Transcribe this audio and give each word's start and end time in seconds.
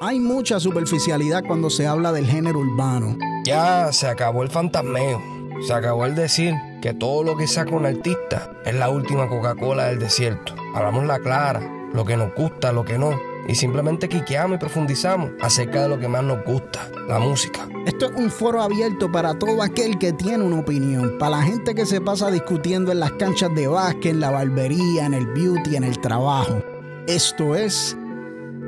Hay 0.00 0.20
mucha 0.20 0.60
superficialidad 0.60 1.42
cuando 1.44 1.70
se 1.70 1.88
habla 1.88 2.12
del 2.12 2.28
género 2.28 2.60
urbano. 2.60 3.18
Ya 3.44 3.92
se 3.92 4.06
acabó 4.06 4.44
el 4.44 4.48
fantasmeo. 4.48 5.20
Se 5.66 5.72
acabó 5.72 6.06
el 6.06 6.14
decir 6.14 6.54
que 6.80 6.94
todo 6.94 7.24
lo 7.24 7.36
que 7.36 7.48
saca 7.48 7.74
un 7.74 7.84
artista 7.84 8.52
es 8.64 8.76
la 8.76 8.90
última 8.90 9.28
Coca-Cola 9.28 9.86
del 9.86 9.98
desierto. 9.98 10.54
Hablamos 10.72 11.04
la 11.04 11.18
clara, 11.18 11.60
lo 11.92 12.04
que 12.04 12.16
nos 12.16 12.32
gusta, 12.36 12.70
lo 12.70 12.84
que 12.84 12.96
no. 12.96 13.18
Y 13.48 13.56
simplemente 13.56 14.08
quiqueamos 14.08 14.54
y 14.56 14.60
profundizamos 14.60 15.32
acerca 15.40 15.82
de 15.82 15.88
lo 15.88 15.98
que 15.98 16.06
más 16.06 16.22
nos 16.22 16.44
gusta, 16.44 16.88
la 17.08 17.18
música. 17.18 17.66
Esto 17.84 18.06
es 18.06 18.12
un 18.14 18.30
foro 18.30 18.62
abierto 18.62 19.10
para 19.10 19.36
todo 19.36 19.64
aquel 19.64 19.98
que 19.98 20.12
tiene 20.12 20.44
una 20.44 20.60
opinión, 20.60 21.18
para 21.18 21.38
la 21.38 21.42
gente 21.42 21.74
que 21.74 21.86
se 21.86 22.00
pasa 22.00 22.30
discutiendo 22.30 22.92
en 22.92 23.00
las 23.00 23.12
canchas 23.12 23.52
de 23.52 23.66
básquet, 23.66 24.12
en 24.12 24.20
la 24.20 24.30
barbería, 24.30 25.06
en 25.06 25.14
el 25.14 25.26
beauty, 25.26 25.74
en 25.74 25.82
el 25.82 25.98
trabajo. 25.98 26.62
Esto 27.08 27.56
es 27.56 27.96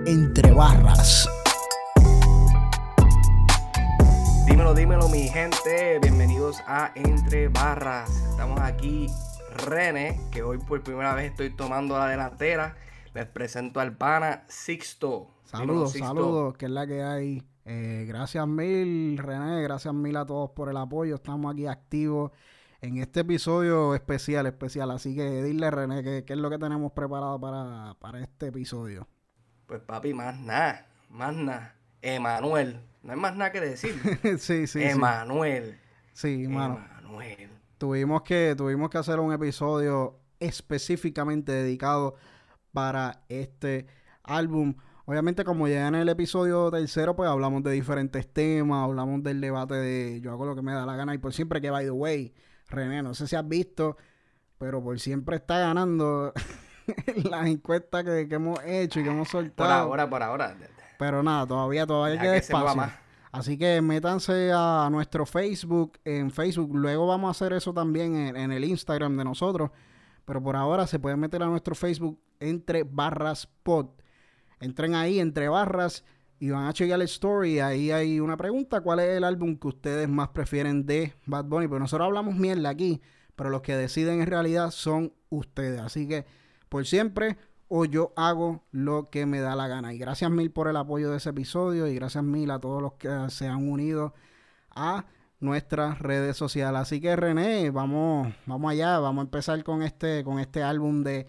Entre 0.06 0.50
Barras. 0.52 1.28
Dímelo, 4.46 4.72
dímelo 4.72 5.08
mi 5.08 5.28
gente, 5.28 5.98
bienvenidos 6.00 6.62
a 6.66 6.90
Entre 6.94 7.48
Barras. 7.48 8.10
Estamos 8.30 8.58
aquí, 8.60 9.08
René, 9.66 10.18
que 10.30 10.42
hoy 10.42 10.56
por 10.56 10.82
primera 10.82 11.14
vez 11.14 11.32
estoy 11.32 11.50
tomando 11.50 11.98
la 11.98 12.06
delantera. 12.06 12.76
Les 13.12 13.26
presento 13.26 13.78
al 13.78 13.94
pana 13.94 14.44
Sixto. 14.48 15.28
Saludos, 15.44 15.92
saludos, 15.92 16.56
que 16.56 16.64
es 16.64 16.70
la 16.70 16.86
que 16.86 17.02
hay. 17.02 17.42
Eh, 17.66 18.06
gracias 18.08 18.48
mil, 18.48 19.18
René, 19.18 19.62
gracias 19.62 19.92
mil 19.92 20.16
a 20.16 20.24
todos 20.24 20.50
por 20.50 20.70
el 20.70 20.78
apoyo. 20.78 21.16
Estamos 21.16 21.52
aquí 21.52 21.66
activos 21.66 22.32
en 22.80 22.96
este 22.96 23.20
episodio 23.20 23.94
especial, 23.94 24.46
especial. 24.46 24.90
Así 24.92 25.14
que 25.14 25.42
dile, 25.42 25.70
René, 25.70 26.02
¿qué, 26.02 26.24
qué 26.24 26.32
es 26.32 26.38
lo 26.38 26.48
que 26.48 26.58
tenemos 26.58 26.90
preparado 26.92 27.38
para, 27.38 27.94
para 28.00 28.22
este 28.22 28.46
episodio? 28.46 29.06
Pues 29.70 29.82
papi, 29.82 30.12
más 30.12 30.36
nada, 30.36 30.84
más 31.10 31.32
nada. 31.32 31.76
Emanuel, 32.02 32.80
no 33.04 33.12
hay 33.12 33.18
más 33.20 33.36
nada 33.36 33.52
que 33.52 33.60
decir. 33.60 33.94
sí, 34.40 34.66
sí. 34.66 34.82
Emanuel. 34.82 35.78
Sí, 36.12 36.48
mano. 36.48 36.84
Emanuel. 36.98 37.50
Tuvimos 37.78 38.22
que, 38.22 38.56
tuvimos 38.58 38.90
que 38.90 38.98
hacer 38.98 39.20
un 39.20 39.32
episodio 39.32 40.18
específicamente 40.40 41.52
dedicado 41.52 42.16
para 42.72 43.22
este 43.28 43.86
álbum. 44.24 44.74
Obviamente, 45.04 45.44
como 45.44 45.68
ya 45.68 45.86
en 45.86 45.94
el 45.94 46.08
episodio 46.08 46.68
tercero, 46.72 47.14
pues 47.14 47.30
hablamos 47.30 47.62
de 47.62 47.70
diferentes 47.70 48.26
temas, 48.26 48.82
hablamos 48.82 49.22
del 49.22 49.40
debate 49.40 49.74
de 49.74 50.20
yo 50.20 50.32
hago 50.32 50.46
lo 50.46 50.56
que 50.56 50.62
me 50.62 50.72
da 50.72 50.84
la 50.84 50.96
gana 50.96 51.14
y 51.14 51.18
por 51.18 51.32
siempre 51.32 51.60
que, 51.60 51.70
by 51.70 51.84
the 51.84 51.92
way, 51.92 52.34
René, 52.70 53.04
no 53.04 53.14
sé 53.14 53.28
si 53.28 53.36
has 53.36 53.46
visto, 53.46 53.96
pero 54.58 54.82
por 54.82 54.98
siempre 54.98 55.36
está 55.36 55.60
ganando 55.60 56.32
las 57.30 57.46
encuestas 57.46 58.04
que, 58.04 58.28
que 58.28 58.34
hemos 58.34 58.58
hecho 58.64 59.00
y 59.00 59.04
que 59.04 59.10
hemos 59.10 59.28
soltado. 59.28 59.68
Por 59.68 59.76
ahora, 59.76 60.10
por 60.10 60.22
ahora. 60.22 60.56
Pero 60.98 61.22
nada, 61.22 61.46
todavía, 61.46 61.86
todavía 61.86 62.20
Deja 62.20 62.24
queda 62.24 62.40
que 62.40 62.52
mueva 62.52 62.70
espacio. 62.70 62.76
más. 62.76 62.92
Así 63.32 63.56
que 63.56 63.80
métanse 63.80 64.50
a 64.52 64.88
nuestro 64.90 65.24
Facebook, 65.24 65.98
en 66.04 66.30
Facebook. 66.30 66.74
Luego 66.74 67.06
vamos 67.06 67.28
a 67.28 67.30
hacer 67.30 67.52
eso 67.52 67.72
también 67.72 68.16
en, 68.16 68.36
en 68.36 68.52
el 68.52 68.64
Instagram 68.64 69.16
de 69.16 69.24
nosotros. 69.24 69.70
Pero 70.24 70.42
por 70.42 70.56
ahora 70.56 70.86
se 70.86 70.98
pueden 70.98 71.20
meter 71.20 71.42
a 71.42 71.46
nuestro 71.46 71.74
Facebook 71.74 72.20
entre 72.40 72.82
barras 72.82 73.48
pod. 73.62 73.86
Entren 74.60 74.94
ahí 74.94 75.20
entre 75.20 75.48
barras 75.48 76.04
y 76.38 76.50
van 76.50 76.66
a 76.66 76.72
chequear 76.72 77.00
el 77.00 77.06
story. 77.06 77.60
Ahí 77.60 77.90
hay 77.90 78.18
una 78.20 78.36
pregunta: 78.36 78.80
¿Cuál 78.80 79.00
es 79.00 79.10
el 79.10 79.24
álbum 79.24 79.56
que 79.56 79.68
ustedes 79.68 80.08
más 80.08 80.28
prefieren 80.28 80.84
de 80.86 81.14
Bad 81.26 81.44
Bunny? 81.44 81.68
Pues 81.68 81.80
nosotros 81.80 82.06
hablamos 82.06 82.34
mierda 82.34 82.68
aquí, 82.68 83.00
pero 83.36 83.50
los 83.50 83.62
que 83.62 83.76
deciden 83.76 84.20
en 84.20 84.26
realidad 84.26 84.70
son 84.70 85.12
ustedes. 85.28 85.80
Así 85.80 86.08
que 86.08 86.26
por 86.70 86.86
siempre 86.86 87.36
o 87.68 87.84
yo 87.84 88.12
hago 88.16 88.64
lo 88.72 89.10
que 89.10 89.26
me 89.26 89.40
da 89.40 89.54
la 89.54 89.68
gana. 89.68 89.92
Y 89.92 89.98
gracias 89.98 90.30
mil 90.30 90.50
por 90.50 90.68
el 90.68 90.76
apoyo 90.76 91.10
de 91.10 91.18
ese 91.18 91.30
episodio 91.30 91.86
y 91.86 91.94
gracias 91.94 92.24
mil 92.24 92.50
a 92.50 92.58
todos 92.58 92.80
los 92.80 92.94
que 92.94 93.08
se 93.28 93.46
han 93.46 93.68
unido 93.70 94.14
a 94.70 95.04
nuestras 95.40 95.98
redes 96.00 96.36
sociales. 96.36 96.80
Así 96.80 97.00
que 97.00 97.14
René, 97.16 97.70
vamos, 97.70 98.32
vamos 98.46 98.72
allá, 98.72 98.98
vamos 98.98 99.22
a 99.22 99.24
empezar 99.26 99.62
con 99.64 99.82
este, 99.82 100.24
con 100.24 100.38
este 100.40 100.62
álbum 100.62 101.02
de 101.04 101.26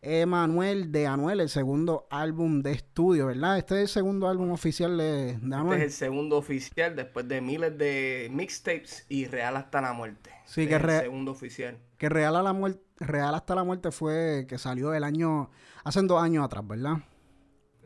Emanuel 0.00 0.90
de 0.90 1.06
Anuel, 1.06 1.40
el 1.40 1.48
segundo 1.48 2.06
álbum 2.10 2.62
de 2.62 2.72
estudio, 2.72 3.26
¿verdad? 3.26 3.58
Este 3.58 3.76
es 3.76 3.80
el 3.82 3.88
segundo 3.88 4.28
álbum 4.28 4.50
oficial 4.50 4.96
de, 4.98 5.38
de 5.38 5.54
Este 5.54 5.54
Anuel. 5.54 5.78
es 5.80 5.84
el 5.84 5.92
segundo 5.92 6.38
oficial 6.38 6.96
después 6.96 7.28
de 7.28 7.40
miles 7.40 7.78
de 7.78 8.28
mixtapes 8.32 9.06
y 9.08 9.26
Real 9.26 9.56
hasta 9.56 9.80
la 9.80 9.92
muerte. 9.92 10.30
Sí, 10.54 10.68
que 10.68 10.78
re- 10.78 10.98
segundo 11.00 11.32
oficial. 11.32 11.78
Que 11.98 12.08
Real, 12.08 12.36
a 12.36 12.42
la 12.42 12.52
muerte, 12.52 12.82
Real 12.98 13.34
hasta 13.34 13.54
la 13.56 13.64
muerte 13.64 13.92
fue 13.92 14.46
que 14.48 14.58
salió 14.58 14.94
el 14.94 15.04
año, 15.04 15.50
hace 15.84 16.02
dos 16.02 16.22
años 16.22 16.44
atrás, 16.44 16.66
¿verdad? 16.66 16.98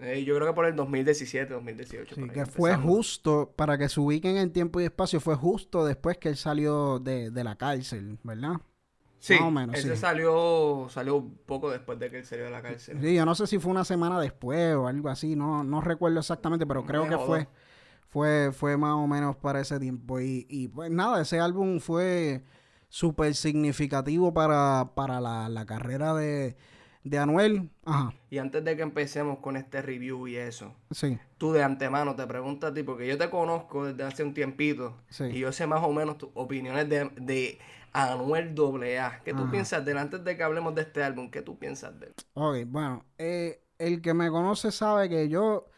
Eh, 0.01 0.25
yo 0.25 0.35
creo 0.37 0.49
que 0.49 0.55
por 0.55 0.67
el 0.67 0.77
2017, 0.77 1.55
2018. 1.55 2.15
Sí, 2.15 2.31
que 2.31 2.47
fue 2.47 2.77
justo, 2.77 3.53
para 3.57 3.77
que 3.77 3.89
se 3.89 4.01
ubiquen 4.01 4.37
en 4.37 4.53
tiempo 4.53 4.81
y 4.81 4.85
espacio, 4.85 5.21
fue 5.21 5.35
justo 5.35 5.85
después 5.85 6.19
que 6.19 6.29
él 6.29 6.37
salió 6.37 6.99
de, 6.99 7.31
de 7.31 7.45
la 7.45 7.57
cárcel, 7.57 8.19
¿verdad? 8.23 8.61
Sí, 9.19 9.35
más 9.35 9.43
o 9.43 9.51
menos, 9.51 9.81
ese 9.81 9.95
sí. 9.97 9.97
salió, 9.97 10.87
salió 10.91 11.23
poco 11.47 11.71
después 11.71 11.99
de 11.99 12.11
que 12.11 12.19
él 12.19 12.25
salió 12.27 12.45
de 12.47 12.51
la 12.51 12.63
cárcel. 12.63 13.01
Sí, 13.01 13.15
yo 13.15 13.25
no 13.27 13.35
sé 13.35 13.47
si 13.47 13.59
fue 13.59 13.71
una 13.73 13.85
semana 13.85 14.19
después 14.21 14.75
o 14.75 14.87
algo 14.89 15.09
así, 15.09 15.37
no, 15.37 15.63
no 15.65 15.81
recuerdo 15.81 16.21
exactamente, 16.21 16.67
pero 16.67 16.85
creo 16.85 17.07
Me 17.07 17.09
que 17.09 17.19
fue, 17.19 17.49
fue, 18.17 18.51
fue 18.51 18.79
más 18.79 18.95
o 18.95 19.07
menos 19.07 19.37
para 19.37 19.61
ese 19.61 19.79
tiempo. 19.79 20.21
Y, 20.21 20.47
y 20.49 20.69
pues 20.69 20.91
nada, 20.91 21.21
ese 21.21 21.39
álbum 21.39 21.81
fue 21.81 22.43
súper 22.89 23.35
significativo 23.35 24.33
para, 24.33 24.93
para 24.95 25.21
la, 25.21 25.51
la 25.51 25.67
carrera 25.67 26.15
de, 26.15 26.57
de 27.05 27.19
Anuel. 27.19 27.71
Ajá, 27.85 28.15
Y 28.31 28.39
antes 28.39 28.65
de 28.65 28.75
que 28.75 28.83
empecemos 28.83 29.41
con 29.41 29.59
este 29.59 29.83
review 29.83 30.29
y 30.29 30.37
eso, 30.37 30.75
sí, 30.91 31.19
tú 31.37 31.53
de 31.53 31.63
antemano 31.63 32.17
te 32.17 32.27
preguntas 32.27 32.71
a 32.71 32.75
ti, 32.75 32.83
porque 32.85 33.07
yo 33.07 33.19
te 33.19 33.29
conozco 33.29 33.85
desde 33.85 34.03
hace 34.05 34.23
un 34.25 34.33
tiempito 34.33 34.97
sí. 35.11 35.25
y 35.31 35.41
yo 35.41 35.53
sé 35.53 35.67
más 35.67 35.83
o 35.85 35.93
menos 35.93 36.17
tus 36.17 36.31
opiniones 36.33 36.89
de, 36.89 37.11
de 37.17 37.59
Anuel 37.93 38.55
AA. 38.59 39.23
¿Qué 39.25 39.35
tú 39.35 39.51
piensas 39.51 39.85
de 39.85 39.93
él? 39.93 39.99
Antes 39.99 40.25
de 40.25 40.39
que 40.39 40.43
hablemos 40.43 40.75
de 40.75 40.83
este 40.83 41.03
álbum, 41.03 41.31
¿qué 41.31 41.43
tú 41.43 41.59
piensas 41.59 42.01
de 42.01 42.07
él? 42.07 42.15
Ok, 42.35 42.57
bueno, 42.67 43.07
eh, 43.19 43.63
el 43.79 44.03
que 44.03 44.13
me 44.15 44.31
conoce 44.31 44.71
sabe 44.71 45.09
que 45.09 45.29
yo, 45.29 45.69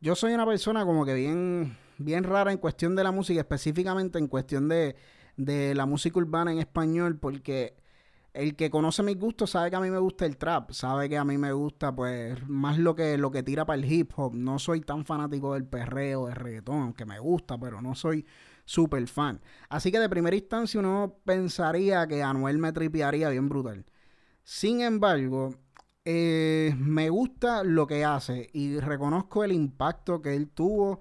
yo 0.00 0.14
soy 0.14 0.32
una 0.32 0.46
persona 0.46 0.84
como 0.84 1.04
que 1.04 1.14
bien, 1.14 1.76
bien 1.98 2.24
rara 2.24 2.52
en 2.52 2.58
cuestión 2.58 2.94
de 2.96 3.04
la 3.04 3.12
música, 3.12 3.40
específicamente 3.40 4.18
en 4.18 4.28
cuestión 4.28 4.68
de, 4.68 4.96
de 5.36 5.74
la 5.74 5.86
música 5.86 6.18
urbana 6.18 6.52
en 6.52 6.58
español, 6.58 7.18
porque 7.18 7.76
el 8.34 8.54
que 8.54 8.70
conoce 8.70 9.02
mis 9.02 9.18
gustos 9.18 9.50
sabe 9.50 9.70
que 9.70 9.76
a 9.76 9.80
mí 9.80 9.90
me 9.90 9.98
gusta 9.98 10.24
el 10.26 10.36
trap, 10.36 10.70
sabe 10.70 11.08
que 11.08 11.18
a 11.18 11.24
mí 11.24 11.38
me 11.38 11.52
gusta 11.52 11.94
pues 11.94 12.46
más 12.48 12.78
lo 12.78 12.94
que, 12.94 13.18
lo 13.18 13.30
que 13.30 13.42
tira 13.42 13.66
para 13.66 13.80
el 13.80 13.90
hip 13.90 14.12
hop. 14.16 14.34
No 14.34 14.58
soy 14.58 14.80
tan 14.82 15.04
fanático 15.04 15.54
del 15.54 15.66
perreo, 15.66 16.26
del 16.26 16.36
reggaetón, 16.36 16.82
aunque 16.82 17.04
me 17.04 17.18
gusta, 17.18 17.58
pero 17.58 17.82
no 17.82 17.94
soy 17.94 18.24
súper 18.64 19.08
fan. 19.08 19.40
Así 19.68 19.90
que 19.90 19.98
de 19.98 20.08
primera 20.08 20.36
instancia 20.36 20.78
uno 20.78 21.16
pensaría 21.24 22.06
que 22.06 22.22
Anuel 22.22 22.58
me 22.58 22.72
tripearía 22.72 23.28
bien 23.30 23.48
brutal. 23.48 23.84
Sin 24.44 24.82
embargo, 24.82 25.54
eh, 26.10 26.74
me 26.78 27.10
gusta 27.10 27.62
lo 27.64 27.86
que 27.86 28.02
hace 28.02 28.48
y 28.54 28.78
reconozco 28.80 29.44
el 29.44 29.52
impacto 29.52 30.22
que 30.22 30.34
él 30.34 30.48
tuvo, 30.48 31.00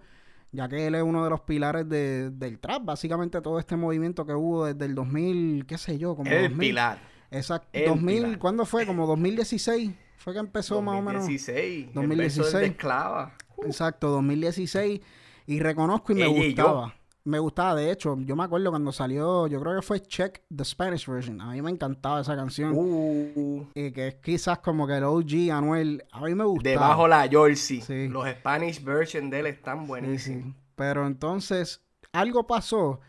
ya 0.52 0.68
que 0.68 0.86
él 0.86 0.96
es 0.96 1.02
uno 1.04 1.24
de 1.24 1.30
los 1.30 1.40
pilares 1.42 1.88
de- 1.88 2.30
del 2.32 2.60
trap. 2.60 2.84
Básicamente 2.84 3.40
todo 3.42 3.58
este 3.58 3.78
movimiento 3.78 4.26
que 4.26 4.34
hubo 4.34 4.66
desde 4.66 4.84
el 4.84 4.96
2000, 4.96 5.66
qué 5.66 5.78
sé 5.78 5.98
yo, 5.98 6.14
como 6.16 6.30
El 6.30 6.50
2000. 6.50 6.60
pilar. 6.60 7.00
Exacto. 7.32 7.70
El 7.72 7.86
2000, 7.86 8.24
pilar. 8.24 8.40
¿cuándo 8.40 8.66
fue? 8.66 8.86
Como 8.86 9.08
2016. 9.08 9.92
Fue 10.18 10.34
que 10.34 10.40
empezó 10.40 10.82
más 10.82 10.96
o 10.96 11.02
menos. 11.02 11.22
2016. 11.22 11.94
2016. 11.94 12.38
Empezó 12.38 12.58
desde 12.58 12.72
esclava. 12.74 13.34
Exacto, 13.66 14.10
2016. 14.10 15.00
Y 15.46 15.60
reconozco 15.62 16.12
y 16.12 16.16
me 16.16 16.26
Ella 16.26 16.38
y 16.38 16.46
gustaba. 16.48 16.96
Me 17.28 17.40
gustaba, 17.40 17.76
de 17.76 17.92
hecho, 17.92 18.16
yo 18.20 18.38
me 18.38 18.46
acuerdo 18.46 18.70
cuando 18.70 18.94
salió, 18.94 19.48
yo 19.48 19.60
creo 19.60 19.76
que 19.76 19.82
fue 19.82 20.00
Check 20.00 20.44
the 20.56 20.64
Spanish 20.64 21.06
Version. 21.06 21.42
A 21.42 21.52
mí 21.52 21.62
me 21.62 21.70
encantaba 21.72 22.22
esa 22.22 22.38
canción. 22.38 22.72
Uh, 22.74 23.68
Y 23.76 23.92
que 23.92 24.08
es 24.08 24.16
quizás 24.16 24.60
como 24.60 24.88
que 24.88 24.96
el 24.96 25.04
OG 25.04 25.52
Anuel. 25.52 26.06
A 26.14 26.22
mí 26.22 26.34
me 26.34 26.46
gustaba. 26.46 26.72
debajo 26.72 27.06
la 27.06 27.28
Jersey. 27.28 27.82
Sí. 27.82 28.08
Los 28.08 28.30
Spanish 28.30 28.82
version 28.82 29.30
de 29.30 29.40
él 29.42 29.48
están 29.48 29.88
buenísimos. 29.88 30.46
sí. 30.46 30.54
Pero 30.76 31.06
entonces, 31.06 31.82
algo 32.14 32.48
pasó 32.48 33.02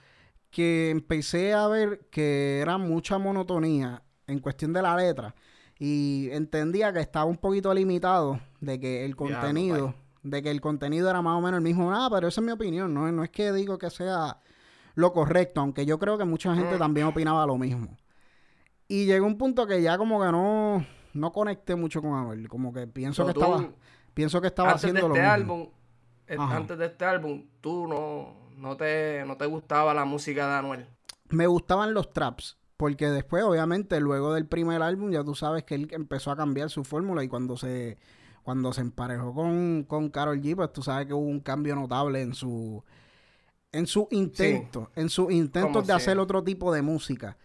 que 0.51 0.91
empecé 0.91 1.55
a 1.55 1.69
ver 1.69 2.09
que 2.11 2.59
era 2.61 2.77
mucha 2.77 3.19
monotonía 3.19 4.03
en 4.27 4.41
cuestión 4.41 4.73
de 4.73 4.83
la 4.83 4.97
letra. 4.97 5.37
Y 5.79 6.29
entendía 6.33 6.93
que 6.93 6.99
estaba 6.99 7.27
un 7.27 7.37
poquito 7.37 7.73
limitado 7.73 8.41
de 8.61 8.81
que 8.81 9.05
el 9.05 9.15
contenido, 9.15 9.95
de 10.31 10.43
que 10.43 10.51
el 10.51 10.61
contenido 10.61 11.09
era 11.11 11.23
más 11.23 11.37
o 11.37 11.41
menos 11.41 11.59
el 11.59 11.65
mismo. 11.65 11.91
Nada, 11.91 12.09
pero 12.11 12.29
esa 12.29 12.41
es 12.41 12.45
mi 12.47 12.53
opinión, 12.53 12.93
¿no? 12.95 13.11
No 13.13 13.23
es 13.25 13.31
que 13.31 13.53
digo 13.53 13.79
que 13.79 13.91
sea 13.91 14.39
lo 14.95 15.13
correcto, 15.13 15.61
aunque 15.61 15.87
yo 15.87 15.99
creo 15.99 16.19
que 16.19 16.25
mucha 16.25 16.55
gente 16.55 16.77
Mm. 16.77 16.79
también 16.79 17.07
opinaba 17.07 17.47
lo 17.47 17.57
mismo. 17.57 17.97
Y 18.89 19.05
llegó 19.07 19.27
un 19.27 19.39
punto 19.39 19.67
que 19.67 19.83
ya 19.83 19.99
como 19.99 20.21
que 20.21 20.33
no, 20.33 20.85
no 21.15 21.33
conecté 21.33 21.75
mucho 21.77 22.01
con 22.01 22.15
Anuel. 22.15 22.49
Como 22.49 22.73
que 22.73 22.87
pienso 22.87 23.23
So, 23.23 23.29
que 23.29 23.35
tú, 23.35 23.41
estaba, 23.43 23.69
pienso 24.15 24.41
que 24.41 24.47
estaba 24.49 24.71
antes 24.71 24.83
de 24.83 24.89
haciendo 24.99 25.07
este 25.15 25.23
lo 25.23 25.29
mismo. 25.29 25.33
álbum, 25.55 25.69
eh, 26.27 26.37
antes 26.39 26.79
de 26.79 26.87
este 26.87 27.05
álbum, 27.05 27.45
tú 27.61 27.87
no, 27.87 28.49
no 28.57 28.77
te, 28.77 29.25
no 29.27 29.37
te 29.37 29.47
gustaba 29.47 29.93
la 29.95 30.05
música 30.05 30.47
de 30.49 30.55
Anuel. 30.55 30.87
me 31.29 31.47
gustaban 31.47 31.93
los 31.95 32.13
traps. 32.13 32.57
Porque 32.79 33.11
después, 33.11 33.43
obviamente, 33.43 33.99
luego 34.01 34.35
del 34.35 34.47
primer 34.47 34.83
álbum, 34.83 35.11
ya 35.11 35.25
tú 35.25 35.35
sabes 35.35 35.65
que 35.65 35.75
él 35.75 35.89
empezó 35.91 36.31
a 36.31 36.37
cambiar 36.37 36.71
su 36.71 36.85
fórmula. 36.85 37.25
Y 37.25 37.29
cuando 37.29 37.57
se 37.57 37.99
cuando 38.43 38.73
se 38.73 38.81
emparejó 38.81 39.35
con, 39.35 39.85
con 39.85 40.11
Carol 40.11 40.41
G, 40.41 40.57
pues 40.57 40.73
tú 40.73 40.83
sabes 40.83 41.07
que 41.07 41.15
hubo 41.15 41.27
un 41.27 41.41
cambio 41.41 41.75
notable 41.77 42.23
en 42.23 42.35
su 42.35 42.83
en 43.73 43.87
su 43.87 44.09
intento, 44.11 44.91
en 44.97 45.11
sus 45.11 45.31
intentos 45.31 45.87
de 45.87 45.93
hacer 45.93 46.19
otro 46.19 46.43
tipo 46.43 46.73
de 46.73 46.83
música. 46.83 47.37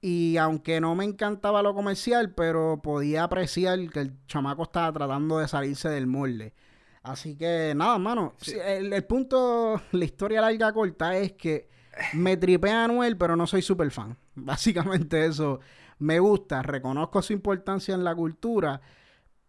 Y 0.00 0.36
aunque 0.36 0.80
no 0.80 0.94
me 0.94 1.04
encantaba 1.04 1.62
lo 1.62 1.74
comercial, 1.74 2.32
pero 2.32 2.80
podía 2.82 3.24
apreciar 3.24 3.78
que 3.90 4.00
el 4.00 4.26
chamaco 4.26 4.62
estaba 4.62 4.92
tratando 4.92 5.38
de 5.38 5.48
salirse 5.48 5.88
del 5.88 6.06
molde. 6.06 6.54
Así 7.02 7.36
que 7.36 7.72
nada, 7.74 7.98
mano. 7.98 8.34
El, 8.64 9.04
punto, 9.04 9.80
la 9.92 10.04
historia 10.04 10.40
larga 10.40 10.72
corta 10.72 11.16
es 11.16 11.32
que 11.32 11.68
me 12.12 12.36
tripé 12.36 12.70
a 12.70 12.84
Anuel, 12.84 13.16
pero 13.16 13.34
no 13.34 13.46
soy 13.46 13.62
súper 13.62 13.90
fan. 13.90 14.16
Básicamente 14.34 15.26
eso 15.26 15.60
me 15.98 16.20
gusta. 16.20 16.62
Reconozco 16.62 17.20
su 17.22 17.32
importancia 17.32 17.94
en 17.94 18.04
la 18.04 18.14
cultura, 18.14 18.80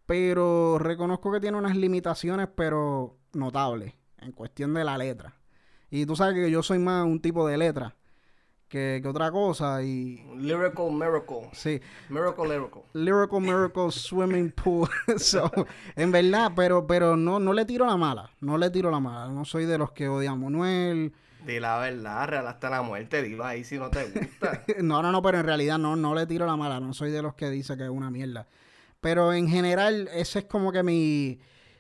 pero 0.10 0.80
reconozco 0.80 1.32
que 1.32 1.40
tiene 1.40 1.56
unas 1.56 1.78
limitaciones, 1.78 2.48
pero 2.56 3.20
notables, 3.34 3.94
en 4.18 4.32
cuestión 4.32 4.74
de 4.74 4.84
la 4.84 4.98
letra. 4.98 5.36
Y 5.92 6.08
tú 6.08 6.16
sabes 6.16 6.34
que 6.34 6.50
yo 6.50 6.64
soy 6.64 6.80
más 6.80 7.06
un 7.06 7.22
tipo 7.22 7.48
de 7.48 7.60
letra 7.60 7.96
que, 8.68 9.04
otra 9.06 9.30
cosa. 9.30 9.84
Y... 9.84 10.26
Lyrical 10.36 10.92
Miracle. 10.94 11.50
Sí. 11.52 11.80
Miracle 12.10 12.48
Lyrical. 12.48 12.82
Lyrical 12.94 13.40
Miracle 13.40 13.92
Swimming 13.92 14.50
Pool. 14.50 14.90
en 15.96 16.12
verdad, 16.12 16.54
pero, 16.56 16.88
pero 16.88 17.16
no, 17.16 17.40
no 17.40 17.54
le 17.54 17.66
tiro 17.66 17.86
la 17.86 17.96
mala. 17.96 18.32
No 18.42 18.58
le 18.58 18.72
tiro 18.72 18.90
la 18.90 19.00
mala. 19.00 19.32
No 19.32 19.46
soy 19.46 19.66
de 19.66 19.78
los 19.78 19.92
que 19.92 20.10
odian 20.10 20.34
a 20.34 20.38
Manuel. 20.38 21.14
Di 21.46 21.60
la 21.60 21.78
verdad, 21.78 22.28
real 22.28 22.48
hasta 22.48 22.72
la 22.72 22.82
muerte, 22.82 23.22
dilo 23.22 23.46
ahí 23.46 23.64
si 23.64 23.78
no 23.78 23.92
te 23.92 24.06
gusta. 24.10 24.64
no, 24.82 25.04
no, 25.04 25.12
no, 25.12 25.22
pero 25.22 25.38
en 25.38 25.46
realidad 25.46 25.78
no, 25.78 25.96
no 25.96 26.16
le 26.16 26.26
tiro 26.26 26.48
la 26.48 26.58
mala. 26.58 26.80
No 26.80 26.96
soy 26.96 27.12
de 27.12 27.22
los 27.22 27.36
que 27.36 27.52
dice 27.52 27.78
que 27.78 27.84
es 27.84 27.90
una 27.92 28.10
mierda. 28.10 28.48
Pero 29.02 29.34
en 29.34 29.48
general, 29.48 30.10
ese 30.14 30.40
es 30.40 30.46
como 30.46 30.72
que 30.72 30.84
mi 30.84 31.40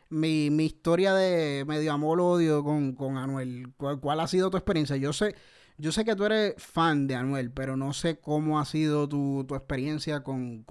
mi, 0.10 0.50
mi 0.50 0.66
historia 0.66 1.14
de 1.14 1.64
medio 1.66 1.94
amor-odio 1.94 2.64
con, 2.64 2.94
con 2.94 3.18
Anuel. 3.18 3.72
¿Cuál, 3.78 4.20
ha 4.20 4.28
sido 4.28 4.50
tu 4.50 4.58
experiencia? 4.58 4.98
Yo 4.98 5.14
sé, 5.14 5.36
yo 5.78 5.92
sé 5.92 6.04
que 6.04 6.16
tú 6.16 6.26
eres 6.26 6.56
fan 6.58 7.08
de 7.08 7.16
Anuel, 7.16 7.52
pero 7.52 7.78
no 7.78 7.94
sé 7.94 8.20
cómo 8.20 8.60
ha 8.60 8.66
sido 8.66 9.08
tu, 9.08 9.46
experiencia 9.52 10.24
con, 10.24 10.66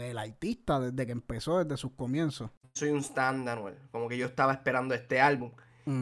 el 0.00 0.18
artista 0.18 0.80
desde 0.80 1.06
que 1.06 1.12
empezó, 1.12 1.62
desde 1.62 1.76
sus 1.76 1.92
comienzos. 1.92 2.50
Soy 2.72 2.90
un 2.90 3.00
stand 3.00 3.44
de 3.44 3.50
Anuel. 3.50 3.74
Como 3.90 4.08
que 4.08 4.16
yo 4.16 4.26
estaba 4.26 4.52
esperando 4.52 4.94
este 4.94 5.20
álbum. 5.20 5.52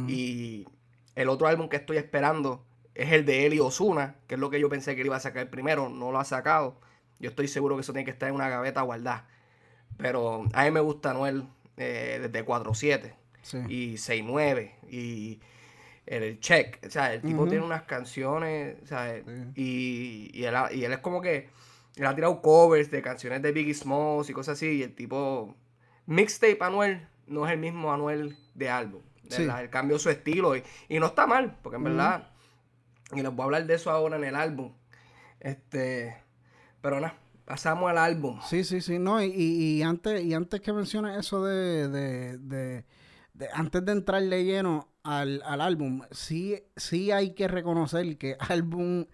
Y 0.07 0.67
el 1.15 1.31
otro 1.31 1.47
álbum 1.47 1.71
que 1.71 1.77
estoy 1.77 1.97
esperando 1.97 2.67
es 2.95 3.11
el 3.13 3.25
de 3.25 3.47
Eli 3.47 3.59
Osuna, 3.59 4.17
que 4.27 4.35
es 4.35 4.41
lo 4.41 4.51
que 4.51 4.61
yo 4.61 4.69
pensé 4.69 4.95
que 4.95 5.01
él 5.01 5.07
iba 5.07 5.17
a 5.17 5.21
sacar 5.21 5.49
primero. 5.49 5.89
No 5.89 6.13
lo 6.13 6.21
ha 6.21 6.27
sacado. 6.27 6.79
Yo 7.19 7.31
estoy 7.31 7.49
seguro 7.49 7.75
que 7.75 7.81
eso 7.81 7.95
tiene 7.95 8.05
que 8.05 8.11
estar 8.11 8.29
en 8.29 8.35
una 8.35 8.51
gaveta 8.51 8.83
guardada. 8.83 9.27
Pero 9.99 10.47
a 10.53 10.65
mí 10.65 10.71
me 10.71 10.81
gusta 10.81 11.11
Anuel 11.11 11.45
eh, 11.77 12.19
desde 12.23 12.47
4-7 12.47 13.15
y 13.69 13.95
6-9 13.95 14.73
y 14.91 15.41
el 16.07 16.41
check. 16.41 16.79
O 16.87 16.91
sea, 16.91 17.13
el 17.13 17.21
tipo 17.21 17.47
tiene 17.47 17.65
unas 17.65 17.83
canciones, 17.83 18.77
y, 19.55 20.31
y, 20.33 20.45
él, 20.45 20.55
y 20.73 20.85
él 20.85 20.93
es 20.93 20.99
como 20.99 21.21
que 21.21 21.49
él 21.97 22.07
ha 22.07 22.15
tirado 22.15 22.41
covers 22.41 22.91
de 22.91 23.03
canciones 23.03 23.43
de 23.43 23.53
Biggie 23.53 23.75
Smalls 23.75 24.31
y 24.31 24.33
cosas 24.33 24.57
así. 24.57 24.79
Y 24.79 24.83
el 24.83 24.95
tipo, 24.95 25.55
mixtape 26.07 26.59
Anuel 26.61 27.07
no 27.27 27.47
es 27.47 27.53
el 27.53 27.59
mismo 27.59 27.93
Anuel 27.93 28.37
de 28.55 28.71
álbum. 28.71 29.03
Él 29.37 29.71
cambió 29.71 29.99
su 29.99 30.09
estilo 30.09 30.57
y, 30.57 30.63
no 30.89 31.07
está 31.07 31.27
mal, 31.27 31.59
porque 31.63 31.77
en 31.77 31.85
verdad, 31.85 32.31
y 33.13 33.21
les 33.21 33.31
voy 33.31 33.43
a 33.43 33.45
hablar 33.45 33.67
de 33.67 33.75
eso 33.75 33.91
ahora 33.91 34.17
en 34.17 34.25
el 34.25 34.35
álbum. 34.35 34.73
Este, 35.41 36.17
pero 36.81 37.01
nada. 37.01 37.15
Pasamos 37.49 37.91
al 37.91 37.97
álbum. 37.97 38.39
Sí, 38.45 38.63
sí, 38.63 38.83
sí, 38.83 38.99
no, 38.99 39.23
y, 39.23 39.33
y, 39.33 39.83
antes, 39.83 40.23
y 40.23 40.35
antes 40.35 40.61
que 40.61 40.71
menciones 40.71 41.17
eso 41.17 41.43
de, 41.43 41.89
de, 41.89 42.37
de, 42.37 42.85
antes 43.55 43.83
de 43.87 43.93
entrarle 43.93 44.45
lleno 44.45 44.91
al, 45.03 45.41
al, 45.47 45.63
álbum, 45.63 46.03
sí, 46.11 46.63
sí 46.77 47.11
hay 47.11 47.33
que 47.33 47.49
reconocer 47.49 48.19
que 48.19 48.37
álbum, 48.51 49.07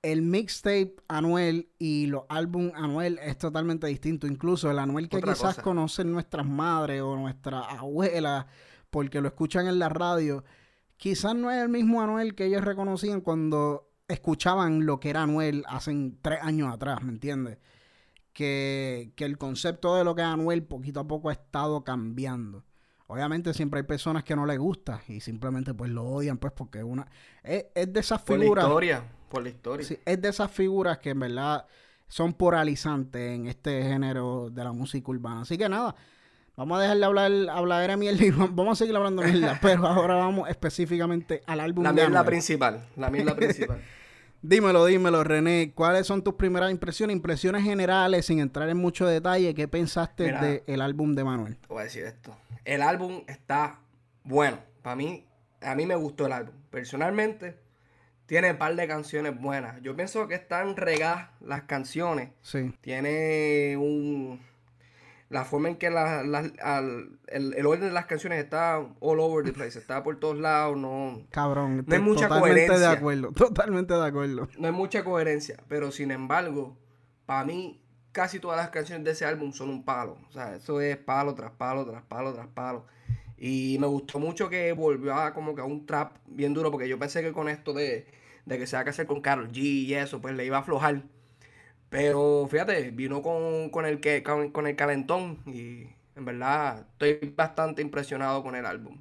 el 0.00 0.22
mixtape 0.22 0.94
anuel 1.06 1.68
y 1.78 2.06
los 2.06 2.22
álbum 2.30 2.72
anuel 2.74 3.18
es 3.22 3.36
totalmente 3.36 3.86
distinto. 3.88 4.26
Incluso 4.26 4.70
el 4.70 4.78
anuel 4.78 5.10
que 5.10 5.20
quizás 5.20 5.58
conocen 5.58 6.10
nuestras 6.10 6.46
madres 6.46 7.02
o 7.02 7.14
nuestras 7.14 7.62
abuelas 7.68 8.46
porque 8.88 9.20
lo 9.20 9.28
escuchan 9.28 9.66
en 9.66 9.78
la 9.78 9.90
radio, 9.90 10.44
quizás 10.96 11.34
no 11.34 11.50
es 11.50 11.62
el 11.62 11.68
mismo 11.68 12.00
anuel 12.00 12.34
que 12.34 12.46
ellos 12.46 12.64
reconocían 12.64 13.20
cuando 13.20 13.85
escuchaban 14.08 14.86
lo 14.86 15.00
que 15.00 15.10
era 15.10 15.22
Anuel 15.22 15.64
hace 15.68 16.12
tres 16.22 16.40
años 16.42 16.72
atrás, 16.72 17.02
¿me 17.02 17.10
entiendes? 17.10 17.58
Que, 18.32 19.12
el 19.16 19.38
concepto 19.38 19.96
de 19.96 20.04
lo 20.04 20.14
que 20.14 20.22
es 20.22 20.28
Anuel 20.28 20.62
poquito 20.62 21.00
a 21.00 21.08
poco 21.08 21.30
ha 21.30 21.32
estado 21.32 21.82
cambiando. 21.84 22.64
Obviamente 23.08 23.54
siempre 23.54 23.80
hay 23.80 23.86
personas 23.86 24.24
que 24.24 24.34
no 24.34 24.46
les 24.46 24.58
gusta 24.58 25.00
y 25.06 25.20
simplemente 25.20 25.72
pues 25.74 25.90
lo 25.90 26.04
odian 26.04 26.38
pues 26.38 26.52
porque 26.52 26.82
una 26.82 27.06
es, 27.44 27.66
de 27.74 28.00
esas 28.00 28.20
figuras 28.22 28.64
por 28.64 28.84
la 28.84 28.84
historia, 28.84 29.12
por 29.28 29.42
la 29.44 29.48
historia. 29.48 29.98
es 30.04 30.20
de 30.20 30.28
esas 30.28 30.50
figuras 30.50 30.98
que 30.98 31.10
en 31.10 31.20
verdad 31.20 31.66
son 32.08 32.32
poralizantes 32.32 33.32
en 33.32 33.46
este 33.46 33.82
género 33.82 34.50
de 34.50 34.64
la 34.64 34.72
música 34.72 35.08
urbana. 35.10 35.42
Así 35.42 35.56
que 35.56 35.68
nada, 35.68 35.94
vamos 36.56 36.78
a 36.78 36.82
dejarle 36.82 37.04
hablar 37.06 37.32
hablar 37.50 37.90
a 37.90 37.96
mierda 37.96 38.24
y 38.24 38.30
vamos 38.50 38.80
a 38.80 38.84
seguir 38.84 38.96
hablando 38.96 39.22
mierda, 39.22 39.58
pero 39.60 39.86
ahora 39.86 40.16
vamos 40.16 40.48
específicamente 40.48 41.42
al 41.46 41.60
álbum 41.60 41.84
la 41.84 41.92
mierda 41.92 42.24
principal, 42.24 42.86
la 42.96 43.10
mierda 43.10 43.36
principal. 43.36 43.80
Dímelo, 44.42 44.84
dímelo, 44.86 45.24
René. 45.24 45.72
¿Cuáles 45.74 46.06
son 46.06 46.22
tus 46.22 46.34
primeras 46.34 46.70
impresiones? 46.70 47.16
Impresiones 47.16 47.64
generales, 47.64 48.26
sin 48.26 48.38
entrar 48.38 48.68
en 48.68 48.76
mucho 48.76 49.06
detalle. 49.06 49.54
¿Qué 49.54 49.66
pensaste 49.66 50.62
del 50.64 50.80
álbum 50.82 51.16
de 51.16 51.24
Manuel? 51.24 51.56
Te 51.56 51.66
voy 51.66 51.80
a 51.80 51.84
decir 51.84 52.04
esto. 52.04 52.36
El 52.64 52.82
álbum 52.82 53.22
está 53.26 53.80
bueno. 54.22 54.58
Para 54.82 54.94
mí, 54.94 55.26
a 55.62 55.74
mí 55.74 55.84
me 55.86 55.96
gustó 55.96 56.26
el 56.26 56.32
álbum. 56.32 56.54
Personalmente, 56.70 57.56
tiene 58.26 58.52
un 58.52 58.58
par 58.58 58.76
de 58.76 58.86
canciones 58.86 59.40
buenas. 59.40 59.80
Yo 59.82 59.96
pienso 59.96 60.28
que 60.28 60.34
están 60.34 60.76
regadas 60.76 61.30
las 61.40 61.62
canciones. 61.62 62.30
Sí. 62.42 62.72
Tiene 62.82 63.76
un 63.76 64.40
la 65.28 65.44
forma 65.44 65.68
en 65.68 65.76
que 65.76 65.90
la, 65.90 66.20
el, 66.20 67.66
orden 67.66 67.88
de 67.88 67.92
las 67.92 68.06
canciones 68.06 68.42
está 68.42 68.78
all 69.00 69.20
over 69.20 69.44
the 69.44 69.52
place, 69.52 69.78
está 69.78 70.02
por 70.02 70.18
todos 70.20 70.38
lados, 70.38 70.76
no... 70.76 71.22
Cabrón, 71.30 71.84
no 71.86 71.94
hay 71.94 72.00
mucha 72.00 72.28
coherencia. 72.28 72.78
de 72.78 72.86
acuerdo, 72.86 73.32
totalmente 73.32 73.94
de 73.94 74.06
acuerdo. 74.06 74.48
No 74.58 74.66
hay 74.66 74.72
mucha 74.72 75.02
coherencia, 75.02 75.56
pero 75.68 75.90
sin 75.90 76.10
embargo, 76.12 76.76
para 77.26 77.44
mí 77.44 77.82
casi 78.12 78.38
todas 78.38 78.56
las 78.56 78.70
canciones 78.70 79.04
de 79.04 79.10
ese 79.10 79.24
álbum 79.24 79.52
son 79.52 79.68
un 79.68 79.84
palo, 79.84 80.16
o 80.28 80.32
sea, 80.32 80.54
eso 80.54 80.80
es 80.80 80.96
palo 80.96 81.34
tras 81.34 81.50
palo, 81.52 81.84
tras 81.84 82.02
palo, 82.02 82.32
tras 82.32 82.46
palo. 82.46 82.86
Y 83.38 83.76
me 83.80 83.86
gustó 83.86 84.18
mucho 84.18 84.48
que 84.48 84.72
volvió 84.72 85.14
a 85.14 85.34
como 85.34 85.54
que 85.54 85.60
a 85.60 85.64
un 85.64 85.84
trap 85.84 86.16
bien 86.26 86.54
duro, 86.54 86.70
porque 86.70 86.88
yo 86.88 86.98
pensé 86.98 87.20
que 87.20 87.32
con 87.32 87.48
esto 87.48 87.74
de, 87.74 88.06
de 88.46 88.58
que 88.58 88.66
se 88.66 88.76
va 88.76 88.82
a 88.82 88.88
hacer 88.88 89.06
con 89.06 89.20
Carol 89.20 89.50
G 89.50 89.58
y 89.58 89.94
eso, 89.94 90.20
pues 90.22 90.34
le 90.34 90.46
iba 90.46 90.56
a 90.56 90.60
aflojar. 90.60 91.02
Pero 91.96 92.46
fíjate, 92.50 92.90
vino 92.90 93.22
con, 93.22 93.86
el 93.86 94.00
que, 94.00 94.22
con, 94.22 94.66
el 94.66 94.76
calentón 94.76 95.38
y 95.46 95.86
en 96.14 96.24
verdad 96.26 96.86
estoy 96.92 97.32
bastante 97.34 97.80
impresionado 97.80 98.42
con 98.42 98.54
el 98.54 98.66
álbum. 98.66 99.00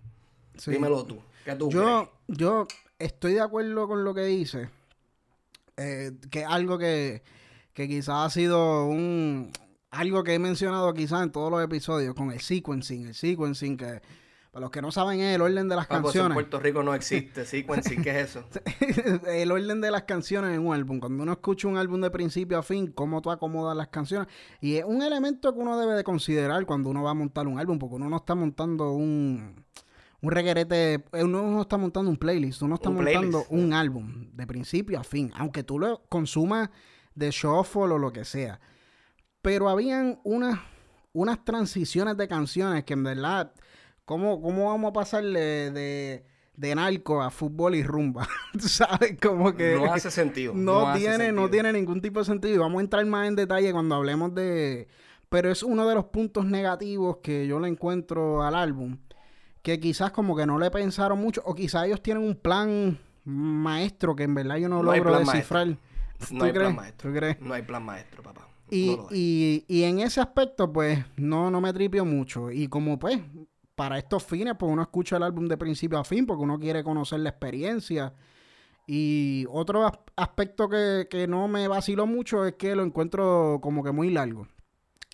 Dímelo 0.65 1.03
tú. 1.03 1.19
¿Qué 1.43 1.55
tú 1.55 1.69
yo, 1.69 2.09
yo 2.29 2.65
estoy 2.97 3.33
de 3.33 3.41
acuerdo 3.41 3.89
con 3.89 4.05
lo 4.05 4.13
que 4.13 4.23
dice. 4.23 4.69
Eh, 5.75 6.13
que 6.31 6.43
es 6.43 6.47
algo 6.47 6.77
que, 6.77 7.21
que 7.73 7.89
quizás 7.89 8.27
ha 8.27 8.29
sido 8.29 8.85
un 8.85 9.51
algo 9.91 10.23
que 10.23 10.35
he 10.35 10.39
mencionado 10.39 10.93
quizás 10.93 11.21
en 11.23 11.33
todos 11.33 11.51
los 11.51 11.61
episodios 11.61 12.15
con 12.15 12.31
el 12.31 12.39
sequencing, 12.39 13.07
el 13.07 13.13
sequencing 13.13 13.75
que 13.75 14.01
para 14.55 14.67
los 14.67 14.71
que 14.71 14.81
no 14.81 14.89
saben 14.89 15.19
es 15.19 15.35
el 15.35 15.41
orden 15.41 15.67
de 15.67 15.75
las 15.75 15.83
ah, 15.83 15.99
pues 15.99 16.13
canciones. 16.13 16.29
en 16.29 16.33
Puerto 16.35 16.61
Rico 16.61 16.81
no 16.81 16.95
existe 16.95 17.43
sequencing, 17.45 18.01
¿qué 18.01 18.21
es 18.21 18.29
eso? 18.29 18.45
el 19.27 19.51
orden 19.51 19.81
de 19.81 19.91
las 19.91 20.03
canciones 20.03 20.55
en 20.55 20.65
un 20.65 20.73
álbum. 20.73 21.01
Cuando 21.01 21.23
uno 21.23 21.33
escucha 21.33 21.67
un 21.67 21.75
álbum 21.75 21.99
de 21.99 22.09
principio 22.09 22.57
a 22.57 22.63
fin, 22.63 22.87
cómo 22.87 23.21
tú 23.21 23.31
acomodas 23.31 23.75
las 23.75 23.89
canciones. 23.89 24.29
Y 24.61 24.75
es 24.75 24.85
un 24.85 25.01
elemento 25.01 25.53
que 25.53 25.59
uno 25.59 25.77
debe 25.77 25.95
de 25.95 26.05
considerar 26.05 26.65
cuando 26.65 26.89
uno 26.89 27.03
va 27.03 27.11
a 27.11 27.13
montar 27.13 27.47
un 27.47 27.59
álbum, 27.59 27.77
porque 27.77 27.95
uno 27.95 28.09
no 28.09 28.15
está 28.15 28.33
montando 28.33 28.93
un, 28.93 29.61
un 30.21 30.31
reguerete, 30.31 31.03
uno 31.11 31.51
no 31.51 31.61
está 31.63 31.75
montando 31.75 32.09
un 32.09 32.15
playlist, 32.15 32.61
uno 32.61 32.75
está 32.75 32.89
montando 32.89 33.43
un 33.49 33.73
álbum 33.73 34.29
de 34.31 34.47
principio 34.47 34.97
a 34.97 35.03
fin, 35.03 35.33
aunque 35.35 35.63
tú 35.63 35.79
lo 35.79 36.03
consumas 36.07 36.69
de 37.13 37.29
shuffle 37.29 37.81
o 37.81 37.97
lo 37.97 38.13
que 38.13 38.23
sea. 38.23 38.61
Pero 39.41 39.67
habían 39.67 40.21
unas, 40.23 40.57
unas 41.11 41.43
transiciones 41.43 42.15
de 42.15 42.29
canciones 42.29 42.85
que 42.85 42.93
en 42.93 43.03
verdad 43.03 43.51
¿Cómo, 44.05 44.39
cómo 44.39 44.69
vamos 44.69 44.89
a 44.89 44.93
pasarle 44.93 45.71
de, 45.71 46.23
de 46.55 46.75
narco 46.75 47.21
a 47.21 47.31
fútbol 47.31 47.73
y 47.73 47.83
rumba? 47.83 48.27
¿Sabes? 48.59 49.17
Como 49.19 49.55
que... 49.55 49.75
No 49.75 49.91
hace 49.91 50.11
sentido. 50.11 50.53
No, 50.55 50.93
tiene, 50.93 51.31
no 51.31 51.49
tiene 51.49 51.73
ningún 51.73 52.01
tipo 52.01 52.19
de 52.19 52.25
sentido. 52.25 52.53
Y 52.53 52.57
vamos 52.59 52.79
a 52.79 52.83
entrar 52.83 53.05
más 53.05 53.27
en 53.27 53.35
detalle 53.35 53.71
cuando 53.71 53.95
hablemos 53.95 54.33
de... 54.35 54.87
Pero 55.29 55.51
es 55.51 55.63
uno 55.63 55.87
de 55.87 55.95
los 55.95 56.05
puntos 56.05 56.45
negativos 56.45 57.17
que 57.23 57.47
yo 57.47 57.59
le 57.59 57.67
encuentro 57.67 58.43
al 58.43 58.53
álbum. 58.53 58.99
Que 59.63 59.79
quizás 59.79 60.11
como 60.11 60.35
que 60.35 60.45
no 60.45 60.59
le 60.59 60.69
pensaron 60.69 61.19
mucho. 61.19 61.41
O 61.43 61.55
quizás 61.55 61.87
ellos 61.87 62.01
tienen 62.01 62.23
un 62.23 62.35
plan 62.35 62.99
maestro 63.25 64.15
que 64.15 64.23
en 64.23 64.35
verdad 64.35 64.57
yo 64.57 64.69
no, 64.69 64.83
logro 64.83 65.17
descifrar. 65.17 65.77
No 66.29 66.45
hay 66.45 66.53
plan 66.53 66.75
maestro. 66.75 67.11
No 67.39 67.53
hay 67.55 67.63
plan 67.63 67.83
maestro, 67.83 68.21
papá. 68.21 68.47
Y, 68.69 68.97
y, 69.11 69.65
y, 69.67 69.83
en 69.83 69.99
ese 69.99 70.21
aspecto, 70.21 70.71
pues, 70.71 70.99
no, 71.17 71.51
no 71.51 71.61
me 71.61 71.71
tripio 71.71 72.03
mucho. 72.03 72.51
Y 72.51 72.67
como, 72.67 72.97
pues, 72.97 73.19
para 73.75 73.97
estos 73.97 74.23
fines, 74.23 74.55
pues 74.57 74.71
uno 74.71 74.81
escucha 74.81 75.17
el 75.17 75.23
álbum 75.23 75.47
de 75.47 75.57
principio 75.57 75.99
a 75.99 76.03
fin 76.03 76.25
porque 76.25 76.43
uno 76.43 76.59
quiere 76.59 76.83
conocer 76.83 77.19
la 77.19 77.29
experiencia. 77.29 78.13
Y 78.87 79.45
otro 79.49 79.91
aspecto 80.15 80.69
que, 80.69 81.07
que 81.09 81.27
no 81.27 81.47
me 81.47 81.67
vaciló 81.67 82.05
mucho 82.05 82.45
es 82.45 82.53
que 82.53 82.75
lo 82.75 82.83
encuentro 82.83 83.59
como 83.61 83.83
que 83.83 83.91
muy 83.91 84.09
largo. 84.11 84.47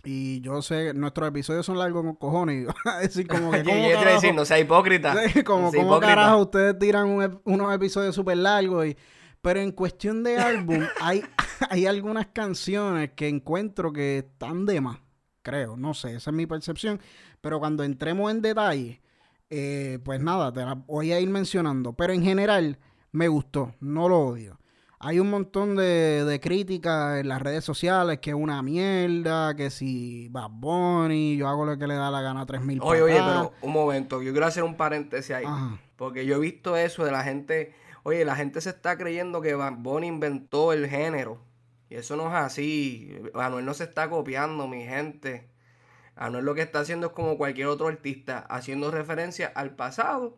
Y 0.03 0.41
yo 0.41 0.61
sé, 0.61 0.93
nuestros 0.93 1.29
episodios 1.29 1.65
son 1.65 1.77
largos 1.77 2.03
con 2.03 2.15
cojones. 2.15 2.67
Y 2.67 3.01
decir, 3.01 3.27
como 3.27 3.51
que. 3.51 3.63
¿cómo 3.63 3.89
carajo, 3.91 4.15
decir, 4.15 4.33
no 4.33 4.45
sea 4.45 4.59
hipócrita. 4.59 5.15
como, 5.45 5.71
como 5.71 5.99
carajo 5.99 6.39
ustedes 6.39 6.77
tiran 6.79 7.39
unos 7.43 7.75
episodios 7.75 8.15
súper 8.15 8.37
largos. 8.37 8.87
Y, 8.87 8.97
pero 9.41 9.59
en 9.59 9.71
cuestión 9.71 10.23
de 10.23 10.37
álbum, 10.37 10.83
hay, 10.99 11.23
hay 11.69 11.85
algunas 11.85 12.27
canciones 12.27 13.11
que 13.15 13.27
encuentro 13.27 13.93
que 13.93 14.19
están 14.19 14.65
de 14.65 14.81
más. 14.81 14.99
Creo, 15.41 15.77
no 15.77 15.93
sé, 15.93 16.15
esa 16.15 16.29
es 16.29 16.35
mi 16.35 16.45
percepción. 16.45 16.99
Pero 17.41 17.59
cuando 17.59 17.83
entremos 17.83 18.31
en 18.31 18.41
detalle, 18.41 19.01
eh, 19.49 19.99
pues 20.03 20.19
nada, 20.21 20.51
te 20.51 20.61
la 20.61 20.75
voy 20.75 21.11
a 21.11 21.19
ir 21.19 21.29
mencionando. 21.29 21.93
Pero 21.93 22.13
en 22.13 22.23
general, 22.23 22.77
me 23.11 23.27
gustó, 23.27 23.73
no 23.79 24.07
lo 24.07 24.19
odio 24.19 24.61
hay 25.03 25.19
un 25.19 25.31
montón 25.31 25.75
de, 25.75 26.23
de 26.25 26.39
críticas 26.39 27.19
en 27.19 27.27
las 27.27 27.41
redes 27.41 27.63
sociales 27.63 28.19
que 28.19 28.29
es 28.29 28.35
una 28.35 28.61
mierda, 28.61 29.55
que 29.55 29.71
si 29.71 30.27
Bad 30.29 30.51
Bunny, 30.51 31.37
yo 31.37 31.47
hago 31.47 31.65
lo 31.65 31.77
que 31.77 31.87
le 31.87 31.95
da 31.95 32.11
la 32.11 32.21
gana 32.21 32.41
a 32.41 32.45
3000 32.45 32.79
Oye, 32.83 33.01
oye, 33.01 33.15
pero 33.15 33.51
un 33.61 33.73
momento, 33.73 34.21
yo 34.21 34.31
quiero 34.31 34.45
hacer 34.45 34.63
un 34.63 34.77
paréntesis 34.77 35.35
ahí. 35.35 35.45
Porque 35.95 36.25
yo 36.25 36.35
he 36.35 36.39
visto 36.39 36.77
eso 36.77 37.03
de 37.03 37.11
la 37.11 37.23
gente, 37.23 37.73
oye, 38.03 38.23
la 38.25 38.35
gente 38.35 38.61
se 38.61 38.69
está 38.69 38.95
creyendo 38.95 39.41
que 39.41 39.55
Bad 39.55 39.77
Bunny 39.77 40.05
inventó 40.05 40.71
el 40.71 40.87
género. 40.87 41.39
Y 41.91 41.95
eso 41.95 42.15
no 42.15 42.27
es 42.29 42.33
así. 42.33 43.19
Anuel 43.33 43.65
no 43.65 43.73
se 43.73 43.83
está 43.83 44.09
copiando, 44.09 44.65
mi 44.65 44.85
gente. 44.85 45.49
Anuel 46.15 46.45
lo 46.45 46.55
que 46.55 46.61
está 46.61 46.79
haciendo 46.79 47.07
es 47.07 47.13
como 47.13 47.37
cualquier 47.37 47.67
otro 47.67 47.89
artista, 47.89 48.39
haciendo 48.39 48.91
referencia 48.91 49.51
al 49.53 49.75
pasado 49.75 50.37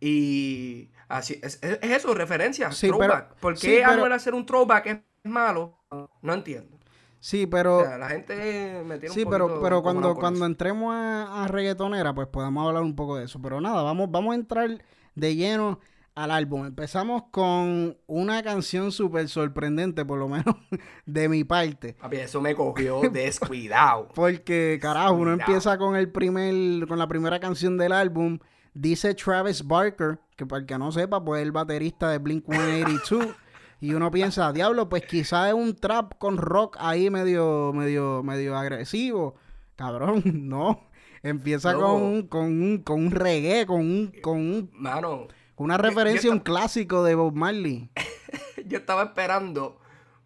y 0.00 0.90
así 1.08 1.38
es, 1.44 1.60
eso, 1.62 2.12
referencia, 2.12 2.72
sí, 2.72 2.88
throwback. 2.88 3.36
¿Por 3.36 3.56
qué 3.56 3.84
Anuel 3.84 4.10
hacer 4.10 4.34
un 4.34 4.44
throwback 4.44 4.86
es 4.86 4.98
malo? 5.22 5.78
No 6.22 6.32
entiendo. 6.32 6.76
Sí, 7.20 7.46
pero. 7.46 7.96
la 7.96 8.08
gente 8.08 8.82
me 8.84 8.98
tiene 8.98 9.14
Sí, 9.14 9.24
pero, 9.24 9.60
pero 9.62 9.80
cuando, 9.80 10.16
cuando 10.16 10.44
entremos 10.44 10.92
a, 10.92 11.46
reggaetonera, 11.46 12.12
pues 12.16 12.26
podemos 12.26 12.66
hablar 12.66 12.82
un 12.82 12.96
poco 12.96 13.16
de 13.16 13.26
eso. 13.26 13.40
Pero 13.40 13.60
nada, 13.60 13.80
vamos, 13.82 14.10
vamos 14.10 14.32
a 14.32 14.34
entrar 14.34 14.68
de 15.14 15.36
lleno 15.36 15.78
al 16.14 16.30
álbum. 16.30 16.66
Empezamos 16.66 17.24
con 17.30 17.96
una 18.06 18.42
canción 18.42 18.92
súper 18.92 19.28
sorprendente, 19.28 20.04
por 20.04 20.18
lo 20.18 20.28
menos 20.28 20.56
de 21.06 21.28
mi 21.28 21.44
parte. 21.44 21.94
Papi, 21.94 22.16
eso 22.16 22.40
me 22.40 22.54
cogió 22.54 23.00
descuidado. 23.10 24.08
Porque, 24.14 24.78
carajo, 24.80 25.14
uno 25.14 25.32
empieza 25.32 25.78
con 25.78 25.96
el 25.96 26.10
primer, 26.10 26.86
con 26.86 26.98
la 26.98 27.08
primera 27.08 27.40
canción 27.40 27.78
del 27.78 27.92
álbum 27.92 28.38
Dice 28.74 29.14
Travis 29.14 29.66
Barker, 29.66 30.18
que 30.34 30.46
para 30.46 30.60
el 30.60 30.66
que 30.66 30.78
no 30.78 30.90
sepa, 30.92 31.22
pues 31.22 31.40
es 31.40 31.46
el 31.46 31.52
baterista 31.52 32.10
de 32.10 32.18
Blink 32.18 32.46
182. 32.46 33.36
y 33.80 33.92
uno 33.92 34.10
piensa, 34.10 34.50
diablo, 34.52 34.88
pues 34.88 35.04
quizás 35.04 35.48
es 35.48 35.54
un 35.54 35.76
trap 35.76 36.14
con 36.16 36.38
rock 36.38 36.78
ahí 36.80 37.10
medio, 37.10 37.72
medio, 37.74 38.22
medio 38.22 38.56
agresivo. 38.56 39.34
Cabrón, 39.76 40.22
no. 40.48 40.88
Empieza 41.22 41.74
con, 41.74 42.02
un, 42.02 42.26
con, 42.26 42.44
un, 42.44 42.78
con 42.78 43.04
un 43.04 43.10
reggae, 43.12 43.66
con 43.66 43.80
un, 43.80 44.12
con 44.22 44.38
un, 44.38 44.70
Mano, 44.72 45.28
con 45.28 45.28
una 45.62 45.78
referencia 45.78 46.30
a 46.30 46.32
un 46.32 46.40
clásico 46.40 47.04
de 47.04 47.14
Bob 47.14 47.34
Marley. 47.34 47.90
yo 48.66 48.78
estaba 48.78 49.04
esperando 49.04 49.78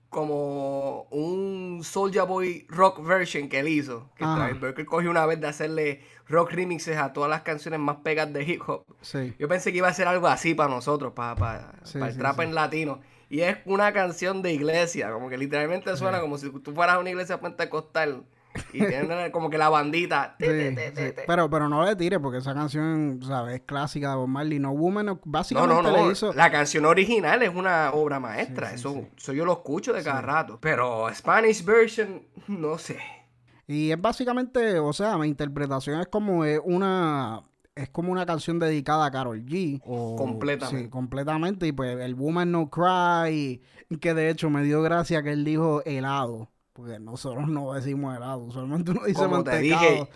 como 0.09 1.03
un 1.11 1.81
Soulja 1.85 2.23
Boy 2.23 2.67
rock 2.69 3.05
version 3.05 3.49
que 3.49 3.59
él 3.59 3.69
hizo. 3.69 4.11
Que 4.17 4.25
Travis 4.25 4.61
Barker 4.61 4.87
cogió 4.87 5.11
una 5.11 5.27
vez 5.27 5.41
de 5.41 5.47
hacerle 5.47 6.01
rock 6.29 6.53
remixes 6.53 6.97
a 6.97 7.13
todas 7.13 7.29
las 7.29 7.43
canciones 7.43 7.81
más 7.81 7.97
pegadas 7.97 8.33
de 8.33 8.45
hip 8.45 8.63
hop. 8.67 8.85
Yo 9.39 9.49
pensé 9.49 9.73
que 9.73 9.79
iba 9.79 9.89
a 9.89 9.93
ser 9.93 10.09
algo 10.09 10.27
así 10.27 10.55
para 10.55 10.71
nosotros, 10.71 11.13
para, 11.13 11.37
para, 11.37 11.75
el 12.09 12.17
trap 12.17 12.41
en 12.41 12.55
latino. 12.55 13.01
Y 13.29 13.41
es 13.41 13.59
una 13.67 13.93
canción 13.93 14.41
de 14.41 14.53
iglesia, 14.53 15.13
como 15.13 15.29
que 15.29 15.37
literalmente 15.37 15.95
suena 15.97 16.21
como 16.21 16.39
si 16.39 16.51
tú 16.51 16.73
fueras 16.73 16.97
a 16.97 16.99
una 17.01 17.11
iglesia 17.11 17.41
pentecostal 17.41 18.25
y 18.73 18.79
tienen 18.79 19.31
como 19.33 19.51
que 19.51 19.59
la 19.59 19.69
bandita. 19.69 20.37
pero, 20.39 21.51
pero 21.51 21.69
no 21.69 21.85
le 21.85 21.97
tires 21.97 22.19
porque 22.21 22.39
esa 22.39 22.55
canción, 22.55 23.21
¿sabes? 23.23 23.57
Es 23.57 23.61
clásica 23.63 24.11
de 24.11 24.17
Bob 24.17 24.29
Marley. 24.29 24.59
No 24.59 24.73
Woman 24.73 25.21
básicamente 25.25 25.75
no, 25.75 25.83
no, 25.83 26.13
no. 26.13 26.33
La 26.33 26.51
canción 26.51 26.85
original 26.85 27.43
es 27.43 27.55
una 27.55 27.93
obra 27.93 28.21
maestra. 28.21 28.73
eso, 28.73 29.07
eso 29.17 29.33
yo 29.33 29.45
lo 29.45 29.53
escucho 29.53 29.93
de 29.93 30.03
cada 30.03 30.21
rato. 30.21 30.59
Pero 30.61 31.13
Spanish 31.15 31.65
version, 31.65 32.23
no 32.49 32.79
sé. 32.79 32.99
Y 33.67 33.91
es 33.91 34.01
básicamente, 34.01 34.79
o 34.79 34.93
sea, 34.93 35.19
mi 35.19 35.27
interpretación 35.27 36.01
es 36.01 36.07
como 36.07 36.43
una 36.65 37.43
es 37.77 37.91
como 37.91 38.11
una 38.11 38.25
canción 38.25 38.59
dedicada 38.59 39.05
a 39.05 39.11
Carol 39.11 39.45
G. 39.45 39.81
completamente. 39.83 40.85
Sí, 40.85 40.89
completamente. 40.89 41.67
Y 41.67 41.73
pues 41.73 41.99
el 42.01 42.15
Woman 42.15 42.51
No 42.51 42.71
Cry, 42.71 43.61
que 44.01 44.15
de 44.15 44.31
hecho 44.31 44.49
me 44.49 44.63
dio 44.63 44.83
gracia 44.83 45.23
que 45.23 45.33
él 45.33 45.45
dijo 45.45 45.83
helado. 45.85 46.49
Porque 46.77 46.99
nosotros 46.99 47.49
no 47.49 47.73
decimos 47.73 48.15
helado, 48.15 48.41
usualmente 48.41 48.91
uno 48.91 49.01
dice 49.07 49.23
Como 49.23 49.43
Te 49.43 49.59
dije, 49.61 50.07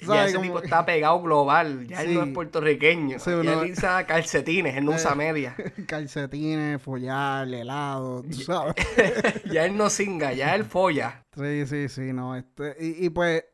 ya 0.00 0.26
ese 0.26 0.38
tipo 0.38 0.60
está 0.60 0.84
pegado 0.84 1.22
global, 1.22 1.86
ya 1.86 2.02
él 2.02 2.14
no 2.14 2.24
es 2.24 2.32
puertorriqueño. 2.32 3.18
ya 3.18 3.62
él 3.62 3.72
usa 3.72 4.04
calcetines, 4.04 4.76
él 4.76 4.84
no 4.84 4.92
usa 4.92 5.14
media. 5.14 5.54
calcetines, 5.86 6.82
follar, 6.82 7.46
helado, 7.48 8.22
tú 8.22 8.34
sabes. 8.34 8.74
ya 9.52 9.64
él 9.64 9.76
no 9.76 9.88
singa, 9.90 10.32
ya 10.32 10.56
él 10.56 10.64
folla. 10.64 11.24
Sí, 11.36 11.66
sí, 11.66 11.88
sí, 11.88 12.12
no. 12.12 12.34
Este, 12.34 12.76
y, 12.80 13.08
pues, 13.10 13.44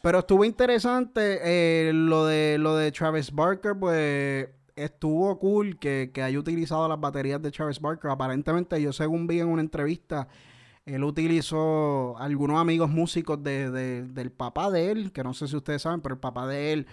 pero 0.00 0.20
estuvo 0.20 0.44
interesante 0.44 1.40
eh, 1.42 1.92
lo 1.92 2.26
de 2.26 2.56
lo 2.58 2.76
de 2.76 2.92
Travis 2.92 3.32
Barker, 3.32 3.74
pues 3.78 4.48
estuvo 4.76 5.38
cool 5.40 5.78
que, 5.78 6.12
que 6.14 6.22
haya 6.22 6.38
utilizado 6.38 6.88
las 6.88 7.00
baterías 7.00 7.42
de 7.42 7.50
Travis 7.50 7.80
Barker. 7.80 8.12
Aparentemente, 8.12 8.80
yo 8.80 8.92
según 8.92 9.26
vi 9.26 9.40
en 9.40 9.48
una 9.48 9.62
entrevista 9.62 10.28
él 10.84 11.04
utilizó 11.04 12.18
algunos 12.18 12.60
amigos 12.60 12.90
músicos 12.90 13.42
de, 13.42 13.70
del 14.02 14.32
papá 14.32 14.70
de 14.70 14.90
él, 14.90 15.12
que 15.12 15.22
no 15.22 15.34
sé 15.34 15.46
si 15.46 15.56
ustedes 15.56 15.82
saben, 15.82 16.00
pero 16.00 16.14
el 16.14 16.20
papá 16.20 16.46
de 16.46 16.72
él, 16.72 16.86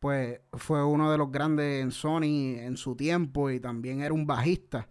pues 0.00 0.40
fue 0.54 0.84
uno 0.84 1.10
de 1.10 1.18
los 1.18 1.30
grandes 1.30 1.82
en 1.82 1.92
Sony 1.92 2.58
en 2.58 2.76
su 2.76 2.96
tiempo 2.96 3.50
y 3.50 3.60
también 3.60 4.00
era 4.00 4.12
un 4.12 4.26
bajista. 4.26 4.88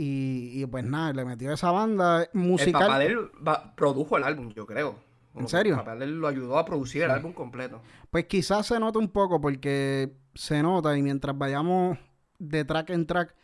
Y, 0.00 0.64
pues 0.66 0.84
nada, 0.84 1.12
le 1.12 1.24
metió 1.24 1.52
esa 1.52 1.72
banda 1.72 2.28
musical. 2.32 2.82
El 2.82 2.86
papá 2.86 2.98
de 3.00 3.06
él 3.06 3.18
produjo 3.74 4.16
el 4.16 4.22
álbum, 4.22 4.52
yo 4.54 4.64
creo. 4.64 4.94
¿En 5.34 5.48
serio? 5.48 5.74
El 5.74 5.80
papá 5.80 5.96
de 5.96 6.04
él 6.04 6.20
lo 6.20 6.28
ayudó 6.28 6.56
a 6.56 6.64
producir 6.64 7.02
el 7.02 7.10
álbum 7.10 7.32
completo. 7.32 7.80
Pues 8.10 8.26
quizás 8.26 8.66
se 8.66 8.78
nota 8.78 9.00
un 9.00 9.08
poco 9.08 9.40
porque 9.40 10.12
se 10.34 10.62
nota 10.62 10.96
y 10.96 11.02
mientras 11.02 11.36
vayamos 11.36 11.98
de 12.38 12.64
track 12.64 12.90
en 12.90 13.06
track, 13.06 13.34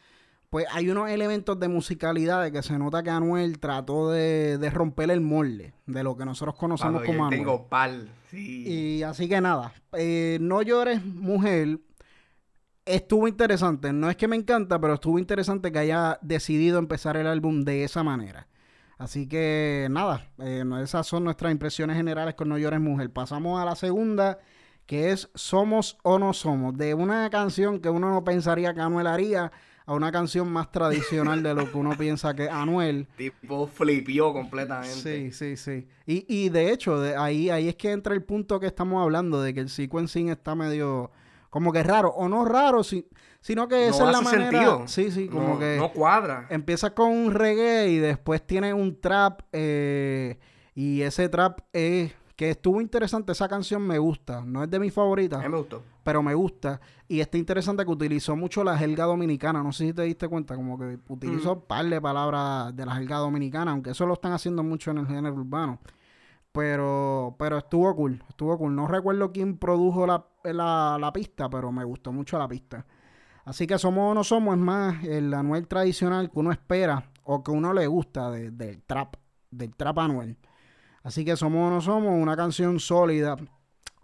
pues 0.54 0.66
hay 0.70 0.88
unos 0.88 1.11
elementos 1.11 1.58
de 1.58 1.66
musicalidad 1.66 2.44
de 2.44 2.52
que 2.52 2.62
se 2.62 2.78
nota 2.78 3.02
que 3.02 3.11
Anuel 3.11 3.58
trató 3.58 4.11
de, 4.11 4.70
romper 4.73 5.11
el 5.11 5.20
molde 5.20 5.75
de 5.84 6.04
lo 6.04 6.16
que 6.16 6.25
nosotros 6.25 6.54
conocemos 6.54 7.02
como 7.02 7.25
Anuel. 7.25 7.40
Tengo 7.40 7.66
pal, 7.66 8.08
sí. 8.30 8.62
Y 8.64 9.02
así 9.02 9.28
que 9.28 9.40
nada, 9.40 9.73
eh, 9.94 10.38
No 10.40 10.62
llores, 10.62 11.04
mujer. 11.04 11.80
Estuvo 12.84 13.26
interesante. 13.26 13.92
No 13.92 14.08
es 14.08 14.14
que 14.14 14.28
me 14.28 14.37
encanta, 14.37 14.80
pero 14.80 14.94
estuvo 14.94 15.18
interesante 15.18 15.73
que 15.73 15.80
haya 15.80 16.20
decidido 16.23 16.78
empezar 16.78 17.16
el 17.16 17.26
álbum 17.26 17.64
de 17.64 17.82
esa 17.82 18.04
manera. 18.04 18.46
Así 18.96 19.26
que 19.26 19.88
nada, 19.90 20.30
eh, 20.38 20.62
esas 20.84 21.04
son 21.04 21.25
nuestras 21.25 21.50
impresiones 21.50 21.96
generales 21.96 22.37
con 22.37 22.49
No 22.49 22.58
llores, 22.58 22.78
mujer. 22.78 23.12
Pasamos 23.12 23.61
a 23.61 23.64
la 23.64 23.75
segunda, 23.75 24.38
que 24.87 25.11
es 25.11 25.30
Somos 25.34 25.99
o 26.04 26.20
no 26.20 26.32
somos. 26.32 26.76
De 26.76 26.94
una 26.94 27.28
canción 27.28 27.80
que 27.80 27.90
uno 27.90 28.08
no 28.08 28.23
pensaría 28.23 28.73
que 28.73 28.82
Anuel 28.82 29.08
haría 29.08 29.50
a 29.86 29.92
una 29.94 30.10
canción 30.10 30.50
más 30.50 30.70
tradicional 30.70 31.42
de 31.42 31.54
lo 31.54 31.70
que 31.70 31.76
uno 31.76 31.96
piensa 31.96 32.34
que 32.34 32.48
Anuel. 32.48 33.06
Tipo 33.16 33.66
flipió 33.66 34.32
completamente. 34.32 35.30
Sí, 35.30 35.32
sí, 35.32 35.56
sí. 35.56 35.86
Y, 36.06 36.24
y 36.28 36.48
de 36.48 36.72
hecho, 36.72 37.00
de 37.00 37.16
ahí, 37.16 37.50
ahí 37.50 37.68
es 37.68 37.76
que 37.76 37.92
entra 37.92 38.14
el 38.14 38.22
punto 38.22 38.60
que 38.60 38.66
estamos 38.66 39.02
hablando, 39.02 39.42
de 39.42 39.52
que 39.52 39.60
el 39.60 39.68
sequencing 39.68 40.30
está 40.30 40.54
medio 40.54 41.10
como 41.50 41.72
que 41.72 41.84
raro, 41.84 42.08
o 42.08 42.28
no 42.28 42.44
raro, 42.44 42.82
sino 42.82 43.68
que 43.68 43.86
esa 43.86 44.06
es 44.06 44.12
la 44.12 44.20
manera. 44.22 44.50
Sentido. 44.50 44.88
Sí, 44.88 45.12
sí, 45.12 45.28
como 45.28 45.56
que. 45.56 45.76
No 45.78 45.92
cuadra. 45.92 46.46
Empieza 46.50 46.94
con 46.94 47.10
un 47.12 47.32
reggae 47.32 47.90
y 47.90 47.98
después 47.98 48.44
tiene 48.44 48.74
un 48.74 49.00
trap, 49.00 49.42
eh, 49.52 50.38
y 50.74 51.02
ese 51.02 51.28
trap 51.28 51.60
es 51.72 52.12
que 52.36 52.50
estuvo 52.50 52.80
interesante, 52.80 53.32
esa 53.32 53.48
canción 53.48 53.86
me 53.86 53.98
gusta, 53.98 54.42
no 54.44 54.64
es 54.64 54.70
de 54.70 54.80
mis 54.80 54.92
favoritas. 54.92 55.40
A 55.40 55.42
mí 55.44 55.48
me 55.48 55.58
gustó. 55.58 55.82
Pero 56.02 56.22
me 56.22 56.34
gusta. 56.34 56.80
Y 57.06 57.20
está 57.20 57.38
interesante 57.38 57.84
que 57.84 57.90
utilizó 57.90 58.34
mucho 58.34 58.64
la 58.64 58.76
jerga 58.76 59.04
dominicana, 59.04 59.62
no 59.62 59.72
sé 59.72 59.86
si 59.86 59.92
te 59.92 60.02
diste 60.02 60.28
cuenta, 60.28 60.56
como 60.56 60.78
que 60.78 60.98
utilizó 61.08 61.54
un 61.54 61.62
par 61.62 61.86
de 61.86 62.00
palabras 62.00 62.74
de 62.74 62.84
la 62.84 62.96
jerga 62.96 63.18
dominicana, 63.18 63.70
aunque 63.70 63.90
eso 63.90 64.04
lo 64.06 64.14
están 64.14 64.32
haciendo 64.32 64.62
mucho 64.62 64.90
en 64.90 64.98
el 64.98 65.06
género 65.06 65.34
urbano. 65.34 65.78
Pero, 66.52 67.34
pero 67.38 67.58
estuvo 67.58 67.94
cool, 67.96 68.22
estuvo 68.28 68.56
cool. 68.58 68.74
No 68.74 68.86
recuerdo 68.86 69.32
quién 69.32 69.58
produjo 69.58 70.06
la, 70.06 70.24
la, 70.44 71.12
pista, 71.12 71.48
pero 71.50 71.72
me 71.72 71.84
gustó 71.84 72.12
mucho 72.12 72.38
la 72.38 72.48
pista. 72.48 72.86
Así 73.44 73.66
que 73.66 73.78
somos 73.78 74.12
o 74.12 74.14
no 74.14 74.24
somos, 74.24 74.54
es 74.54 74.60
más 74.60 75.04
el 75.04 75.34
anuel 75.34 75.66
tradicional 75.66 76.30
que 76.30 76.38
uno 76.38 76.52
espera 76.52 77.10
o 77.24 77.42
que 77.42 77.50
uno 77.50 77.72
le 77.72 77.86
gusta 77.86 78.30
del 78.30 78.82
trap, 78.84 79.16
del 79.50 79.74
trap 79.74 79.98
anuel. 79.98 80.36
Así 81.04 81.25
que 81.25 81.37
Somos 81.37 81.68
o 81.68 81.70
No 81.70 81.80
Somos, 81.80 82.20
una 82.20 82.37
canción 82.37 82.80
sólida. 82.80 83.37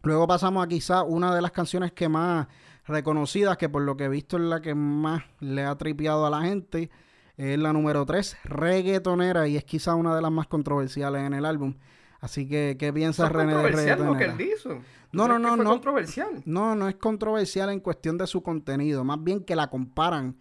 Luego 0.02 0.28
pasamos 0.28 0.64
a 0.64 0.69
quizá 0.69 1.02
una 1.02 1.35
de 1.35 1.42
las 1.42 1.50
canciones 1.50 1.92
que 1.92 2.09
más 2.09 2.47
reconocidas, 2.87 3.57
que 3.57 3.69
por 3.69 3.83
lo 3.83 3.97
que 3.97 4.04
he 4.04 4.09
visto 4.09 4.37
es 4.37 4.45
la 4.45 4.61
que 4.61 4.75
más 4.75 5.25
le 5.40 5.64
ha 5.64 5.76
tripeado 5.76 6.25
a 6.26 6.30
la 6.30 6.42
gente. 6.42 6.90
Es 7.37 7.59
la 7.59 7.73
número 7.73 8.04
3, 8.04 8.37
reggaetonera, 8.45 9.49
y 9.49 9.57
es 9.57 9.64
quizá 9.64 9.95
una 9.95 10.14
de 10.14 10.23
las 10.23 10.30
más 10.30 10.47
controversiales 10.47 11.23
en 11.23 11.33
el 11.33 11.47
álbum. 11.47 11.75
Así 12.21 12.47
que, 12.47 12.76
¿qué 12.78 12.92
piensas, 12.92 13.33
René, 13.33 13.54
de 13.54 13.62
reggaetonera? 13.62 14.04
lo 14.04 14.16
que 14.16 14.25
él 14.25 14.37
dijo? 14.37 14.83
No, 15.12 15.26
no, 15.26 15.38
no, 15.38 15.57
no. 15.57 15.71
controversial? 15.71 16.42
No, 16.45 16.76
no 16.76 16.87
es 16.87 16.97
controversial 16.97 17.71
en 17.71 17.80
cuestión 17.80 18.19
de 18.19 18.26
su 18.26 18.42
contenido. 18.42 19.04
Más 19.04 19.23
bien 19.23 19.42
que 19.42 19.57
la 19.57 19.69
comparan 19.69 20.37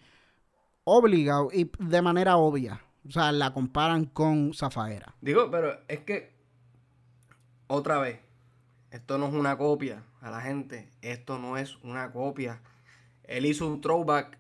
obligado 0.84 1.50
y 1.54 1.72
de 1.80 2.02
manera 2.02 2.38
obvia. 2.38 2.82
O 3.08 3.12
sea, 3.12 3.32
la 3.32 3.54
comparan 3.54 4.06
con 4.06 4.54
Zafaera. 4.54 5.16
Digo, 5.22 5.50
pero 5.50 5.80
es 5.88 6.02
que, 6.02 6.39
otra 7.70 8.00
vez, 8.00 8.20
esto 8.92 9.18
no 9.18 9.28
es 9.28 9.34
una 9.34 9.58
copia 9.58 10.04
a 10.22 10.32
la 10.32 10.42
gente. 10.42 10.90
Esto 11.02 11.38
no 11.38 11.58
es 11.58 11.78
una 11.84 12.12
copia. 12.12 12.60
Él 13.24 13.46
hizo 13.46 13.68
un 13.68 13.80
throwback. 13.80 14.38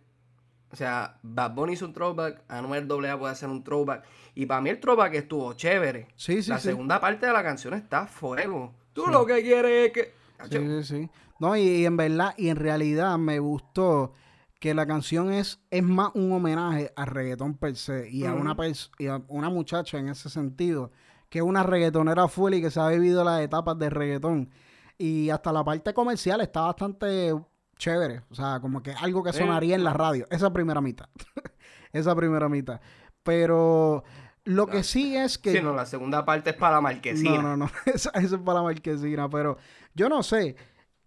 O 0.71 0.75
sea, 0.75 1.19
Bad 1.23 1.53
Bunny 1.53 1.73
hizo 1.73 1.85
un 1.85 1.93
throwback. 1.93 2.41
Anuel 2.47 2.87
AA 2.91 3.17
puede 3.17 3.31
hacer 3.31 3.49
un 3.49 3.63
throwback. 3.63 4.03
Y 4.35 4.45
para 4.45 4.61
mí 4.61 4.69
el 4.71 4.79
throwback 4.79 5.13
estuvo 5.13 5.53
chévere. 5.53 6.07
Sí, 6.15 6.41
sí, 6.41 6.49
la 6.49 6.59
sí. 6.59 6.69
segunda 6.69 6.99
parte 6.99 7.25
de 7.27 7.33
la 7.33 7.43
canción 7.43 7.73
está 7.75 8.07
fuego. 8.07 8.73
Tú 8.93 9.07
lo 9.07 9.25
que 9.25 9.41
quieres 9.41 9.87
es 9.87 9.93
que. 9.93 10.13
Sí, 10.49 10.57
sí, 10.57 10.83
sí. 10.83 11.09
No, 11.39 11.55
y, 11.55 11.61
y 11.61 11.85
en 11.85 11.95
verdad, 11.97 12.33
y 12.37 12.49
en 12.49 12.55
realidad 12.57 13.17
me 13.17 13.39
gustó 13.39 14.13
que 14.59 14.73
la 14.73 14.85
canción 14.85 15.31
es, 15.31 15.59
es 15.69 15.83
más 15.83 16.11
un 16.15 16.31
homenaje 16.31 16.91
al 16.95 17.07
reggaetón 17.07 17.55
per 17.55 17.75
se 17.77 18.09
y, 18.09 18.25
a 18.25 18.33
una 18.33 18.55
pers- 18.57 18.91
y 18.97 19.07
a 19.07 19.21
una 19.29 19.49
muchacha 19.49 19.97
en 19.99 20.09
ese 20.09 20.29
sentido, 20.29 20.91
que 21.29 21.39
es 21.39 21.43
una 21.43 21.63
reggaetonera 21.63 22.27
full 22.27 22.55
y 22.55 22.61
que 22.61 22.71
se 22.71 22.79
ha 22.79 22.87
vivido 22.89 23.23
las 23.23 23.41
etapas 23.41 23.77
de 23.77 23.89
reggaetón. 23.89 24.49
Y 24.97 25.29
hasta 25.29 25.53
la 25.53 25.63
parte 25.63 25.93
comercial 25.93 26.41
está 26.41 26.61
bastante 26.61 27.33
chévere. 27.77 28.23
O 28.29 28.35
sea, 28.35 28.59
como 28.59 28.83
que 28.83 28.91
algo 28.91 29.23
que 29.23 29.31
sonaría 29.31 29.75
en 29.75 29.83
la 29.83 29.93
radio. 29.93 30.27
Esa 30.29 30.51
primera 30.51 30.81
mitad. 30.81 31.07
Esa 31.93 32.15
primera 32.15 32.49
mitad. 32.49 32.81
Pero 33.23 34.03
lo 34.43 34.67
que 34.67 34.83
sí 34.83 35.15
es 35.15 35.37
que... 35.37 35.51
Sí, 35.51 35.61
no, 35.61 35.73
la 35.73 35.85
segunda 35.85 36.25
parte 36.25 36.49
es 36.51 36.55
para 36.55 36.75
la 36.75 36.81
marquesina. 36.81 37.41
No, 37.41 37.55
no, 37.55 37.57
no. 37.57 37.71
Eso, 37.85 38.11
es 38.13 38.31
para 38.37 38.59
la 38.59 38.63
marquesina. 38.63 39.29
Pero 39.29 39.57
yo 39.93 40.09
no 40.09 40.23
sé. 40.23 40.55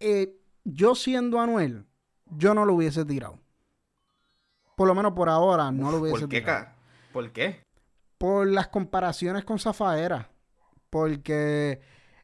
Eh, 0.01 0.39
yo 0.65 0.95
siendo 0.95 1.41
Anuel, 1.41 1.85
yo 2.27 2.55
no 2.55 2.65
lo 2.65 2.75
hubiese 2.75 3.05
tirado. 3.05 3.39
Por 4.77 4.89
lo 4.89 4.95
menos 4.95 5.13
por 5.13 5.29
ahora, 5.29 5.71
no 5.71 5.91
lo 5.91 5.99
hubiese 5.99 6.21
¿Por 6.21 6.29
qué, 6.29 6.41
tirado. 6.41 6.65
ca? 6.65 6.77
¿Por 7.13 7.31
qué? 7.33 7.63
Por 8.23 8.47
las 8.47 8.69
comparaciones 8.69 9.45
con 9.45 9.59
Zafaera. 9.59 10.31
Porque 10.91 11.81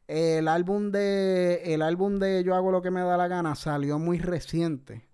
el 0.07 0.47
álbum 0.47 0.91
de. 0.91 1.61
El 1.65 1.81
álbum 1.81 2.19
de 2.19 2.41
Yo 2.41 2.55
hago 2.55 2.71
lo 2.71 2.81
que 2.81 2.89
me 2.89 3.01
da 3.01 3.17
la 3.17 3.27
gana 3.27 3.53
salió 3.55 3.99
muy 3.99 4.17
reciente. 4.17 5.05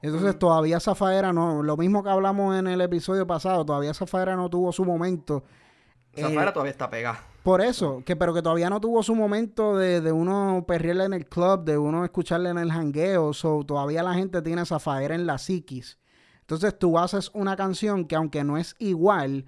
Entonces 0.00 0.38
todavía 0.38 0.78
Zafaera 0.78 1.32
no. 1.32 1.64
Lo 1.64 1.76
mismo 1.76 2.04
que 2.04 2.10
hablamos 2.10 2.56
en 2.56 2.68
el 2.68 2.80
episodio 2.82 3.26
pasado, 3.26 3.66
todavía 3.66 3.94
Zafaera 3.94 4.36
no 4.36 4.48
tuvo 4.48 4.70
su 4.70 4.84
momento. 4.84 5.42
Eh, 6.12 6.22
fuera 6.32 6.52
todavía 6.52 6.70
está 6.70 6.88
pegada. 6.88 7.18
Por 7.42 7.60
eso, 7.60 8.04
que 8.06 8.14
pero 8.14 8.32
que 8.32 8.42
todavía 8.42 8.70
no 8.70 8.80
tuvo 8.80 9.02
su 9.02 9.16
momento 9.16 9.76
de, 9.76 10.00
de 10.00 10.12
uno 10.12 10.64
perrearle 10.68 11.06
en 11.06 11.14
el 11.14 11.26
club, 11.26 11.64
de 11.64 11.78
uno 11.78 12.04
escucharle 12.04 12.50
en 12.50 12.58
el 12.58 12.70
jangueo, 12.70 13.32
so, 13.32 13.64
todavía 13.64 14.04
la 14.04 14.14
gente 14.14 14.40
tiene 14.40 14.62
esa 14.62 14.78
faera 14.78 15.16
en 15.16 15.26
la 15.26 15.38
psiquis. 15.38 15.98
Entonces 16.42 16.78
tú 16.78 16.96
haces 16.96 17.32
una 17.34 17.56
canción 17.56 18.04
que 18.04 18.14
aunque 18.14 18.44
no 18.44 18.56
es 18.56 18.76
igual, 18.78 19.46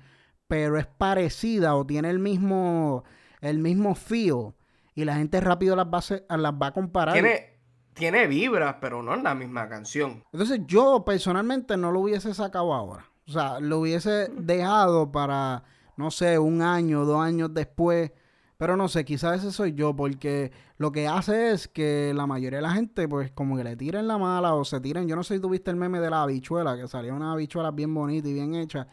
pero 0.54 0.78
es 0.78 0.86
parecida 0.86 1.74
o 1.74 1.84
tiene 1.84 2.10
el 2.10 2.20
mismo, 2.20 3.02
el 3.40 3.58
mismo 3.58 3.96
feel, 3.96 4.54
y 4.94 5.04
la 5.04 5.16
gente 5.16 5.40
rápido 5.40 5.74
las 5.74 5.86
va 5.86 5.98
a, 6.28 6.36
las 6.36 6.52
va 6.52 6.68
a 6.68 6.72
comparar. 6.72 7.12
Tiene, 7.12 7.58
tiene 7.92 8.28
vibras, 8.28 8.76
pero 8.80 9.02
no 9.02 9.16
es 9.16 9.22
la 9.24 9.34
misma 9.34 9.68
canción. 9.68 10.22
Entonces 10.32 10.60
yo 10.64 11.04
personalmente 11.04 11.76
no 11.76 11.90
lo 11.90 11.98
hubiese 11.98 12.32
sacado 12.34 12.72
ahora. 12.72 13.04
O 13.26 13.32
sea, 13.32 13.58
lo 13.58 13.80
hubiese 13.80 14.28
dejado 14.28 15.10
para, 15.10 15.64
no 15.96 16.12
sé, 16.12 16.38
un 16.38 16.62
año, 16.62 17.04
dos 17.04 17.20
años 17.20 17.52
después. 17.52 18.12
Pero 18.56 18.76
no 18.76 18.86
sé, 18.86 19.04
quizás 19.04 19.40
ese 19.40 19.50
soy 19.50 19.72
yo, 19.72 19.96
porque 19.96 20.52
lo 20.78 20.92
que 20.92 21.08
hace 21.08 21.50
es 21.50 21.66
que 21.66 22.12
la 22.14 22.28
mayoría 22.28 22.58
de 22.58 22.62
la 22.62 22.74
gente, 22.74 23.08
pues, 23.08 23.32
como 23.32 23.56
que 23.56 23.64
le 23.64 23.74
tiren 23.74 24.06
la 24.06 24.18
mala 24.18 24.54
o 24.54 24.64
se 24.64 24.80
tiren. 24.80 25.08
Yo 25.08 25.16
no 25.16 25.24
sé 25.24 25.34
si 25.34 25.40
tuviste 25.40 25.72
el 25.72 25.76
meme 25.76 25.98
de 25.98 26.10
la 26.10 26.22
habichuela, 26.22 26.76
que 26.76 26.86
salía 26.86 27.12
una 27.12 27.32
habichuela 27.32 27.72
bien 27.72 27.92
bonita 27.92 28.28
y 28.28 28.34
bien 28.34 28.54
hecha, 28.54 28.86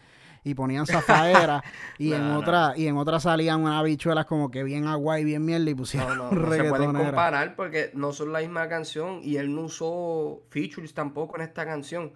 y 0.43 0.53
ponían 0.55 0.85
zafaera, 0.87 1.63
y 1.97 2.13
en 2.13 2.27
No, 2.29 2.39
otra, 2.39 2.73
y 2.75 2.87
en 2.87 2.97
otra 2.97 3.19
salían 3.19 3.61
unas 3.61 3.79
habichuelas 3.79 4.25
como 4.25 4.49
que 4.49 4.63
bien 4.63 4.87
agua 4.87 5.19
y 5.19 5.23
bien 5.23 5.45
mierda, 5.45 5.69
y 5.69 5.75
pusieron 5.75 6.17
No, 6.17 6.31
no, 6.31 6.31
no 6.35 6.51
se 6.51 6.63
pueden 6.63 6.93
comparar 6.93 7.55
porque 7.55 7.91
no 7.93 8.11
son 8.11 8.33
la 8.33 8.39
misma 8.39 8.67
canción 8.67 9.19
y 9.23 9.37
él 9.37 9.53
no 9.53 9.61
usó 9.63 10.41
features 10.49 10.93
tampoco 10.93 11.35
en 11.37 11.43
esta 11.43 11.65
canción. 11.65 12.13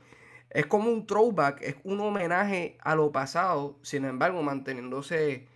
Es 0.49 0.65
como 0.67 0.89
un 0.89 1.05
throwback, 1.05 1.61
es 1.61 1.75
un 1.83 1.99
homenaje 1.99 2.77
a 2.81 2.95
lo 2.95 3.11
pasado, 3.11 3.77
sin 3.81 4.05
embargo, 4.05 4.41
manteniéndose 4.41 5.47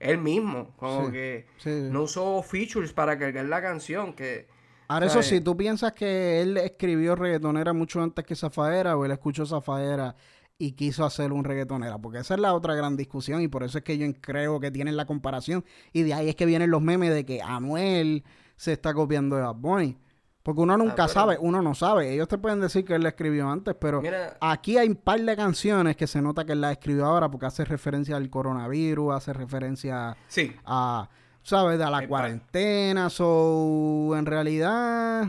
él 0.00 0.18
mismo. 0.18 0.74
Como 0.76 1.06
Sí, 1.06 1.12
que 1.12 1.46
sí. 1.58 1.70
no 1.90 2.02
usó 2.02 2.42
features 2.42 2.92
para 2.92 3.18
cargar 3.18 3.44
la 3.46 3.62
canción. 3.62 4.12
Que, 4.14 4.46
Ahora, 4.88 5.06
eso 5.06 5.22
sí, 5.22 5.40
¿tú 5.40 5.56
piensas 5.56 5.92
que 5.92 6.40
él 6.40 6.56
escribió 6.56 7.14
reggaetonera 7.14 7.72
mucho 7.72 8.02
antes 8.02 8.24
que 8.24 8.34
Zafaera 8.34 8.96
o 8.96 9.04
él 9.04 9.10
escuchó 9.12 9.44
Zafaera 9.44 10.16
y 10.58 10.72
quiso 10.72 11.04
hacer 11.04 11.32
un 11.32 11.44
reggaetonera? 11.44 11.98
Porque 11.98 12.18
esa 12.18 12.34
es 12.34 12.40
la 12.40 12.52
otra 12.54 12.74
gran 12.74 12.96
discusión 12.96 13.40
y 13.42 13.48
por 13.48 13.62
eso 13.62 13.78
es 13.78 13.84
que 13.84 13.96
yo 13.96 14.06
creo 14.20 14.58
que 14.60 14.70
tienen 14.70 14.96
la 14.96 15.06
comparación 15.06 15.64
y 15.92 16.02
de 16.02 16.14
ahí 16.14 16.28
es 16.28 16.34
que 16.36 16.46
vienen 16.46 16.70
los 16.70 16.82
memes 16.82 17.14
de 17.14 17.24
que 17.24 17.40
Anuel 17.42 18.24
se 18.56 18.72
está 18.72 18.92
copiando 18.92 19.36
de 19.36 19.42
Bad 19.42 19.54
Bunny. 19.54 19.96
Porque 20.42 20.62
uno 20.62 20.78
nunca 20.78 21.04
Ah, 21.04 21.08
sabe, 21.08 21.36
uno 21.38 21.60
no 21.60 21.74
sabe. 21.74 22.12
Ellos 22.14 22.26
te 22.26 22.38
pueden 22.38 22.60
decir 22.60 22.82
que 22.84 22.94
él 22.94 23.02
la 23.02 23.10
escribió 23.10 23.50
antes, 23.50 23.74
pero 23.78 24.00
Mira, 24.00 24.36
aquí 24.40 24.78
hay 24.78 24.88
un 24.88 24.94
par 24.96 25.20
de 25.20 25.36
canciones 25.36 25.94
que 25.94 26.06
se 26.06 26.22
nota 26.22 26.44
que 26.46 26.52
él 26.52 26.60
la 26.62 26.72
escribió 26.72 27.04
ahora 27.04 27.30
porque 27.30 27.46
hace 27.46 27.64
referencia 27.66 28.16
al 28.16 28.30
coronavirus, 28.30 29.14
hace 29.14 29.34
referencia 29.34 30.16
sí, 30.26 30.52
a, 30.64 31.08
¿sabes? 31.42 31.78
A 31.80 31.90
la 31.90 31.98
Hay 31.98 32.06
par. 32.06 32.08
cuarentena, 32.08 33.10
so, 33.10 34.16
en 34.16 34.24
realidad, 34.24 35.24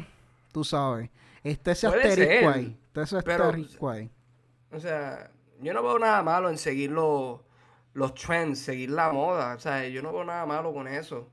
tú 0.53 0.63
sabes, 0.63 1.09
está 1.43 1.71
ese 1.73 1.87
asterisco 1.87 2.49
ahí, 2.49 2.77
está 2.87 3.01
ese 3.01 3.17
asterisco 3.17 3.89
ahí. 3.89 4.09
O 4.71 4.79
sea, 4.79 5.31
yo 5.61 5.73
no 5.73 5.83
veo 5.83 5.99
nada 5.99 6.23
malo 6.23 6.49
en 6.49 6.57
seguir 6.57 6.91
los, 6.91 7.39
los 7.93 8.13
trends, 8.13 8.59
seguir 8.59 8.91
la 8.91 9.11
moda. 9.11 9.55
O 9.55 9.59
sea, 9.59 9.87
yo 9.87 10.01
no 10.01 10.13
veo 10.13 10.23
nada 10.23 10.45
malo 10.45 10.73
con 10.73 10.87
eso. 10.87 11.29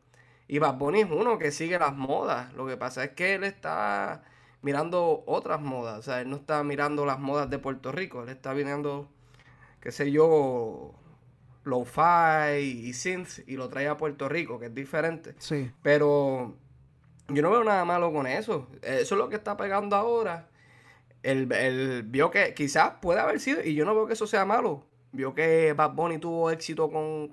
Y 0.48 0.58
Bad 0.58 0.76
Bunny 0.76 1.00
es 1.00 1.10
uno 1.10 1.38
que 1.38 1.50
sigue 1.50 1.78
las 1.78 1.94
modas. 1.94 2.52
Lo 2.54 2.66
que 2.66 2.76
pasa 2.76 3.04
es 3.04 3.10
que 3.10 3.34
él 3.34 3.44
está 3.44 4.22
mirando 4.62 5.24
otras 5.26 5.60
modas. 5.60 5.98
O 5.98 6.02
sea, 6.02 6.20
él 6.20 6.30
no 6.30 6.36
está 6.36 6.62
mirando 6.62 7.04
las 7.04 7.18
modas 7.18 7.50
de 7.50 7.58
Puerto 7.58 7.92
Rico. 7.92 8.22
Él 8.22 8.28
está 8.28 8.54
mirando, 8.54 9.08
qué 9.80 9.92
sé 9.92 10.10
yo, 10.10 10.94
lo-fi 11.64 12.60
y 12.60 12.92
synth 12.92 13.40
y 13.46 13.56
lo 13.56 13.68
trae 13.68 13.88
a 13.88 13.96
Puerto 13.96 14.28
Rico, 14.28 14.58
que 14.58 14.66
es 14.66 14.74
diferente. 14.74 15.34
Sí, 15.38 15.70
Pero 15.82 16.54
yo 17.28 17.42
no 17.42 17.50
veo 17.50 17.64
nada 17.64 17.84
malo 17.84 18.12
con 18.12 18.26
eso. 18.26 18.68
Eso 18.82 19.14
es 19.14 19.18
lo 19.18 19.28
que 19.28 19.36
está 19.36 19.56
pegando 19.56 19.96
ahora. 19.96 20.48
Él, 21.26 21.50
él 21.52 22.02
vio 22.04 22.30
que 22.30 22.54
quizás 22.54 22.94
puede 23.02 23.20
haber 23.20 23.40
sido, 23.40 23.62
y 23.64 23.74
yo 23.74 23.84
no 23.84 23.94
veo 23.94 24.06
que 24.06 24.12
eso 24.12 24.26
sea 24.26 24.44
malo. 24.44 24.84
Vio 25.12 25.34
que 25.34 25.72
Bad 25.72 25.92
Bunny 25.94 26.18
tuvo 26.18 26.50
éxito 26.50 26.90
con, 26.90 27.30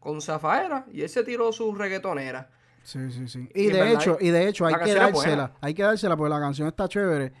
con 0.00 0.20
Zafaera 0.20 0.86
y 0.92 1.02
él 1.02 1.08
se 1.08 1.22
tiró 1.22 1.52
su 1.52 1.74
reggaetonera. 1.74 2.50
sí, 2.82 3.10
sí, 3.10 3.28
sí. 3.28 3.48
Y 3.54 3.66
de 3.66 3.72
verdad, 3.80 3.94
hecho, 3.94 4.18
y 4.20 4.30
de 4.30 4.48
hecho 4.48 4.66
hay 4.66 4.74
que 4.82 4.94
dársela, 4.94 5.52
hay 5.60 5.74
que 5.74 5.82
dársela 5.82 6.16
porque 6.16 6.30
la 6.30 6.40
canción 6.40 6.66
está 6.68 6.88
chévere 6.88 7.32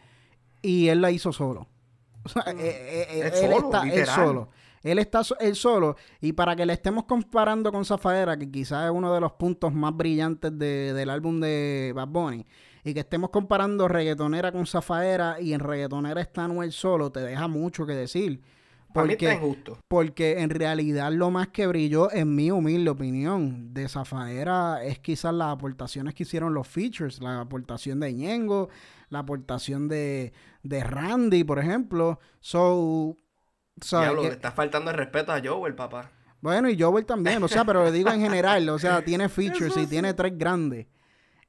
y 0.62 0.88
él 0.88 1.00
la 1.00 1.10
hizo 1.10 1.32
solo. 1.32 1.66
O 2.26 2.28
sea, 2.28 2.42
eh, 2.48 2.54
eh, 2.58 3.06
eh, 3.08 3.20
Él 3.20 3.26
él, 3.26 3.32
solo, 3.34 3.56
está 3.66 3.82
él 3.88 4.06
solo. 4.06 4.48
Él 4.82 4.98
está 4.98 5.22
él 5.40 5.54
solo. 5.54 5.96
Y 6.20 6.32
para 6.32 6.56
que 6.56 6.66
le 6.66 6.72
estemos 6.72 7.04
comparando 7.04 7.70
con 7.70 7.84
Zafaera, 7.84 8.36
que 8.36 8.50
quizás 8.50 8.84
es 8.86 8.90
uno 8.90 9.14
de 9.14 9.20
los 9.20 9.32
puntos 9.32 9.72
más 9.72 9.96
brillantes 9.96 10.50
de- 10.58 10.92
del 10.92 11.08
álbum 11.10 11.40
de 11.40 11.92
Bad 11.94 12.08
Bunny, 12.08 12.44
y 12.86 12.94
que 12.94 13.00
estemos 13.00 13.30
comparando 13.30 13.88
reggaetonera 13.88 14.52
con 14.52 14.64
Zafaera 14.64 15.40
y 15.40 15.52
en 15.52 15.60
reggaetonera 15.60 16.20
está 16.20 16.44
Anuel 16.44 16.70
solo, 16.70 17.10
te 17.10 17.18
deja 17.20 17.48
mucho 17.48 17.84
que 17.84 17.94
decir. 17.94 18.40
Está 18.86 18.92
Porque, 18.92 19.32
injusto. 19.34 19.80
porque 19.88 20.40
en 20.40 20.50
realidad 20.50 21.10
lo 21.12 21.32
más 21.32 21.48
que 21.48 21.66
brilló, 21.66 22.12
en 22.12 22.34
mi 22.36 22.52
humilde 22.52 22.88
opinión, 22.90 23.74
de 23.74 23.88
Zafaera 23.88 24.84
es 24.84 25.00
quizás 25.00 25.34
las 25.34 25.48
aportaciones 25.48 26.14
que 26.14 26.22
hicieron 26.22 26.54
los 26.54 26.68
features, 26.68 27.20
la 27.20 27.40
aportación 27.40 27.98
de 27.98 28.12
Ñengo, 28.14 28.68
la 29.10 29.18
aportación 29.18 29.88
de, 29.88 30.32
de 30.62 30.84
Randy, 30.84 31.42
por 31.42 31.58
ejemplo. 31.58 32.20
So, 32.40 33.16
¿sabes 33.80 34.10
Diablo, 34.10 34.22
qué? 34.22 34.28
le 34.28 34.34
está 34.34 34.52
faltando 34.52 34.92
el 34.92 34.96
respeto 34.96 35.32
a 35.32 35.40
Joe, 35.44 35.68
el 35.68 35.74
papá. 35.74 36.12
Bueno, 36.40 36.68
y 36.70 36.80
Joel 36.80 37.04
también, 37.04 37.42
o 37.42 37.48
sea, 37.48 37.64
pero 37.64 37.84
lo 37.84 37.90
digo 37.92 38.10
en 38.10 38.20
general, 38.20 38.68
o 38.68 38.78
sea, 38.78 39.02
tiene 39.04 39.28
features 39.28 39.76
y 39.76 39.86
tiene 39.86 40.14
tres 40.14 40.38
grandes. 40.38 40.86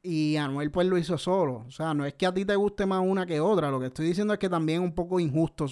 Y 0.04 0.38
Anuel 0.38 0.72
pues 0.72 0.88
lo 0.88 0.98
hizo 0.98 1.18
solo. 1.18 1.66
O 1.68 1.72
sea, 1.72 1.94
no 1.94 2.06
es 2.06 2.14
que 2.14 2.26
a 2.26 2.34
ti 2.34 2.46
te 2.46 2.56
guste 2.56 2.86
más 2.86 3.02
una 3.04 3.26
que 3.26 3.40
otra, 3.40 3.72
lo 3.72 3.80
que 3.80 3.88
estoy 3.88 4.08
diciendo 4.08 4.34
es 4.34 4.40
que 4.40 4.50
también 4.50 4.82
es 4.82 4.88
un 4.88 4.96
poco 4.96 5.20
injusto 5.20 5.68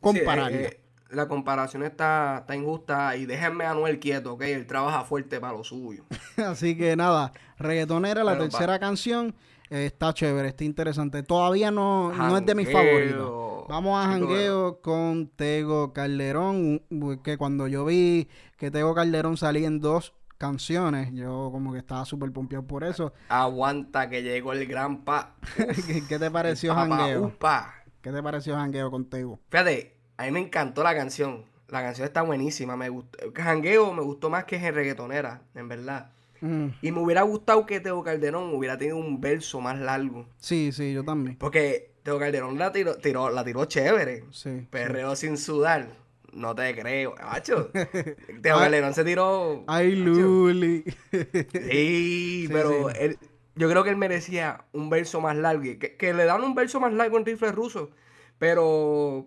compararlo. 0.00 0.58
Sí, 0.58 0.64
eh, 0.64 0.68
eh, 0.68 0.80
la 1.10 1.28
comparación 1.28 1.82
está, 1.82 2.38
está 2.40 2.56
injusta 2.56 3.16
y 3.16 3.26
déjenme 3.26 3.64
a 3.64 3.72
Anuel 3.72 3.98
quieto, 3.98 4.34
¿ok? 4.34 4.42
Él 4.42 4.66
trabaja 4.66 5.04
fuerte 5.04 5.40
para 5.40 5.54
lo 5.54 5.64
suyo. 5.64 6.04
Así 6.36 6.76
que 6.76 6.96
nada, 6.96 7.32
reggaetonera, 7.58 8.24
la 8.24 8.32
Pero 8.32 8.44
tercera 8.44 8.78
canción, 8.78 9.34
eh, 9.70 9.86
está 9.86 10.12
chévere, 10.14 10.48
está 10.48 10.64
interesante. 10.64 11.22
Todavía 11.22 11.70
no, 11.70 12.12
no 12.12 12.36
es 12.36 12.46
de 12.46 12.54
mis 12.54 12.70
favoritos. 12.70 13.66
Vamos 13.68 14.04
a 14.04 14.08
jangueo 14.08 14.80
con 14.80 15.28
Tego 15.28 15.92
Calderón, 15.92 16.82
que 17.22 17.38
cuando 17.38 17.68
yo 17.68 17.84
vi 17.84 18.28
que 18.56 18.70
Tego 18.72 18.94
Calderón 18.94 19.36
salía 19.36 19.68
en 19.68 19.78
dos 19.78 20.12
canciones, 20.40 21.12
yo 21.12 21.50
como 21.52 21.72
que 21.72 21.78
estaba 21.78 22.04
súper 22.06 22.32
pompeado 22.32 22.66
por 22.66 22.82
eso. 22.82 23.12
Aguanta 23.28 24.08
que 24.08 24.22
llegó 24.22 24.54
el 24.54 24.66
gran 24.66 25.04
pa. 25.04 25.34
¿Qué, 25.86 26.02
qué 26.08 26.18
te 26.18 26.30
pareció 26.30 26.74
jangueo? 26.74 27.24
upa. 27.26 27.74
¿Qué 28.00 28.10
te 28.10 28.22
pareció 28.22 28.56
jangueo 28.56 28.90
con 28.90 29.04
Tego? 29.04 29.38
Fíjate, 29.50 29.94
a 30.16 30.24
mí 30.24 30.30
me 30.30 30.40
encantó 30.40 30.82
la 30.82 30.94
canción. 30.96 31.44
La 31.68 31.82
canción 31.82 32.06
está 32.06 32.22
buenísima. 32.22 32.74
Me 32.74 32.88
gustó. 32.88 33.18
Jangueo 33.34 33.92
me 33.92 34.02
gustó 34.02 34.30
más 34.30 34.44
que 34.44 34.56
en 34.56 34.74
reggaetonera, 34.74 35.42
en 35.54 35.68
verdad. 35.68 36.10
Mm, 36.40 36.68
Y 36.80 36.90
me 36.90 37.00
hubiera 37.00 37.20
gustado 37.22 37.66
que 37.66 37.78
Teo 37.80 38.02
Calderón 38.02 38.54
hubiera 38.54 38.78
tenido 38.78 38.96
un 38.96 39.20
verso 39.20 39.60
más 39.60 39.78
largo. 39.78 40.26
sí, 40.38 40.72
sí, 40.72 40.94
yo 40.94 41.04
también. 41.04 41.36
Porque 41.36 41.92
Teo 42.02 42.18
Calderón 42.18 42.58
la 42.58 42.72
tiró, 42.72 42.96
tiró- 42.96 43.28
la 43.28 43.44
tiró 43.44 43.66
chévere. 43.66 44.24
Sí. 44.30 44.66
Perreo 44.70 45.14
sin 45.14 45.36
sudar. 45.36 45.88
No 46.32 46.54
te 46.54 46.74
creo. 46.74 47.14
Macho. 47.22 47.70
Teo 48.42 48.56
Ay. 48.56 48.62
Calderón 48.62 48.94
se 48.94 49.04
tiró. 49.04 49.64
Ay, 49.66 49.96
macho. 49.96 50.10
Luli. 50.20 50.84
Sí, 51.10 52.46
Sí, 52.48 52.48
pero 52.52 52.90
sí. 52.90 52.96
él- 53.00 53.18
yo 53.56 53.68
creo 53.68 53.84
que 53.84 53.90
él 53.90 53.96
merecía 53.96 54.64
un 54.72 54.90
verso 54.90 55.20
más 55.20 55.36
largo. 55.36 55.62
Que, 55.78 55.96
que 55.96 56.14
le 56.14 56.24
dan 56.24 56.42
un 56.44 56.54
verso 56.54 56.80
más 56.80 56.92
largo 56.92 57.18
en 57.18 57.26
rifle 57.26 57.52
ruso. 57.52 57.90
Pero 58.38 59.26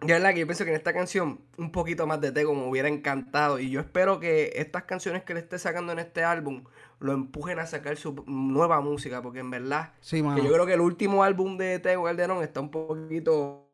de 0.00 0.12
verdad 0.12 0.34
que 0.34 0.40
yo 0.40 0.46
pienso 0.46 0.64
que 0.64 0.70
en 0.70 0.76
esta 0.76 0.92
canción 0.92 1.40
un 1.56 1.72
poquito 1.72 2.06
más 2.06 2.20
de 2.20 2.32
Tego 2.32 2.54
me 2.54 2.68
hubiera 2.68 2.88
encantado. 2.88 3.58
Y 3.58 3.70
yo 3.70 3.80
espero 3.80 4.20
que 4.20 4.52
estas 4.56 4.84
canciones 4.84 5.22
que 5.24 5.32
le 5.34 5.40
esté 5.40 5.58
sacando 5.58 5.92
en 5.92 6.00
este 6.00 6.22
álbum 6.24 6.64
lo 6.98 7.12
empujen 7.12 7.58
a 7.60 7.66
sacar 7.66 7.96
su 7.96 8.24
nueva 8.26 8.80
música. 8.80 9.22
Porque 9.22 9.38
en 9.40 9.50
verdad, 9.50 9.92
Sí, 10.00 10.22
que 10.22 10.42
yo 10.42 10.52
creo 10.52 10.66
que 10.66 10.74
el 10.74 10.80
último 10.82 11.22
álbum 11.24 11.56
de 11.56 11.78
Tego 11.78 12.04
Calderón 12.04 12.42
está 12.42 12.60
un 12.60 12.70
poquito 12.70 13.70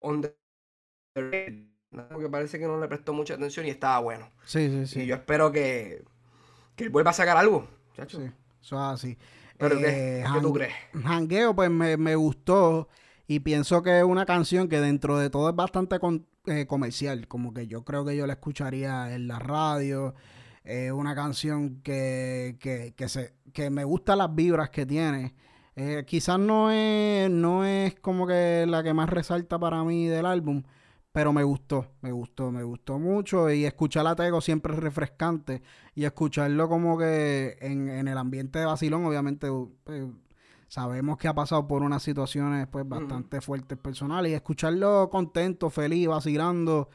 on 0.00 0.22
the- 0.22 0.34
porque 2.10 2.28
parece 2.30 2.58
que 2.58 2.66
no 2.66 2.78
le 2.80 2.88
prestó 2.88 3.12
mucha 3.12 3.34
atención 3.34 3.66
y 3.66 3.70
estaba 3.70 3.98
bueno. 4.00 4.30
Sí, 4.44 4.68
sí, 4.86 5.00
Y 5.00 5.04
sí. 5.04 5.06
yo 5.06 5.14
espero 5.16 5.52
que, 5.52 6.04
que 6.76 6.84
él 6.84 6.90
vuelva 6.90 7.10
a 7.10 7.14
sacar 7.14 7.36
algo. 7.36 7.68
chacho. 7.96 8.18
Sí, 8.18 8.24
eso 8.62 8.76
es 8.76 8.82
así. 8.94 9.18
¿Pero 9.58 9.76
Eh, 9.76 9.80
qué? 9.80 10.24
¿Qué 10.32 10.40
tú 10.40 10.52
crees? 10.52 10.74
Jangueo, 11.02 11.54
pues 11.54 11.70
me, 11.70 11.96
me 11.96 12.14
gustó 12.16 12.88
y 13.26 13.40
pienso 13.40 13.82
que 13.82 13.98
es 13.98 14.04
una 14.04 14.24
canción 14.26 14.68
que 14.68 14.80
dentro 14.80 15.18
de 15.18 15.30
todo 15.30 15.50
es 15.50 15.56
bastante 15.56 15.98
con- 15.98 16.26
eh, 16.46 16.66
comercial, 16.66 17.28
como 17.28 17.52
que 17.52 17.66
yo 17.66 17.84
creo 17.84 18.04
que 18.04 18.16
yo 18.16 18.26
la 18.26 18.34
escucharía 18.34 19.14
en 19.14 19.28
la 19.28 19.38
radio. 19.38 20.14
Es 20.64 20.92
una 20.92 21.14
canción 21.14 21.80
que, 21.82 22.56
que, 22.60 22.94
que, 22.96 23.08
se, 23.08 23.34
que 23.52 23.70
me 23.70 23.84
gusta 23.84 24.16
las 24.16 24.34
vibras 24.34 24.70
que 24.70 24.86
tiene. 24.86 25.34
Eh, 25.76 26.04
quizás 26.06 26.38
no 26.38 26.70
es, 26.70 27.30
no 27.30 27.64
es 27.64 27.94
como 28.00 28.26
que 28.26 28.66
la 28.68 28.82
que 28.82 28.92
más 28.94 29.08
resalta 29.08 29.58
para 29.58 29.82
mí 29.84 30.06
del 30.08 30.26
álbum, 30.26 30.62
pero 31.18 31.32
me 31.32 31.42
gustó, 31.42 31.84
me 32.00 32.12
gustó, 32.12 32.52
me 32.52 32.62
gustó 32.62 33.00
mucho. 33.00 33.50
Y 33.50 33.64
escuchar 33.64 34.06
a 34.06 34.14
Tego 34.14 34.40
siempre 34.40 34.72
es 34.72 34.78
refrescante. 34.78 35.62
Y 35.96 36.04
escucharlo 36.04 36.68
como 36.68 36.96
que 36.96 37.58
en, 37.60 37.88
en 37.88 38.06
el 38.06 38.16
ambiente 38.16 38.60
de 38.60 38.66
vacilón, 38.66 39.04
obviamente 39.04 39.48
pues, 39.82 40.04
sabemos 40.68 41.18
que 41.18 41.26
ha 41.26 41.34
pasado 41.34 41.66
por 41.66 41.82
unas 41.82 42.04
situaciones 42.04 42.68
pues 42.68 42.88
bastante 42.88 43.40
fuertes 43.40 43.76
personales. 43.78 44.30
Y 44.30 44.36
escucharlo 44.36 45.10
contento, 45.10 45.70
feliz, 45.70 46.06
vacilando 46.06 46.88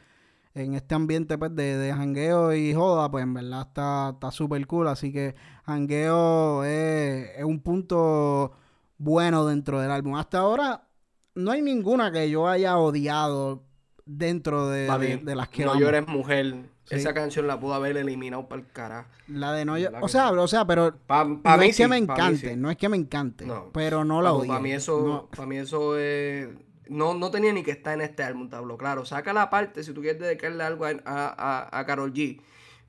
en 0.53 0.75
este 0.75 0.95
ambiente 0.95 1.37
pues 1.37 1.53
de, 1.53 1.75
de 1.75 1.91
jangueo 1.91 2.53
y 2.53 2.73
joda, 2.73 3.11
pues 3.11 3.23
en 3.23 3.33
verdad 3.33 3.63
está 3.67 4.11
está 4.13 4.31
súper 4.31 4.65
cool, 4.67 4.87
así 4.87 5.11
que 5.11 5.35
jangueo 5.65 6.63
es, 6.63 7.29
es 7.39 7.43
un 7.43 7.59
punto 7.59 8.53
bueno 8.97 9.45
dentro 9.45 9.81
del 9.81 9.91
álbum. 9.91 10.15
Hasta 10.15 10.37
ahora 10.37 10.87
no 11.35 11.51
hay 11.51 11.61
ninguna 11.61 12.09
que 12.09 12.29
yo 12.29 12.47
haya 12.47 12.77
odiado 12.77 13.72
dentro 14.05 14.69
de, 14.69 14.87
Papi, 14.87 15.05
de- 15.07 15.17
de 15.17 15.35
las 15.35 15.49
que 15.49 15.63
no 15.63 15.69
vamos. 15.69 15.83
llores 15.83 16.07
mujer. 16.07 16.55
Sí. 16.85 16.95
Esa 16.95 17.13
canción 17.13 17.47
la 17.47 17.57
pudo 17.59 17.75
haber 17.75 17.95
eliminado 17.95 18.47
para 18.49 18.61
el 18.61 18.67
carajo. 18.67 19.07
La 19.27 19.53
de 19.53 19.63
no 19.63 19.77
yo- 19.77 19.85
¿Verdad 19.85 20.01
o 20.03 20.05
que 20.07 20.11
sea, 20.11 20.31
o 20.31 20.47
sea, 20.47 20.65
pero 20.65 20.93
Pa- 21.07 21.23
no 21.23 21.41
pa' 21.41 21.55
mí 21.57 21.67
es 21.67 21.77
que 21.77 21.83
sí, 21.83 21.89
me 21.89 22.01
pa' 22.05 22.13
mí 22.15 22.19
encante, 22.21 22.49
sí. 22.49 22.55
no 22.57 22.69
es 22.69 22.77
que 22.77 22.89
me 22.89 22.97
encante, 22.97 23.45
No. 23.45 23.69
pero 23.73 24.03
no 24.03 24.21
la 24.21 24.33
odio. 24.33 24.49
Para 24.49 24.59
mí 24.59 24.73
eso, 24.73 25.01
No. 25.07 25.27
para 25.29 25.45
mí 25.45 25.57
eso 25.57 25.97
es... 25.97 26.49
No, 26.89 27.13
no 27.13 27.31
tenía 27.31 27.53
ni 27.53 27.63
que 27.63 27.71
estar 27.71 27.93
en 27.93 28.01
este 28.01 28.23
álbum, 28.23 28.49
tablo. 28.49 28.77
Claro, 28.77 29.05
saca 29.05 29.31
la 29.31 29.49
parte 29.49 29.81
si 29.85 29.93
tú 29.93 30.01
quieres 30.01 30.19
dedicarle 30.19 30.61
algo 30.65 30.83
a, 30.85 30.89
a, 30.89 30.99
a, 31.69 31.79
a 31.79 31.85
Karol 31.85 32.11
G. 32.13 32.41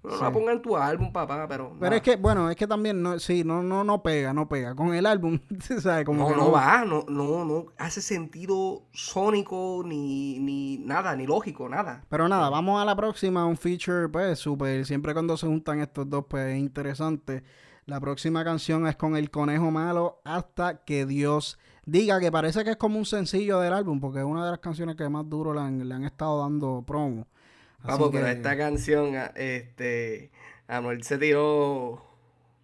No 0.05 0.11
Sí. 0.11 0.23
la 0.23 0.31
ponga 0.31 0.53
en 0.53 0.61
tu 0.61 0.77
álbum, 0.77 1.11
papá, 1.11 1.47
pero... 1.49 1.71
Pero 1.71 1.81
nada. 1.81 1.97
es 1.97 2.03
que, 2.03 2.17
bueno, 2.17 2.51
es 2.51 2.57
que 2.57 2.67
también, 2.67 3.03
no, 3.03 3.19
sí, 3.19 3.43
no, 3.43 3.62
no, 3.62 3.83
no 3.85 4.03
pega, 4.03 4.35
no 4.35 4.47
pega. 4.47 4.75
Con 4.75 4.95
el 4.95 5.07
álbum, 5.07 5.38
¿sabes? 5.81 6.05
Como 6.05 6.25
no, 6.25 6.29
que 6.29 6.37
no 6.37 6.53
va, 6.53 6.85
no, 6.85 7.05
no, 7.09 7.45
no 7.47 7.67
hace 7.79 8.03
sentido 8.03 8.83
sónico, 8.93 9.83
ni, 9.87 10.38
ni 10.40 10.77
nada, 10.79 11.17
ni 11.17 11.27
lógico, 11.27 11.69
nada. 11.69 12.05
Pero 12.09 12.29
nada, 12.29 12.51
vamos 12.51 12.83
a 12.83 12.85
la 12.85 12.95
próxima, 12.95 13.47
un 13.47 13.57
feature, 13.57 14.09
pues, 14.11 14.38
súper, 14.38 14.85
siempre 14.85 15.14
cuando 15.14 15.37
se 15.37 15.47
juntan 15.47 15.81
estos 15.81 16.09
dos, 16.11 16.27
pues, 16.29 16.55
es 16.55 16.59
interesante. 16.59 17.43
La 17.87 18.01
próxima 18.01 18.45
canción 18.45 18.87
es 18.87 18.97
con 18.97 19.17
El 19.17 19.31
Conejo 19.31 19.71
Malo, 19.71 20.21
Hasta 20.25 20.85
que 20.85 21.07
Dios 21.07 21.59
diga, 21.87 22.19
que 22.21 22.33
parece 22.33 22.64
que 22.64 22.71
es 22.71 22.77
como 22.77 22.99
un 22.99 23.05
sencillo 23.07 23.61
del 23.61 23.73
álbum, 23.73 24.01
porque 24.01 24.19
es 24.21 24.25
una 24.25 24.45
de 24.45 24.51
las 24.51 24.61
canciones 24.61 24.97
que 24.97 25.09
más 25.09 25.29
duro 25.29 25.53
le 25.55 25.61
han, 25.61 25.87
le 25.88 25.95
han 25.95 26.05
estado 26.05 26.40
dando 26.40 26.83
promo. 26.87 27.27
Así 27.85 27.92
Vamos, 27.92 28.11
pero 28.12 28.25
que- 28.27 28.33
esta 28.33 28.57
canción, 28.57 29.14
a- 29.16 29.27
este, 29.37 30.31
Anuel 30.66 31.03
se 31.05 31.18
tiró 31.18 32.03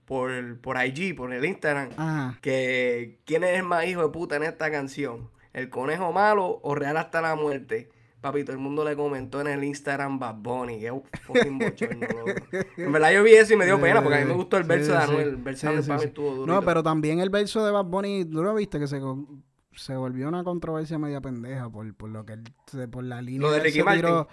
por, 0.06 0.58
por 0.60 0.76
IG, 0.84 1.14
por 1.14 1.32
el 1.32 1.44
Instagram, 1.44 1.90
Ajá. 1.96 2.38
que 2.42 3.20
quién 3.26 3.44
es 3.44 3.58
el 3.58 3.62
más 3.64 3.86
hijo 3.86 4.02
de 4.02 4.08
puta 4.08 4.36
en 4.36 4.42
esta 4.42 4.70
canción, 4.70 5.30
el 5.52 5.68
conejo 5.70 6.12
malo 6.12 6.58
o 6.62 6.74
real 6.74 6.96
hasta 6.96 7.20
la 7.20 7.36
muerte. 7.36 7.90
Papi, 8.20 8.44
todo 8.44 8.52
el 8.52 8.58
mundo 8.58 8.84
le 8.84 8.96
comentó 8.96 9.40
en 9.40 9.46
el 9.46 9.64
Instagram 9.64 10.18
Bad 10.18 10.34
Bunny, 10.36 10.90
un 10.90 11.02
fucking 11.22 11.58
bochorno. 11.58 12.06
En 12.76 12.92
verdad 12.92 13.12
yo 13.12 13.22
vi 13.22 13.32
eso 13.32 13.54
y 13.54 13.56
me 13.56 13.64
dio 13.64 13.80
pena, 13.80 14.02
porque 14.02 14.18
a 14.18 14.20
mí 14.20 14.26
me 14.26 14.34
gustó 14.34 14.56
el 14.58 14.64
Sí, 14.64 14.68
verso 14.68 14.92
de 14.92 14.98
sí. 14.98 15.04
Anuel, 15.04 15.28
el 15.28 15.36
verso 15.36 15.72
de 15.72 15.82
Sí, 15.82 15.90
Anuel 15.90 16.08
estuvo 16.08 16.34
duro. 16.34 16.52
No, 16.54 16.62
pero 16.62 16.82
también 16.82 17.20
el 17.20 17.30
verso 17.30 17.64
de 17.64 17.70
Bad 17.72 17.86
Bunny, 17.86 18.24
¿tú 18.26 18.42
lo 18.42 18.54
viste? 18.54 18.78
Que 18.78 18.86
se, 18.86 19.00
se 19.74 19.96
volvió 19.96 20.28
una 20.28 20.44
controversia 20.44 20.98
media 20.98 21.20
pendeja 21.22 21.70
por, 21.70 21.94
por 21.94 22.10
lo 22.10 22.26
que 22.26 22.34
él, 22.34 22.42
por 22.90 23.04
la 23.04 23.22
línea 23.22 23.40
Lo 23.48 23.52
de 23.52 23.60
Ricky 23.60 23.80
se 23.80 23.84
tiró. 23.94 24.28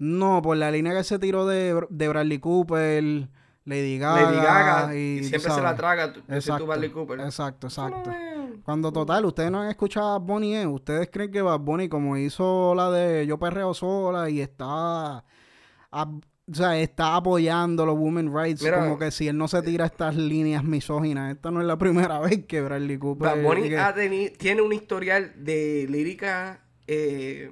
No, 0.00 0.42
por 0.42 0.56
la 0.56 0.70
línea 0.72 0.92
que 0.94 1.04
se 1.04 1.18
tiró 1.20 1.46
de, 1.46 1.78
de 1.90 2.08
Bradley 2.08 2.38
Cooper, 2.40 3.28
Lady 3.64 3.98
Gaga. 3.98 4.22
Lady 4.22 4.36
Gaga, 4.44 4.96
y, 4.96 5.24
siempre 5.24 5.52
se 5.52 5.60
la 5.62 5.76
traga, 5.76 6.12
tú- 6.12 6.22
Exacto, 6.28 6.66
Bradley 6.66 6.90
Cooper. 6.90 7.20
exacto, 7.20 7.68
exacto. 7.68 8.10
Cuando 8.64 8.90
total, 8.92 9.24
ustedes 9.26 9.50
no 9.50 9.60
han 9.60 9.68
escuchado 9.68 10.08
a 10.08 10.18
Bad 10.18 10.26
Bunny, 10.26 10.56
¿eh? 10.56 10.66
ustedes 10.66 11.08
creen 11.12 11.30
que 11.30 11.42
Bad 11.42 11.60
Bunny 11.60 11.88
como 11.88 12.16
hizo 12.16 12.74
la 12.74 12.90
de 12.90 13.26
Yo 13.26 13.38
Perreo 13.38 13.72
Sola 13.74 14.28
y 14.30 14.40
está, 14.40 15.22
ab- 15.90 16.22
o 16.50 16.54
sea, 16.54 16.78
está 16.78 17.16
apoyando 17.16 17.86
los 17.86 17.96
women 17.96 18.34
rights, 18.34 18.62
Mira. 18.62 18.80
como 18.80 18.98
que 18.98 19.10
si 19.10 19.28
él 19.28 19.36
no 19.38 19.48
se 19.48 19.62
tira 19.62 19.84
estas 19.86 20.16
líneas 20.16 20.64
misóginas, 20.64 21.34
esta 21.34 21.50
no 21.50 21.60
es 21.60 21.66
la 21.66 21.76
primera 21.78 22.18
vez 22.20 22.44
que 22.46 22.60
Bradley 22.62 22.98
Cooper... 22.98 23.28
Bad 23.36 23.42
Bunny 23.42 23.68
que- 23.68 23.78
ha 23.78 23.94
tiene 24.38 24.62
un 24.62 24.72
historial 24.72 25.32
de 25.36 25.86
lírica 25.88 26.64
eh, 26.86 27.50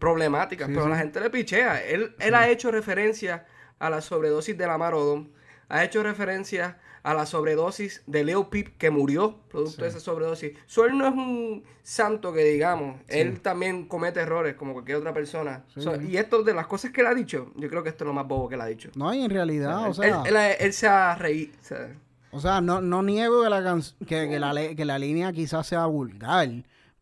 problemática, 0.00 0.66
Sí, 0.66 0.72
pero 0.72 0.86
sí. 0.86 0.90
la 0.90 0.98
gente 0.98 1.20
le 1.20 1.30
pichea. 1.30 1.80
Él, 1.84 2.16
él 2.18 2.34
ha 2.34 2.48
hecho 2.48 2.72
referencia 2.72 3.46
a 3.78 3.88
la 3.90 4.00
sobredosis 4.00 4.58
de 4.58 4.66
la 4.66 4.76
Marodon, 4.78 5.30
ha 5.68 5.84
hecho 5.84 6.02
referencia 6.02 6.78
a 7.02 7.14
la 7.14 7.24
sobredosis 7.24 8.02
de 8.06 8.24
Leo 8.24 8.50
Pip 8.50 8.76
que 8.76 8.90
murió 8.90 9.38
producto 9.48 9.82
de 9.84 9.88
esa 9.88 10.00
sobredosis. 10.00 10.52
So, 10.66 10.84
él 10.84 10.98
no 10.98 11.06
es 11.06 11.14
un 11.14 11.64
santo 11.82 12.30
que 12.32 12.44
digamos, 12.44 13.00
él 13.08 13.40
también 13.40 13.86
comete 13.86 14.20
errores 14.20 14.54
como 14.54 14.74
cualquier 14.74 14.98
otra 14.98 15.14
persona. 15.14 15.64
So. 15.76 15.98
Y 16.02 16.18
esto 16.18 16.42
de 16.42 16.52
las 16.52 16.66
cosas 16.66 16.90
que 16.90 17.00
él 17.00 17.06
ha 17.06 17.14
dicho, 17.14 17.52
yo 17.56 17.70
creo 17.70 17.82
que 17.82 17.88
esto 17.88 18.04
es 18.04 18.06
lo 18.08 18.12
más 18.12 18.26
bobo 18.28 18.48
que 18.50 18.56
él 18.56 18.60
ha 18.60 18.66
dicho. 18.66 18.90
No, 18.96 19.14
y 19.14 19.22
en 19.22 19.30
realidad, 19.30 19.84
o 19.84 19.86
él, 19.86 19.94
sea... 19.94 20.22
él- 20.26 20.36
él- 20.36 20.56
él 20.60 20.72
se 20.74 20.88
ha 20.88 21.14
reído. 21.14 21.52
o 21.58 21.64
sea, 21.64 21.88
O 22.32 22.40
sea, 22.40 22.60
no, 22.60 22.82
no 22.82 23.02
niego 23.02 23.44
que 23.44 23.48
la, 23.48 23.80
que, 24.06 24.28
que 24.28 24.38
la, 24.38 24.74
que 24.76 24.84
la 24.84 24.98
línea 24.98 25.32
quizás 25.32 25.66
sea 25.68 25.86
vulgar, 25.86 26.48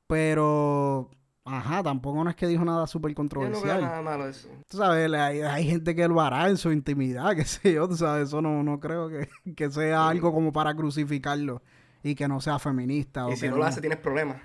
pero... 0.06 1.11
Ajá, 1.48 1.82
tampoco 1.82 2.22
no 2.22 2.30
es 2.30 2.37
que 2.37 2.46
dijo 2.46 2.64
nada 2.64 2.87
súper 2.87 3.11
yo 3.11 3.14
no 3.14 3.16
controversial. 3.16 3.78
veo 3.78 3.87
nada 3.87 4.02
malo 4.02 4.28
eso. 4.28 4.48
Tú 4.68 4.76
sabes, 4.76 5.12
hay, 5.12 5.40
hay 5.40 5.64
gente 5.66 5.94
que 5.94 6.06
lo 6.06 6.20
hará 6.20 6.48
en 6.48 6.56
su 6.56 6.70
intimidad, 6.72 7.34
qué 7.37 7.44
sé 7.44 7.72
yo, 7.72 7.88
tú 7.88 7.96
sabes, 7.96 8.28
eso 8.28 8.42
no, 8.42 8.62
no 8.62 8.78
creo 8.80 9.08
que, 9.08 9.28
que 9.56 9.70
sea 9.70 10.08
algo 10.08 10.32
como 10.32 10.52
para 10.52 10.74
crucificarlo 10.74 11.62
y 12.02 12.14
que 12.14 12.28
no 12.28 12.40
sea 12.40 12.58
feminista. 12.58 13.26
o 13.26 13.32
Y 13.32 13.37
si 13.37 13.42
que 13.42 13.50
no 13.50 13.56
lo 13.56 13.64
hace, 13.64 13.80
tienes 13.80 13.98
problemas. 13.98 14.37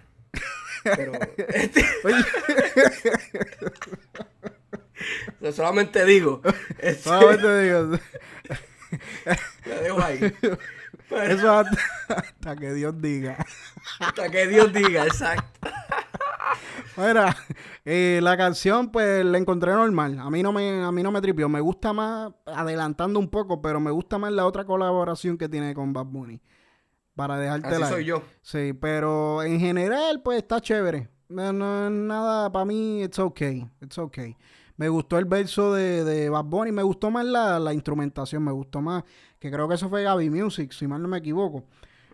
Pero. 0.83 1.13
este- 1.37 1.85
Yo 5.41 5.51
solamente 5.51 6.05
digo. 6.05 6.41
este, 6.79 7.03
Solamente 7.03 7.61
digo, 7.63 7.99
la 9.65 9.81
dejo 9.81 10.01
ahí. 10.01 10.33
eso 11.09 11.51
hasta, 11.51 11.77
hasta 12.15 12.55
que 12.55 12.73
Dios 12.73 13.01
diga. 13.01 13.37
Hasta 13.99 14.29
que 14.29 14.47
Dios 14.47 14.71
diga, 14.71 15.05
exacto. 15.05 15.69
Mira, 16.97 17.35
eh, 17.85 18.19
la 18.21 18.37
canción 18.37 18.91
pues 18.91 19.25
la 19.25 19.37
encontré 19.37 19.71
normal. 19.71 20.19
A 20.19 20.29
mí 20.29 20.43
no 20.43 20.51
me, 20.51 20.83
a 20.83 20.91
mí 20.91 21.03
no 21.03 21.11
me 21.11 21.21
tripió. 21.21 21.49
Me 21.49 21.61
gusta 21.61 21.93
más, 21.93 22.31
adelantando 22.45 23.19
un 23.19 23.29
poco, 23.29 23.61
pero 23.61 23.79
me 23.79 23.91
gusta 23.91 24.17
más 24.17 24.31
la 24.31 24.45
otra 24.45 24.65
colaboración 24.65 25.37
que 25.37 25.49
tiene 25.49 25.73
con 25.73 25.93
Bad 25.93 26.05
Bunny. 26.05 26.41
Para 27.15 27.37
dejarte 27.37 27.67
Así 27.67 27.79
la. 27.79 27.89
soy 27.89 28.05
yo. 28.05 28.23
Sí, 28.41 28.73
pero 28.73 29.43
en 29.43 29.59
general, 29.59 30.21
pues 30.23 30.39
está 30.39 30.59
chévere. 30.59 31.09
No, 31.29 31.53
no, 31.53 31.89
nada, 31.89 32.51
para 32.51 32.65
mí, 32.65 33.03
it's 33.03 33.19
okay. 33.19 33.67
It's 33.81 33.97
okay. 33.97 34.35
Me 34.75 34.89
gustó 34.89 35.19
el 35.19 35.25
verso 35.25 35.73
de, 35.73 36.03
de 36.03 36.29
Bad 36.29 36.45
Bunny, 36.45 36.71
me 36.71 36.83
gustó 36.83 37.11
más 37.11 37.25
la, 37.25 37.59
la 37.59 37.73
instrumentación, 37.73 38.43
me 38.43 38.51
gustó 38.51 38.81
más, 38.81 39.03
que 39.39 39.51
creo 39.51 39.67
que 39.67 39.75
eso 39.75 39.87
fue 39.87 40.03
Gaby 40.03 40.31
Music, 40.31 40.71
si 40.71 40.87
mal 40.87 41.01
no 41.01 41.07
me 41.07 41.19
equivoco. 41.19 41.63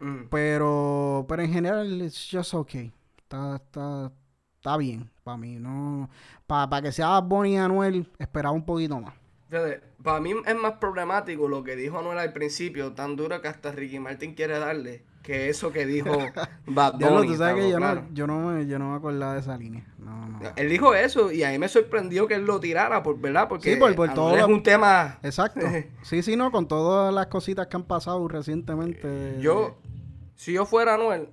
Mm. 0.01 0.23
Pero, 0.29 1.25
pero 1.27 1.41
en 1.41 1.53
general, 1.53 2.01
it's 2.01 2.29
just 2.29 2.53
okay. 2.53 2.91
Está, 3.17 3.55
está, 3.55 4.11
está 4.59 4.75
bien 4.77 5.09
para 5.23 5.37
mí. 5.37 5.57
No, 5.57 6.09
para 6.45 6.81
que 6.81 6.91
sea 6.91 7.19
Bunny 7.19 7.53
y 7.53 7.57
Anuel, 7.57 8.07
esperaba 8.19 8.53
un 8.53 8.65
poquito 8.65 8.99
más. 8.99 9.13
Fíjate, 9.49 9.81
para 10.03 10.19
mí 10.19 10.33
es 10.45 10.55
más 10.55 10.73
problemático 10.73 11.47
lo 11.47 11.63
que 11.63 11.75
dijo 11.75 11.97
Anuel 11.97 12.19
al 12.19 12.33
principio, 12.33 12.91
tan 12.93 13.15
duro 13.15 13.41
que 13.41 13.47
hasta 13.47 13.71
Ricky 13.71 13.99
Martin 13.99 14.35
quiere 14.35 14.59
darle, 14.59 15.03
que 15.23 15.49
eso 15.49 15.71
que 15.71 15.85
dijo 15.87 16.11
Bad 16.67 16.99
Bunny. 16.99 17.27
tú 17.29 17.35
sabes 17.37 17.63
que 17.63 17.69
yo, 17.71 17.79
no, 17.79 18.07
yo, 18.13 18.27
no 18.27 18.39
me, 18.51 18.67
yo 18.67 18.77
no 18.77 18.91
me 18.91 18.97
acordaba 18.97 19.33
de 19.33 19.39
esa 19.39 19.57
línea. 19.57 19.85
No, 19.97 20.27
no. 20.27 20.39
Él 20.55 20.69
dijo 20.69 20.93
eso 20.93 21.31
y 21.31 21.43
a 21.43 21.49
mí 21.51 21.57
me 21.57 21.67
sorprendió 21.67 22.27
que 22.27 22.35
él 22.35 22.45
lo 22.45 22.59
tirara, 22.59 23.01
por, 23.01 23.19
¿verdad? 23.19 23.47
Porque 23.47 23.73
Sí, 23.73 23.79
por- 23.79 23.95
por 23.95 24.13
todo 24.13 24.35
es 24.37 24.43
un 24.43 24.61
tema... 24.61 25.17
Exacto. 25.23 25.61
Sí, 26.03 26.21
sí, 26.21 26.35
no, 26.35 26.51
con 26.51 26.67
todas 26.67 27.13
las 27.13 27.27
cositas 27.27 27.67
que 27.67 27.75
han 27.77 27.83
pasado 27.83 28.27
recientemente. 28.27 29.37
Yo, 29.41 29.77
si 30.35 30.53
yo 30.53 30.65
fuera 30.65 30.93
Anuel, 30.95 31.29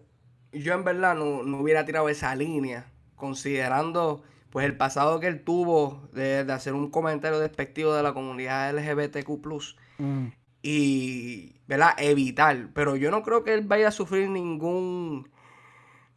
yo 0.52 0.72
en 0.74 0.84
verdad 0.84 1.14
no, 1.14 1.42
no 1.42 1.60
hubiera 1.60 1.84
tirado 1.84 2.08
esa 2.08 2.34
línea, 2.34 2.86
considerando 3.16 4.22
pues 4.50 4.64
el 4.64 4.76
pasado 4.76 5.18
que 5.20 5.26
él 5.26 5.42
tuvo 5.44 6.08
de, 6.12 6.44
de 6.44 6.52
hacer 6.52 6.72
un 6.74 6.90
comentario 6.90 7.38
despectivo 7.40 7.92
de 7.94 8.02
la 8.02 8.14
comunidad 8.14 8.72
LGBTQ+, 8.74 9.76
Mm. 9.98 10.26
y, 10.62 11.60
¿verdad? 11.66 11.90
Evitar. 11.98 12.68
Pero 12.74 12.96
yo 12.96 13.10
no 13.10 13.22
creo 13.22 13.44
que 13.44 13.54
él 13.54 13.62
vaya 13.66 13.88
a 13.88 13.90
sufrir 13.92 14.28
ningún 14.28 15.28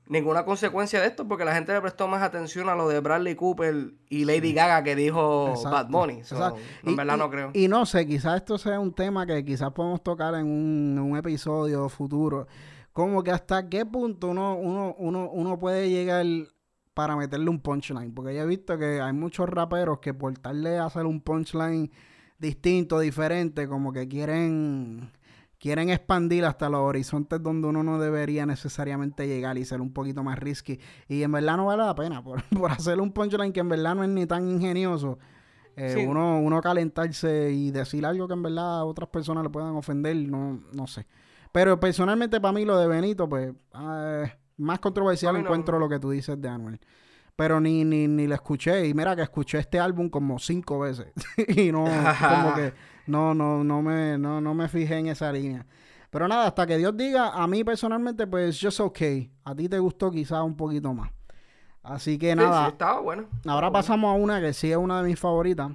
ninguna 0.07 0.43
consecuencia 0.43 0.99
de 1.01 1.07
esto 1.07 1.27
porque 1.27 1.45
la 1.45 1.53
gente 1.53 1.71
le 1.71 1.81
prestó 1.81 2.07
más 2.07 2.23
atención 2.23 2.67
a 2.67 2.73
lo 2.75 2.87
de 2.89 2.99
Bradley 2.99 3.35
Cooper 3.35 3.93
y 4.09 4.25
Lady 4.25 4.53
Gaga 4.53 4.83
que 4.83 4.95
dijo 4.95 5.49
Exacto, 5.49 5.69
Bad 5.69 5.87
Bunny. 5.89 6.23
So, 6.23 6.57
en 6.83 6.93
Y- 6.93 6.95
verdad 6.95 7.15
no 7.17 7.29
creo. 7.29 7.51
Y 7.53 7.67
no 7.67 7.85
sé, 7.85 8.07
quizás 8.07 8.37
esto 8.37 8.57
sea 8.57 8.79
un 8.79 8.91
tema 8.93 9.27
que 9.27 9.45
quizás 9.45 9.71
podemos 9.71 10.01
tocar 10.03 10.33
en 10.33 10.45
un, 10.47 10.95
en 10.97 10.99
un 11.03 11.15
episodio 11.17 11.87
futuro. 11.89 12.47
Como 12.91 13.23
que 13.23 13.29
hasta 13.31 13.69
qué 13.69 13.85
punto 13.85 14.27
uno, 14.29 14.55
uno, 14.55 14.95
uno, 14.97 15.29
uno 15.31 15.59
puede 15.59 15.89
llegar 15.91 16.25
para 16.99 17.15
meterle 17.15 17.49
un 17.49 17.61
punchline. 17.61 18.13
Porque 18.13 18.35
yo 18.35 18.41
he 18.41 18.45
visto 18.45 18.77
que 18.77 18.99
hay 18.99 19.13
muchos 19.13 19.47
raperos 19.47 19.99
que 19.99 20.13
por 20.13 20.37
tal 20.37 20.61
de 20.61 20.79
hacer 20.79 21.05
un 21.05 21.21
punchline 21.21 21.89
distinto, 22.37 22.99
diferente, 22.99 23.69
como 23.69 23.93
que 23.93 24.05
quieren 24.09 25.09
quieren 25.59 25.89
expandir 25.89 26.43
hasta 26.43 26.67
los 26.69 26.81
horizontes 26.81 27.41
donde 27.41 27.69
uno 27.69 27.83
no 27.83 27.99
debería 28.01 28.45
necesariamente 28.45 29.27
llegar 29.29 29.57
y 29.57 29.63
ser 29.63 29.79
un 29.79 29.93
poquito 29.93 30.23
más 30.25 30.37
risky. 30.39 30.77
Y 31.07 31.23
en 31.23 31.31
verdad 31.31 31.55
no 31.55 31.67
vale 31.67 31.85
la 31.85 31.95
pena 31.95 32.21
por, 32.21 32.43
por 32.59 32.69
hacer 32.69 32.99
un 32.99 33.13
punchline 33.13 33.53
que 33.53 33.61
en 33.61 33.69
verdad 33.69 33.95
no 33.95 34.03
es 34.03 34.09
ni 34.09 34.25
tan 34.25 34.49
ingenioso. 34.49 35.17
Eh, 35.77 35.93
Sí. 35.95 36.05
uno, 36.05 36.41
uno 36.41 36.59
calentarse 36.59 37.53
y 37.53 37.71
decir 37.71 38.05
algo 38.05 38.27
que 38.27 38.33
en 38.33 38.43
verdad 38.43 38.79
a 38.79 38.83
otras 38.83 39.07
personas 39.07 39.41
le 39.45 39.49
puedan 39.49 39.73
ofender, 39.77 40.17
no, 40.17 40.61
no 40.73 40.85
sé. 40.85 41.07
Pero 41.53 41.79
personalmente 41.79 42.41
para 42.41 42.51
mí 42.51 42.65
lo 42.65 42.77
de 42.77 42.87
Benito, 42.87 43.29
pues, 43.29 43.53
eh, 43.73 44.33
más 44.59 44.79
controversial 44.79 45.33
no. 45.33 45.39
encuentro 45.39 45.79
lo 45.79 45.89
que 45.89 45.99
tú 45.99 46.11
dices 46.11 46.39
de 46.39 46.49
Anuel. 46.49 46.79
Pero 47.35 47.59
ni, 47.61 47.85
ni, 47.85 48.07
ni 48.07 48.27
lo 48.27 48.35
escuché. 48.35 48.85
Y 48.87 48.93
mira 48.93 49.15
que 49.15 49.21
escuché 49.21 49.59
este 49.59 49.79
álbum 49.79 50.09
como 50.09 50.37
cinco 50.39 50.79
veces. 50.79 51.07
y 51.47 51.71
no, 51.71 51.85
como 51.85 52.53
que 52.55 52.73
no, 53.07 53.33
no, 53.33 53.63
no 53.63 53.81
me, 53.81 54.17
no, 54.17 54.41
no 54.41 54.53
me 54.53 54.67
fijé 54.67 54.97
en 54.97 55.07
esa 55.07 55.31
línea. 55.31 55.65
Pero 56.09 56.27
nada, 56.27 56.47
hasta 56.47 56.65
que 56.67 56.77
Dios 56.77 56.97
diga, 56.97 57.29
a 57.29 57.47
mí 57.47 57.63
personalmente, 57.63 58.27
pues, 58.27 58.59
just 58.61 58.79
okay. 58.79 59.31
A 59.43 59.55
ti 59.55 59.69
te 59.69 59.79
gustó 59.79 60.11
quizás 60.11 60.41
un 60.43 60.55
poquito 60.57 60.93
más. 60.93 61.11
Así 61.81 62.17
que 62.17 62.31
Sí, 62.31 62.35
nada, 62.35 62.65
sí, 62.65 62.71
estaba 62.71 62.99
bueno. 62.99 63.23
estaba 63.35 63.53
ahora 63.55 63.67
bueno. 63.69 63.79
pasamos 63.79 64.09
a 64.09 64.17
una 64.21 64.41
que 64.41 64.51
sí 64.53 64.71
es 64.71 64.77
una 64.77 65.01
de 65.01 65.09
mis 65.09 65.19
favoritas. 65.19 65.71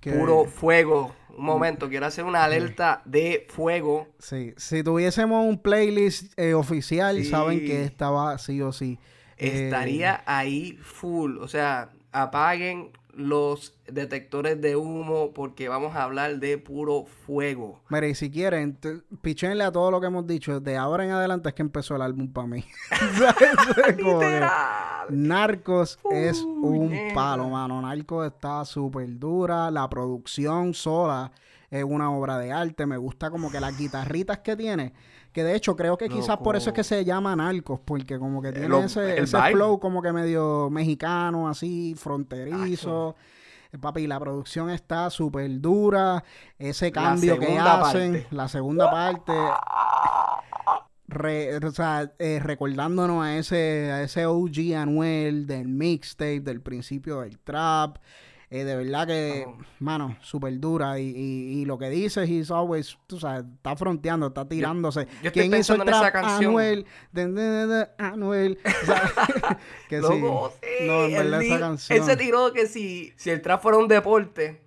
que- 0.00 0.12
Puro 0.12 0.44
fuego. 0.46 1.12
Un 1.36 1.44
momento, 1.44 1.88
quiero 1.88 2.06
hacer 2.06 2.24
una 2.24 2.44
alerta 2.44 3.02
de 3.04 3.46
fuego. 3.50 4.08
Sí, 4.18 4.54
si 4.56 4.82
tuviésemos 4.82 5.46
un 5.46 5.58
playlist 5.58 6.32
eh, 6.38 6.54
oficial, 6.54 7.16
Sí. 7.16 7.24
saben 7.24 7.60
que 7.60 7.84
estaba 7.84 8.38
sí 8.38 8.60
o 8.62 8.72
sí. 8.72 8.98
Eh, 9.36 9.64
Estaría 9.64 10.22
ahí 10.26 10.78
full. 10.82 11.38
O 11.38 11.48
sea, 11.48 11.90
apaguen 12.12 12.90
los 13.16 13.74
detectores 13.86 14.60
de 14.60 14.76
humo 14.76 15.32
porque 15.34 15.68
vamos 15.68 15.94
a 15.94 16.04
hablar 16.04 16.38
de 16.38 16.58
puro 16.58 17.04
fuego. 17.04 17.80
Mira, 17.88 18.06
y 18.06 18.14
si 18.14 18.30
quieren, 18.30 18.78
pichenle 19.22 19.64
a 19.64 19.72
todo 19.72 19.90
lo 19.90 20.00
que 20.00 20.06
hemos 20.06 20.26
dicho. 20.26 20.60
De 20.60 20.76
ahora 20.76 21.04
en 21.04 21.10
adelante 21.10 21.48
es 21.48 21.54
que 21.54 21.62
empezó 21.62 21.96
el 21.96 22.02
álbum 22.02 22.32
para 22.32 22.46
mí. 22.46 22.64
Narcos 25.10 25.98
es 26.10 26.42
un 26.42 27.12
palo, 27.14 27.48
mano. 27.48 27.80
Narcos 27.82 28.26
está 28.26 28.64
súper 28.64 29.18
dura. 29.18 29.70
La 29.70 29.88
producción 29.88 30.74
sola 30.74 31.32
es 31.70 31.84
una 31.84 32.10
obra 32.10 32.38
de 32.38 32.52
arte. 32.52 32.86
Me 32.86 32.96
gusta 32.96 33.30
como 33.30 33.50
que 33.50 33.60
las 33.60 33.76
guitarritas 33.76 34.38
que 34.38 34.56
tiene. 34.56 34.92
Que 35.34 35.42
de 35.44 35.54
hecho 35.56 35.74
creo 35.76 35.98
que 35.98 36.08
quizás 36.08 36.36
por 36.38 36.54
eso 36.56 36.70
es 36.70 36.74
que 36.74 36.84
se 36.84 37.04
llama 37.04 37.34
Narcos. 37.36 37.80
Porque 37.84 38.18
como 38.18 38.40
que 38.40 38.52
tiene 38.52 38.68
lo- 38.68 38.82
ese, 38.84 39.18
el 39.18 39.24
ese 39.24 39.36
flow 39.52 39.78
como 39.80 40.00
que 40.00 40.12
medio 40.12 40.70
mexicano, 40.70 41.48
así, 41.48 41.94
fronterizo. 41.96 43.16
Eh, 43.72 43.78
Papi, 43.78 44.06
la 44.06 44.20
producción 44.20 44.70
está 44.70 45.10
súper 45.10 45.60
dura. 45.60 46.22
Ese 46.56 46.92
cambio 46.92 47.36
que 47.40 47.58
hacen, 47.58 48.12
parte. 48.12 48.26
la 48.30 48.46
segunda 48.48 48.88
parte, 48.90 49.32
re- 51.08 51.56
o 51.56 51.70
sea, 51.72 52.12
eh, 52.18 52.40
recordándonos 52.42 53.24
a 53.24 53.36
ese, 53.36 53.90
a 53.92 54.02
ese 54.02 54.26
OG 54.26 54.74
Anuel 54.76 55.46
del 55.46 55.68
mixtape, 55.68 56.40
del 56.40 56.60
principio 56.60 57.20
del 57.20 57.38
trap. 57.38 57.96
Eh, 58.50 58.64
de 58.64 58.76
verdad 58.76 59.06
que, 59.06 59.46
mano, 59.80 60.16
súper 60.20 60.58
dura. 60.60 60.98
Y, 60.98 61.04
y, 61.16 61.60
y 61.60 61.64
lo 61.64 61.78
que 61.78 61.88
dice, 61.90 62.22
he's 62.24 62.50
always, 62.50 62.96
tú 63.06 63.18
sabes, 63.18 63.44
está 63.56 63.74
fronteando, 63.76 64.28
está 64.28 64.46
tirándose. 64.48 65.06
yo 65.22 65.32
¿Quién 65.32 65.52
hizo 65.54 65.74
el 65.74 65.82
en 65.82 65.88
esa 65.88 66.00
trap? 66.00 66.12
canción. 66.12 66.50
Anuel. 66.50 66.86
De- 67.12 67.26
de- 67.32 67.66
de- 67.66 67.88
Anuel. 67.98 68.58
O 68.64 68.86
sea, 68.86 69.02
que 69.88 69.96
sí. 70.02 70.02
Loco, 70.20 70.52
sí, 70.62 70.86
No, 70.86 71.04
en 71.06 71.10
él 71.16 71.24
verdad 71.24 71.42
esa 71.42 71.54
di- 71.54 71.60
canción. 71.60 71.98
Él 71.98 72.04
se 72.04 72.16
tiró 72.16 72.52
que 72.52 72.66
si, 72.66 73.12
si 73.16 73.30
el 73.30 73.42
trap 73.42 73.60
fuera 73.62 73.78
un 73.78 73.88
deporte, 73.88 74.62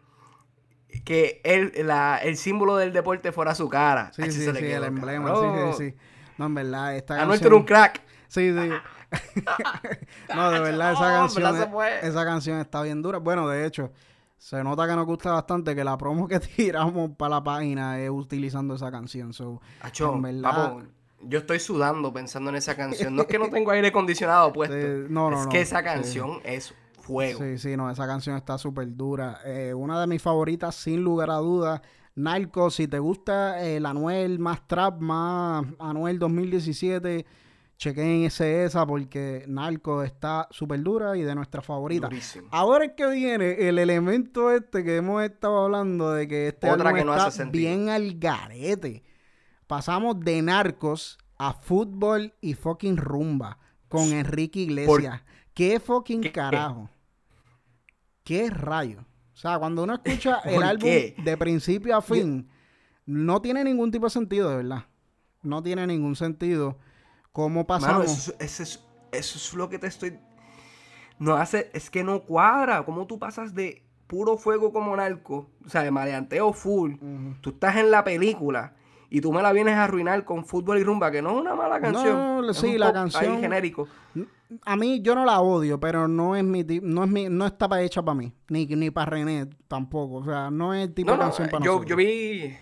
que 1.05 1.41
él, 1.43 1.71
la, 1.85 2.17
el 2.17 2.37
símbolo 2.37 2.75
del 2.77 2.91
deporte 2.91 3.31
fuera 3.31 3.55
su 3.55 3.69
cara. 3.69 4.11
Sí, 4.13 4.21
Ay, 4.23 4.31
sí, 4.31 4.43
se 4.43 4.53
le 4.53 4.59
sí, 4.59 4.65
el 4.65 4.83
emblema, 4.83 5.33
sí, 5.35 5.41
sí, 5.77 5.91
sí. 5.91 5.97
No, 6.37 6.45
en 6.47 6.53
verdad, 6.55 6.95
esta 6.95 7.13
Anuel, 7.15 7.39
canción... 7.39 7.47
eres 7.53 7.59
un 7.61 7.65
crack. 7.65 8.01
Sí, 8.27 8.51
sí. 8.53 8.69
no, 10.35 10.51
de 10.51 10.59
verdad, 10.59 10.93
esa 10.93 11.01
canción, 11.11 11.71
fue. 11.71 12.05
esa 12.07 12.25
canción 12.25 12.59
está 12.59 12.81
bien 12.81 13.01
dura. 13.01 13.19
Bueno, 13.19 13.47
de 13.47 13.65
hecho, 13.65 13.91
se 14.37 14.63
nota 14.63 14.87
que 14.87 14.95
nos 14.95 15.05
gusta 15.05 15.31
bastante 15.31 15.75
que 15.75 15.83
la 15.83 15.97
promo 15.97 16.27
que 16.27 16.39
tiramos 16.57 17.11
para 17.17 17.35
la 17.35 17.43
página 17.43 17.99
es 17.99 18.09
utilizando 18.09 18.75
esa 18.75 18.91
canción. 18.91 19.33
So, 19.33 19.61
Acho, 19.81 20.13
en 20.15 20.21
verdad- 20.21 20.41
papo, 20.51 20.83
yo 21.21 21.39
estoy 21.39 21.59
sudando 21.59 22.13
pensando 22.13 22.49
en 22.49 22.57
esa 22.57 22.75
canción. 22.75 23.15
No 23.15 23.23
es 23.23 23.27
que 23.27 23.39
no 23.39 23.49
tengo 23.51 23.71
aire 23.71 23.87
acondicionado 23.87 24.53
puesto. 24.53 24.75
Sí, 24.75 25.05
no, 25.09 25.29
no, 25.31 25.39
es 25.39 25.45
no, 25.45 25.51
que 25.51 25.61
esa 25.61 25.79
sí. 25.79 25.83
canción 25.85 26.39
es 26.43 26.73
fuego. 27.01 27.39
Sí, 27.39 27.57
sí, 27.57 27.77
no, 27.77 27.89
esa 27.89 28.05
canción 28.05 28.35
está 28.35 28.57
súper 28.57 28.95
dura. 28.95 29.39
Eh, 29.45 29.73
una 29.73 29.99
de 29.99 30.07
mis 30.07 30.21
favoritas, 30.21 30.75
sin 30.75 31.01
lugar 31.03 31.29
a 31.31 31.35
dudas. 31.37 31.81
Narco, 32.15 32.71
si 32.71 32.87
te 32.87 32.97
gusta 32.97 33.61
el 33.63 33.85
Anuel 33.85 34.39
más 34.39 34.67
trap, 34.67 34.99
más 34.99 35.63
Anuel 35.79 36.17
2017, 36.17 37.25
chequen 37.77 38.23
ese 38.23 38.65
esa 38.65 38.85
porque 38.85 39.45
Narco 39.47 40.03
está 40.03 40.47
súper 40.51 40.81
dura 40.81 41.15
y 41.15 41.21
de 41.21 41.35
nuestra 41.35 41.61
favorita. 41.61 42.07
Durísimo. 42.07 42.47
Ahora 42.51 42.85
es 42.85 42.91
que 42.93 43.07
viene 43.07 43.67
el 43.69 43.79
elemento 43.79 44.51
este 44.51 44.83
que 44.83 44.97
hemos 44.97 45.23
estado 45.23 45.65
hablando 45.65 46.11
de 46.11 46.27
que 46.27 46.47
este 46.49 46.69
Otra 46.69 46.89
álbum 46.89 46.99
que 46.99 47.05
no 47.05 47.13
está 47.13 47.27
hace 47.27 47.45
bien 47.45 47.89
al 47.89 48.17
garete. 48.17 49.03
Pasamos 49.67 50.19
de 50.19 50.41
narcos 50.41 51.17
a 51.37 51.53
fútbol 51.53 52.33
y 52.41 52.53
fucking 52.55 52.97
rumba 52.97 53.59
con 53.87 54.11
Enrique 54.11 54.61
Iglesias. 54.61 55.21
¿Qué 55.53 55.79
fucking 55.79 56.21
¿Qué? 56.21 56.31
carajo? 56.31 56.89
¿Qué 58.23 58.49
rayo? 58.49 59.05
O 59.33 59.37
sea, 59.37 59.59
cuando 59.59 59.83
uno 59.83 59.93
escucha 60.03 60.39
el 60.45 60.55
¿Por 60.55 60.63
álbum 60.63 60.89
qué? 60.89 61.15
de 61.23 61.37
principio 61.37 61.95
a 61.95 62.01
fin, 62.01 62.49
no 63.05 63.41
tiene 63.41 63.63
ningún 63.63 63.91
tipo 63.91 64.05
de 64.07 64.09
sentido, 64.09 64.49
de 64.49 64.57
verdad. 64.57 64.85
No 65.43 65.61
tiene 65.61 65.85
ningún 65.85 66.15
sentido. 66.15 66.77
¿Cómo 67.37 67.49
Mano, 67.49 67.67
pasamos? 67.67 68.05
eso, 68.05 68.33
es- 68.39 68.59
eso 68.59 68.63
es, 68.63 68.83
eso 69.11 69.37
es 69.37 69.53
lo 69.53 69.69
que 69.69 69.77
te 69.77 69.85
estoy. 69.85 70.17
No 71.19 71.35
hace. 71.35 71.69
Es 71.71 71.91
que 71.91 72.03
no 72.03 72.21
cuadra. 72.21 72.83
¿Cómo 72.83 73.05
tú 73.05 73.19
pasas 73.19 73.53
de 73.53 73.83
puro 74.07 74.37
fuego 74.37 74.73
como 74.73 74.95
narco? 74.95 75.47
O 75.63 75.69
sea, 75.69 75.83
de 75.83 75.91
maleanteo 75.91 76.51
full. 76.51 76.93
Ujú. 76.95 77.35
Tú 77.41 77.49
estás 77.51 77.75
en 77.75 77.91
la 77.91 78.03
película 78.03 78.73
y 79.11 79.21
tú 79.21 79.31
me 79.31 79.43
la 79.43 79.51
vienes 79.53 79.75
a 79.75 79.83
arruinar 79.83 80.25
con 80.25 80.45
fútbol 80.45 80.79
y 80.79 80.83
rumba, 80.83 81.11
que 81.11 81.21
no 81.21 81.29
es 81.35 81.41
una 81.41 81.53
mala 81.53 81.79
canción. 81.79 82.41
No, 82.41 82.49
es 82.49 82.57
sí, 82.57 82.75
la 82.77 82.91
canción- 82.91 83.35
Ahí 83.35 83.41
genérico. 83.41 83.87
a 84.65 84.75
mí 84.75 85.01
yo 85.03 85.13
no 85.13 85.23
la 85.23 85.39
odio, 85.39 85.79
pero 85.79 86.07
no 86.07 86.35
es 86.35 86.43
mi 86.43 86.63
no 86.81 87.03
es 87.03 87.09
mi, 87.11 87.29
no 87.29 87.45
está 87.45 87.81
hecha 87.83 88.01
para 88.01 88.15
mí, 88.15 88.33
ni, 88.49 88.65
ni 88.65 88.89
para 88.89 89.11
René 89.11 89.47
tampoco, 89.67 90.15
o 90.15 90.25
sea, 90.25 90.49
no 90.49 90.73
es 90.73 90.87
el 90.87 90.93
tipo 90.93 91.11
No, 91.11 91.13
de 91.13 91.17
no, 91.19 91.23
canción 91.25 91.49
para 91.49 91.63
yo, 91.63 91.71
nosotros. 91.73 91.89
yo 91.89 91.95
vi 91.95 92.57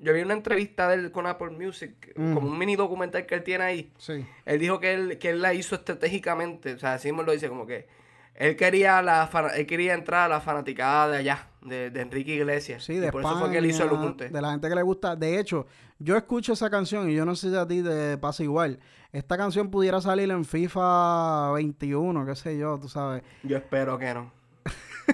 yo 0.00 0.12
vi 0.12 0.22
una 0.22 0.34
entrevista 0.34 0.88
de 0.88 0.94
él 0.96 1.10
con 1.12 1.26
Apple 1.26 1.50
Music, 1.50 2.12
Mm. 2.16 2.34
como 2.34 2.48
un 2.48 2.58
mini 2.58 2.76
documental 2.76 3.26
que 3.26 3.34
él 3.34 3.42
tiene 3.42 3.64
ahí. 3.64 3.92
Sí. 3.98 4.24
Él 4.46 4.58
dijo 4.58 4.80
que 4.80 4.94
él, 4.94 5.18
que 5.18 5.30
él 5.30 5.42
la 5.42 5.54
hizo 5.54 5.74
estratégicamente, 5.74 6.74
o 6.74 6.78
sea, 6.78 6.94
así 6.94 7.12
me 7.12 7.22
lo 7.22 7.32
dice, 7.32 7.48
como 7.48 7.66
que 7.66 7.86
él 8.34 8.54
quería 8.56 9.02
la 9.02 9.28
él 9.56 9.66
quería 9.66 9.94
entrar 9.94 10.26
a 10.26 10.28
la 10.28 10.40
fanaticada 10.40 11.08
de 11.08 11.16
allá, 11.18 11.48
de, 11.62 11.90
de 11.90 12.00
Enrique 12.00 12.34
Iglesias. 12.34 12.84
Sí, 12.84 12.94
y 12.94 12.98
de 12.98 13.10
por 13.10 13.22
eso 13.22 13.36
fue 13.38 13.50
que 13.50 13.58
él 13.58 13.66
hizo 13.66 13.82
el 13.82 13.88
España, 13.90 14.04
Ubuntu. 14.04 14.24
De 14.32 14.40
la 14.40 14.50
gente 14.52 14.68
que 14.68 14.74
le 14.76 14.82
gusta. 14.82 15.16
De 15.16 15.38
hecho, 15.40 15.66
yo 15.98 16.16
escucho 16.16 16.52
esa 16.52 16.70
canción 16.70 17.10
y 17.10 17.14
yo 17.14 17.24
no 17.24 17.34
sé 17.34 17.50
si 17.50 17.56
a 17.56 17.66
ti 17.66 17.82
te 17.82 18.16
pasa 18.18 18.42
igual. 18.44 18.78
Esta 19.12 19.36
canción 19.36 19.70
pudiera 19.70 20.00
salir 20.00 20.30
en 20.30 20.44
FIFA 20.44 21.50
21, 21.52 22.26
qué 22.26 22.36
sé 22.36 22.56
yo, 22.58 22.78
tú 22.78 22.88
sabes. 22.88 23.22
Yo 23.42 23.56
espero 23.56 23.98
que 23.98 24.12
no. 24.14 24.30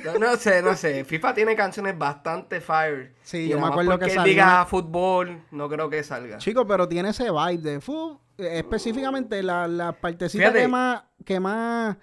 No, 0.05 0.19
no 0.19 0.37
sé, 0.37 0.63
no 0.63 0.75
sé. 0.77 1.05
FIFA 1.05 1.35
tiene 1.35 1.55
canciones 1.55 1.97
bastante 1.99 2.61
fire. 2.61 3.15
Sí, 3.23 3.39
Y 3.39 3.49
yo 3.51 3.61
me 3.61 3.67
acuerdo 3.69 3.99
que 3.99 4.11
salió 4.11 4.25
diga 4.33 4.65
fútbol, 4.67 5.43
no 5.51 5.69
creo 5.69 5.89
que 5.91 6.03
salga. 6.03 6.39
Chico, 6.39 6.67
pero 6.67 6.89
tiene 6.89 7.11
ese 7.11 7.31
vibe 7.31 7.59
de 7.59 7.81
fu- 7.81 8.19
eh, 8.39 8.59
específicamente 8.59 9.43
la, 9.43 9.69
la 9.69 9.93
partecita 9.93 10.43
Fíjate. 10.45 10.61
que 10.63 10.69
más, 10.69 11.03
que 11.25 11.39
más, 11.41 11.97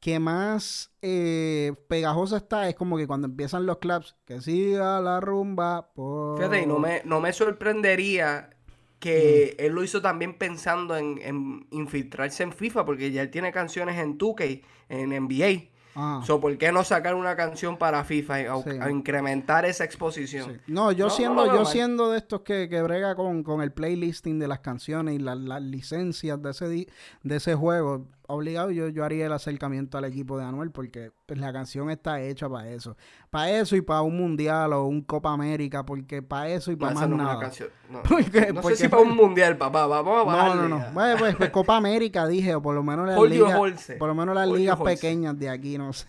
que 0.00 0.18
más 0.18 0.90
eh, 1.02 1.74
pegajosa 1.88 2.38
está 2.38 2.68
es 2.68 2.74
como 2.74 2.96
que 2.96 3.06
cuando 3.06 3.26
empiezan 3.26 3.66
los 3.66 3.78
claps, 3.78 4.16
que 4.24 4.40
siga 4.40 5.00
la 5.00 5.20
rumba. 5.20 5.92
Por... 5.94 6.38
Fíjate, 6.38 6.62
y 6.62 6.66
no 6.66 6.78
me, 6.78 7.02
no 7.04 7.20
me 7.20 7.32
sorprendería 7.32 8.50
que 8.98 9.54
Mm. 9.58 9.62
él 9.64 9.72
lo 9.74 9.84
hizo 9.84 10.00
también 10.00 10.38
pensando 10.38 10.96
en, 10.96 11.18
en 11.22 11.66
infiltrarse 11.70 12.42
en 12.42 12.52
FIFA, 12.52 12.86
porque 12.86 13.10
ya 13.10 13.20
él 13.22 13.30
tiene 13.30 13.52
canciones 13.52 13.98
en 13.98 14.16
2K, 14.16 14.62
en 14.88 15.10
NBA. 15.10 15.70
Ah, 15.98 16.20
So, 16.26 16.38
¿Por 16.40 16.56
qué 16.58 16.70
no 16.72 16.84
sacar 16.84 17.14
una 17.14 17.34
canción 17.36 17.78
para 17.78 18.04
FIFA 18.04 18.40
y 18.42 18.44
a, 18.44 18.56
Sí. 18.62 18.70
a 18.80 18.90
incrementar 18.90 19.64
esa 19.64 19.84
exposición? 19.84 20.52
sí. 20.52 20.60
No, 20.66 20.92
yo 20.92 21.06
No, 21.06 21.10
siendo, 21.10 21.46
yo 21.46 21.54
mal. 21.62 21.66
siendo 21.66 22.10
de 22.10 22.18
estos 22.18 22.42
que, 22.42 22.68
que 22.68 22.82
brega 22.82 23.14
con, 23.16 23.42
con 23.42 23.62
el 23.62 23.72
playlisting 23.72 24.38
de 24.38 24.46
las 24.46 24.60
canciones 24.60 25.14
y 25.14 25.18
la- 25.18 25.34
las 25.34 25.62
licencias 25.62 26.40
de 26.42 26.50
ese 26.50 26.66
de 27.22 27.36
ese 27.36 27.54
juego, 27.54 28.06
obligado 28.28 28.70
yo, 28.70 28.88
yo 28.88 29.04
haría 29.04 29.26
el 29.26 29.32
acercamiento 29.32 29.98
al 29.98 30.04
equipo 30.04 30.38
de 30.38 30.44
Anuel 30.44 30.70
porque 30.70 31.10
pues, 31.26 31.38
la 31.38 31.52
canción 31.52 31.90
está 31.90 32.20
hecha 32.20 32.48
para 32.48 32.68
eso. 32.68 32.96
Para 33.30 33.50
eso 33.50 33.76
y 33.76 33.80
para 33.82 34.02
un 34.02 34.16
mundial 34.16 34.72
o 34.72 34.84
un 34.84 35.02
Copa 35.02 35.32
América, 35.32 35.84
porque 35.84 36.22
para 36.22 36.48
eso 36.48 36.70
y 36.72 36.74
No, 36.74 36.80
para 36.80 36.94
más 36.94 37.08
no 37.08 37.16
es 37.16 37.20
una 37.20 37.24
nada. 37.30 37.40
canción. 37.40 37.68
No, 37.90 38.02
Porque- 38.08 38.52
no 38.52 38.60
porque- 38.60 38.76
sé 38.76 38.84
si 38.84 38.88
para 38.88 39.02
un 39.02 39.14
mundial, 39.16 39.56
papá. 39.56 39.86
Vamos 39.86 40.14
a 40.14 40.18
No, 40.20 40.26
bajarle 40.26 40.62
no, 40.62 40.68
no. 40.68 40.78
ya. 40.78 40.90
Bueno, 40.92 41.16
pues, 41.18 41.36
pues, 41.36 41.50
Copa 41.50 41.76
América 41.76 42.26
dije, 42.26 42.54
o 42.54 42.62
por 42.62 42.74
lo 42.74 42.82
menos 42.82 43.06
las 43.06 43.20
ligas, 43.22 43.58
por 43.98 44.08
lo 44.08 44.14
menos 44.14 44.34
las 44.34 44.48
ligas 44.48 44.78
pequeñas 44.80 45.38
de 45.38 45.48
aquí, 45.50 45.78
no 45.78 45.92
sé. 45.92 46.06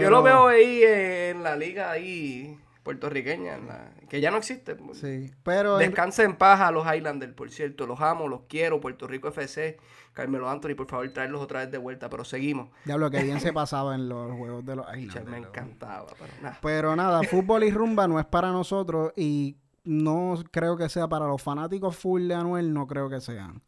Yo 0.00 0.10
lo 0.10 0.22
veo 0.22 0.48
ahí 0.48 0.82
en 0.82 1.42
la 1.42 1.56
liga 1.56 1.90
ahí 1.90 2.58
puertorriqueña, 2.82 3.58
la- 3.58 3.92
que 4.08 4.20
ya 4.20 4.30
no 4.30 4.36
existe. 4.38 4.76
Sí, 4.94 5.30
pero 5.42 5.80
en- 5.80 5.88
Descansa 5.90 6.22
en 6.24 6.36
paz 6.36 6.60
a 6.60 6.70
los 6.70 6.84
Highlanders, 6.86 7.32
por 7.34 7.50
cierto. 7.50 7.86
Los 7.86 8.00
amo, 8.00 8.28
los 8.28 8.42
quiero. 8.48 8.80
Puerto 8.80 9.06
Rico 9.06 9.28
FC, 9.28 9.78
Carmelo 10.12 10.48
Anthony, 10.50 10.74
por 10.76 10.88
favor, 10.88 11.08
traerlos 11.10 11.40
otra 11.40 11.60
vez 11.60 11.70
de 11.70 11.78
vuelta. 11.78 12.08
Pero 12.10 12.24
seguimos. 12.24 12.68
diablo 12.84 13.10
que 13.10 13.22
bien 13.22 13.40
se 13.40 13.52
pasaba 13.52 13.94
en 13.94 14.08
los 14.08 14.32
juegos 14.36 14.64
de 14.64 14.76
los 14.76 14.86
Che, 14.92 15.00
Islanders. 15.00 15.30
me 15.30 15.38
encantaba, 15.38 16.06
pero 16.18 16.32
nada. 16.42 16.58
Pero 16.60 16.96
nada, 16.96 17.22
fútbol 17.30 17.64
y 17.64 17.70
rumba 17.70 18.06
no 18.08 18.18
es 18.20 18.26
para 18.26 18.50
nosotros 18.50 19.12
y 19.16 19.56
no 19.84 20.34
creo 20.50 20.76
que 20.76 20.88
sea 20.88 21.08
para 21.08 21.26
los 21.26 21.42
fanáticos 21.42 21.96
full 21.96 22.28
de 22.28 22.34
Anuel, 22.34 22.72
no 22.72 22.86
creo 22.86 23.08
que 23.08 23.20
sean. 23.20 23.62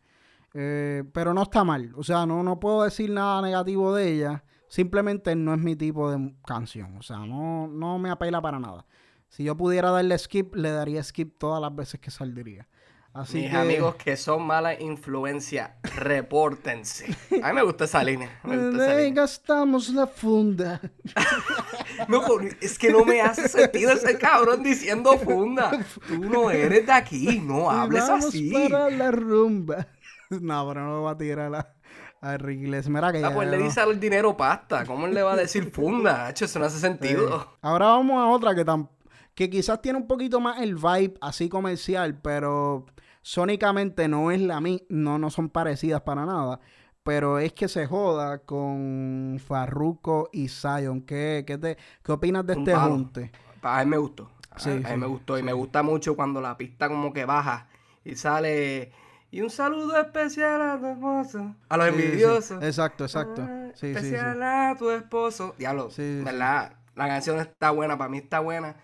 Eh, 0.57 1.03
pero 1.13 1.35
no 1.35 1.43
está 1.43 1.65
mal, 1.65 1.93
o 1.97 2.05
sea, 2.05 2.27
no, 2.27 2.45
no 2.45 2.61
puedo 2.61 2.85
decir 2.85 3.11
nada 3.11 3.43
negativo 3.43 3.93
de 3.93 4.13
ella, 4.13 4.45
simplemente 4.69 5.35
no 5.35 5.53
es 5.53 5.59
mi 5.61 5.75
tipo 5.75 6.09
de 6.13 6.33
canción, 6.47 6.97
o 6.97 7.03
sea, 7.03 7.19
no, 7.27 7.67
no 7.67 7.99
me 7.99 8.09
apela 8.11 8.41
para 8.41 8.61
nada. 8.61 8.87
Si 9.35 9.43
yo 9.43 9.57
pudiera 9.57 9.91
darle 9.91 10.17
skip, 10.17 10.55
le 10.55 10.71
daría 10.71 11.03
skip 11.03 11.37
todas 11.39 11.61
las 11.61 11.75
veces 11.75 11.99
que 11.99 12.13
saldría. 12.13 12.69
Así 13.13 13.39
Mis 13.43 13.51
que, 13.51 13.57
amigos 13.57 13.95
que 13.97 14.17
son 14.17 14.47
mala 14.47 14.79
influencia, 14.81 15.77
repórtense. 15.97 17.07
A 17.43 17.49
mí 17.49 17.55
me 17.55 17.63
gusta 17.63 17.85
esa 17.85 18.05
línea. 18.05 18.29
Me 18.45 18.57
gusta 18.57 18.85
esa 18.85 18.95
"Le 18.95 19.05
línea. 19.07 19.23
gastamos 19.23 19.89
la 19.91 20.07
funda. 20.07 20.81
Loco, 22.09 22.39
es 22.61 22.79
que 22.79 22.91
no 22.93 23.05
me 23.05 23.21
hace 23.21 23.49
sentido 23.49 23.93
ese 23.93 24.19
cabrón 24.19 24.63
diciendo 24.63 25.17
funda. 25.19 25.71
Tú 26.07 26.19
no 26.19 26.51
eres 26.51 26.87
de 26.87 26.93
aquí, 26.93 27.41
no 27.41 27.71
hables 27.71 28.09
vamos 28.09 28.27
así. 28.27 28.51
para 28.53 28.89
la 28.91 29.11
rumba. 29.11 29.87
no, 30.31 30.69
pero 30.69 30.81
no 30.85 30.91
lo 30.97 31.03
va 31.03 31.13
a 31.13 31.19
tirar 31.19 31.55
a, 31.55 31.75
a 32.21 32.35
Iglesias. 32.35 32.89
Mira 32.89 33.11
que 33.13 33.19
Ah, 33.19 33.29
ya 33.31 33.35
pues 33.35 33.49
le 33.49 33.59
no- 33.59 33.65
dice 33.65 33.81
al 33.81 33.99
dinero 33.99 34.37
pasta. 34.37 34.85
¿Cómo 34.85 35.07
él 35.07 35.15
le 35.15 35.23
va 35.23 35.33
a 35.33 35.37
decir 35.37 35.71
funda? 35.73 36.27
Hacho, 36.27 36.45
eso 36.45 36.59
no 36.59 36.67
hace 36.67 36.79
sentido. 36.79 37.57
Ahora 37.63 37.87
vamos 37.87 38.17
a 38.21 38.27
otra 38.27 38.55
que, 38.55 38.65
tam- 38.65 38.89
que 39.35 39.51
quizás 39.51 39.81
tiene 39.83 39.99
un 39.99 40.07
poquito 40.07 40.41
más 40.41 40.61
el 40.61 40.75
vibe 40.77 41.15
así 41.21 41.49
comercial, 41.49 42.19
pero 42.21 42.87
sónicamente 43.23 44.07
no 44.09 44.31
es 44.31 44.41
la 44.41 44.61
mi 44.61 44.85
no, 44.89 45.19
no 45.19 45.31
son 45.31 45.49
parecidas 45.49 46.03
para 46.03 46.25
nada. 46.27 46.61
Pero 47.03 47.39
es 47.39 47.53
que 47.53 47.69
se 47.69 47.87
joda 47.87 48.39
con 48.39 49.39
Farruko 49.47 50.31
y 50.33 50.49
Zion. 50.49 51.03
¿Qué, 51.03 51.45
qué, 51.47 51.59
te- 51.59 51.77
qué 52.03 52.13
opinas 52.13 52.47
de 52.47 52.55
Un 52.55 52.61
este 52.61 52.75
junte? 52.75 53.31
A 53.63 53.85
mí 53.85 53.91
me 53.91 53.99
gustó. 53.99 54.31
A, 54.51 54.59
Sí, 54.59 54.71
a 54.71 54.75
mí 54.75 54.85
sí, 54.89 54.97
me 54.97 55.07
gustó. 55.07 55.39
Y 55.39 55.43
me 55.43 55.53
gusta 55.53 55.83
mucho 55.83 56.17
cuando 56.17 56.41
la 56.41 56.57
pista 56.57 56.89
como 56.89 57.13
que 57.13 57.25
baja 57.27 57.69
y 58.05 58.15
sale. 58.17 58.93
Y 59.31 59.43
un 59.43 59.51
saludo 59.51 59.99
especial 60.01 60.63
a 60.63 60.79
tu 60.79 60.87
esposo. 60.87 61.55
A 61.69 61.77
los 61.77 61.89
Sí, 61.89 61.93
sí. 61.95 62.03
envidiosos. 62.05 62.63
Exacto, 62.63 63.05
exacto. 63.05 63.43
Ah, 63.43 63.69
Sí, 63.75 63.89
sí, 63.93 64.01
sí. 64.01 64.07
especial 64.07 64.43
a 64.43 64.75
tu 64.79 64.91
esposo. 64.91 65.55
Diablo, 65.59 65.91
Sí, 65.91 66.19
sí. 66.21 66.25
¿verdad? 66.25 66.73
La 66.95 67.09
canción 67.09 67.39
está 67.41 67.71
buena, 67.71 67.99
para 67.99 68.09
mí 68.09 68.19
está 68.19 68.41
buena. 68.41 68.77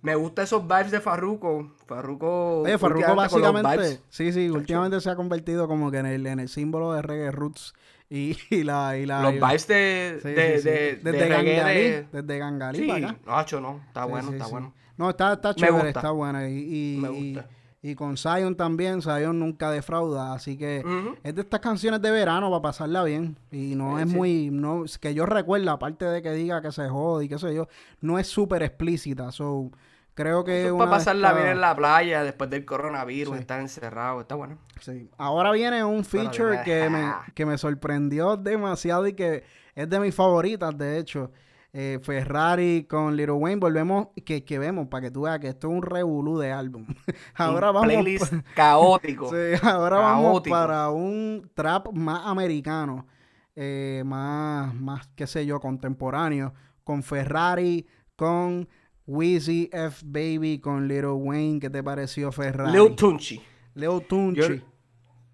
Me 0.00 0.14
gustan 0.14 0.44
esos 0.44 0.62
vibes 0.62 0.90
de 0.92 1.00
Farruko. 1.00 1.72
Farruko. 1.86 2.60
Oye, 2.60 2.78
Farruko 2.78 3.14
básicamente, 3.16 4.00
sí, 4.08 4.32
sí, 4.32 4.48
últimamente 4.48 5.00
se 5.00 5.10
ha 5.10 5.16
convertido 5.16 5.66
como 5.66 5.90
que 5.90 5.98
en 5.98 6.06
el, 6.06 6.26
en 6.26 6.38
el 6.40 6.48
símbolo 6.48 6.92
de 6.92 7.02
reggae 7.02 7.32
roots 7.32 7.74
y, 8.08 8.36
y 8.50 8.62
la... 8.62 8.96
Y 8.96 9.06
la 9.06 9.22
Los 9.22 9.34
y- 9.34 9.36
vibes 9.40 9.66
de, 9.66 10.18
Sí, 10.22 10.28
de, 10.30 10.52
sí, 10.56 10.62
sí. 10.62 10.68
de, 10.68 10.96
desde 11.02 11.12
de 11.24 11.28
Gangalí, 11.28 11.80
de- 11.80 12.06
desde 12.12 12.38
Gangalí 12.38 12.78
Sí, 12.78 12.86
para 12.86 13.08
acá. 13.08 13.60
no. 13.60 13.80
Está 13.88 14.04
bueno, 14.04 14.30
está 14.32 14.46
bueno. 14.46 14.74
No, 14.96 15.10
está, 15.10 15.32
está 15.34 15.54
chévere, 15.54 15.72
gusta. 15.74 15.88
está 16.00 16.10
buena. 16.10 16.48
Y, 16.48 16.94
y, 16.96 16.98
Me 17.00 17.08
gusta. 17.08 17.48
Y 17.80 17.94
con 17.94 18.16
Zion 18.16 18.56
también, 18.56 19.02
Zion 19.02 19.38
nunca 19.38 19.70
defrauda, 19.70 20.32
así 20.32 20.58
que 20.58 20.84
es 21.22 21.34
de 21.34 21.42
estas 21.42 21.60
canciones 21.60 22.02
de 22.02 22.10
verano 22.10 22.50
para 22.50 22.62
pasarla 22.62 23.04
bien. 23.04 23.38
Y 23.52 23.74
no 23.76 23.96
Sí, 23.98 24.02
es 24.02 24.10
sí. 24.10 24.16
muy, 24.16 24.50
no, 24.50 24.84
es 24.84 24.98
que 24.98 25.14
yo 25.14 25.26
recuerdo, 25.26 25.70
aparte 25.70 26.04
de 26.04 26.20
que 26.22 26.32
diga 26.32 26.60
que 26.60 26.72
se 26.72 26.88
jode 26.88 27.26
y 27.26 27.28
qué 27.28 27.38
sé 27.38 27.54
yo, 27.54 27.68
no 28.00 28.18
es 28.18 28.26
súper 28.26 28.62
explícita. 28.64 29.30
So, 29.30 29.70
creo 30.14 30.42
que 30.42 30.58
Eso 30.62 30.66
es 30.66 30.72
una 30.72 30.84
para 30.86 30.96
pasarla 30.98 31.32
bien 31.34 31.46
en 31.46 31.60
la 31.60 31.76
playa 31.76 32.24
después 32.24 32.50
del 32.50 32.64
coronavirus, 32.64 33.34
Sí. 33.36 33.40
estar 33.40 33.60
encerrado. 33.60 34.20
Está 34.22 34.34
bueno. 34.34 34.58
Sí. 34.80 35.08
Ahora 35.16 35.52
viene 35.52 35.84
un 35.84 36.04
feature 36.04 36.62
que 36.64 36.90
me, 36.90 37.12
que 37.34 37.46
me 37.46 37.56
sorprendió 37.58 38.36
demasiado 38.36 39.06
y 39.06 39.12
que 39.12 39.44
es 39.76 39.88
de 39.88 40.00
mis 40.00 40.14
favoritas, 40.14 40.76
de 40.76 40.98
hecho. 40.98 41.30
Eh, 41.74 41.98
Ferrari 42.02 42.86
con 42.88 43.14
Little 43.14 43.34
Wayne, 43.34 43.60
volvemos, 43.60 44.08
que, 44.24 44.42
que 44.42 44.58
vemos, 44.58 44.88
para 44.88 45.02
que 45.02 45.10
tú 45.10 45.22
veas 45.22 45.38
que 45.38 45.48
esto 45.48 45.68
es 45.68 45.74
un 45.74 45.82
revolú 45.82 46.38
de 46.38 46.50
álbum. 46.50 46.86
ahora 47.34 47.68
Un 47.70 47.74
vamos, 47.74 47.92
Playlist 47.92 48.32
caótico. 48.54 49.28
sí, 49.30 49.36
ahora 49.62 49.98
vamos 49.98 50.42
para 50.48 50.88
un 50.90 51.50
trap 51.54 51.92
más 51.92 52.26
americano, 52.26 53.06
eh, 53.54 54.02
más, 54.06 54.74
más, 54.74 55.08
qué 55.14 55.26
sé 55.26 55.44
yo, 55.44 55.60
contemporáneo, 55.60 56.54
con 56.84 57.02
Ferrari, 57.02 57.86
con 58.16 58.66
Wheezy 59.06 59.68
F 59.72 60.02
Baby, 60.06 60.60
con 60.60 60.88
Little 60.88 61.10
Wayne. 61.12 61.60
¿Qué 61.60 61.68
te 61.70 61.82
pareció 61.82 62.32
Ferrari? 62.32 62.72
Lil 62.72 62.96
Tunchi. 62.96 63.42
Leo 63.74 64.00
Tunchi. 64.00 64.40
Yo- 64.40 64.64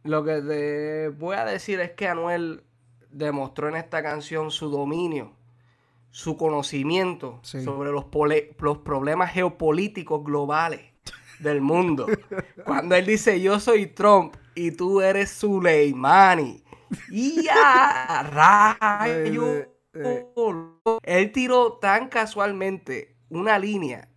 Lo 0.02 0.24
que 0.24 0.42
te 0.42 1.08
voy 1.10 1.36
a 1.36 1.44
decir 1.44 1.78
es 1.80 1.92
que 1.92 2.08
Anuel 2.08 2.64
demostró 3.10 3.68
en 3.68 3.76
esta 3.76 4.02
canción 4.02 4.50
su 4.50 4.68
dominio, 4.68 5.32
su 6.14 6.36
conocimiento 6.36 7.40
Sí. 7.42 7.64
sobre 7.64 7.90
los, 7.90 8.04
los 8.60 8.78
problemas 8.78 9.32
geopolíticos 9.32 10.22
globales 10.22 10.80
del 11.40 11.60
mundo. 11.60 12.06
Cuando 12.64 12.94
él 12.94 13.04
dice 13.04 13.40
yo 13.40 13.58
soy 13.58 13.88
Trump 13.88 14.36
y 14.54 14.70
tú 14.70 15.00
eres 15.00 15.30
Suleimani. 15.30 16.62
Y 17.10 17.48
a 17.48 18.22
rayo. 18.30 19.66
Él 21.02 21.32
tiró 21.32 21.72
tan 21.78 22.08
casualmente 22.08 23.16
una 23.28 23.58
línea 23.58 24.08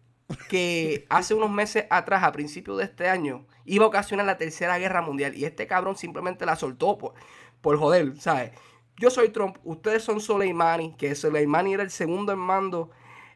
que 0.49 1.07
hace 1.09 1.33
unos 1.33 1.49
meses 1.49 1.85
atrás, 1.89 2.23
a 2.23 2.31
principios 2.31 2.77
de 2.77 2.83
este 2.83 3.09
año, 3.09 3.47
iba 3.65 3.85
a 3.85 3.87
ocasionar 3.87 4.27
la 4.27 4.37
tercera 4.37 4.77
guerra 4.77 5.01
mundial. 5.01 5.35
Y 5.35 5.45
este 5.45 5.65
cabrón 5.65 5.95
simplemente 5.97 6.45
la 6.45 6.55
soltó 6.55 6.99
por, 6.99 7.13
por 7.61 7.79
joder, 7.79 8.19
¿sabes? 8.19 8.51
Yo 8.99 9.09
soy 9.11 9.29
Trump, 9.29 9.57
ustedes 9.63 10.03
son 10.03 10.19
Soleimani, 10.19 10.93
que 10.93 11.13
Soleimani 11.13 11.73
era 11.73 11.83
el 11.83 11.91
segundo 11.91 12.33
en 12.33 12.39
mando, 12.39 12.89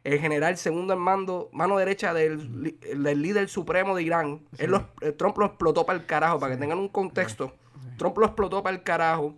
el 0.04 0.20
general 0.20 0.58
segundo 0.58 0.94
en 0.94 1.00
mando, 1.00 1.50
mano 1.52 1.78
derecha 1.78 2.14
del, 2.14 2.76
del 2.80 3.22
líder 3.22 3.48
supremo 3.48 3.96
de 3.96 4.04
Irán. 4.04 4.42
Él 4.58 4.74
eh, 5.02 5.12
Trump 5.12 5.38
lo 5.38 5.46
explotó 5.46 5.86
para 5.86 6.00
el 6.00 6.06
carajo, 6.08 6.40
para 6.40 6.56
que 6.56 6.60
tengan 6.60 6.80
un 6.80 6.90
contexto. 6.90 7.54
Trump 7.98 8.18
lo 8.18 8.26
explotó 8.26 8.64
para 8.64 8.76
el 8.76 8.82
carajo. 8.82 9.36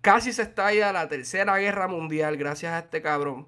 casi 0.00 0.32
se 0.32 0.42
estalla 0.42 0.92
la 0.92 1.08
tercera 1.08 1.56
guerra 1.58 1.88
mundial 1.88 2.36
gracias 2.36 2.72
a 2.72 2.78
este 2.78 3.02
cabrón. 3.02 3.46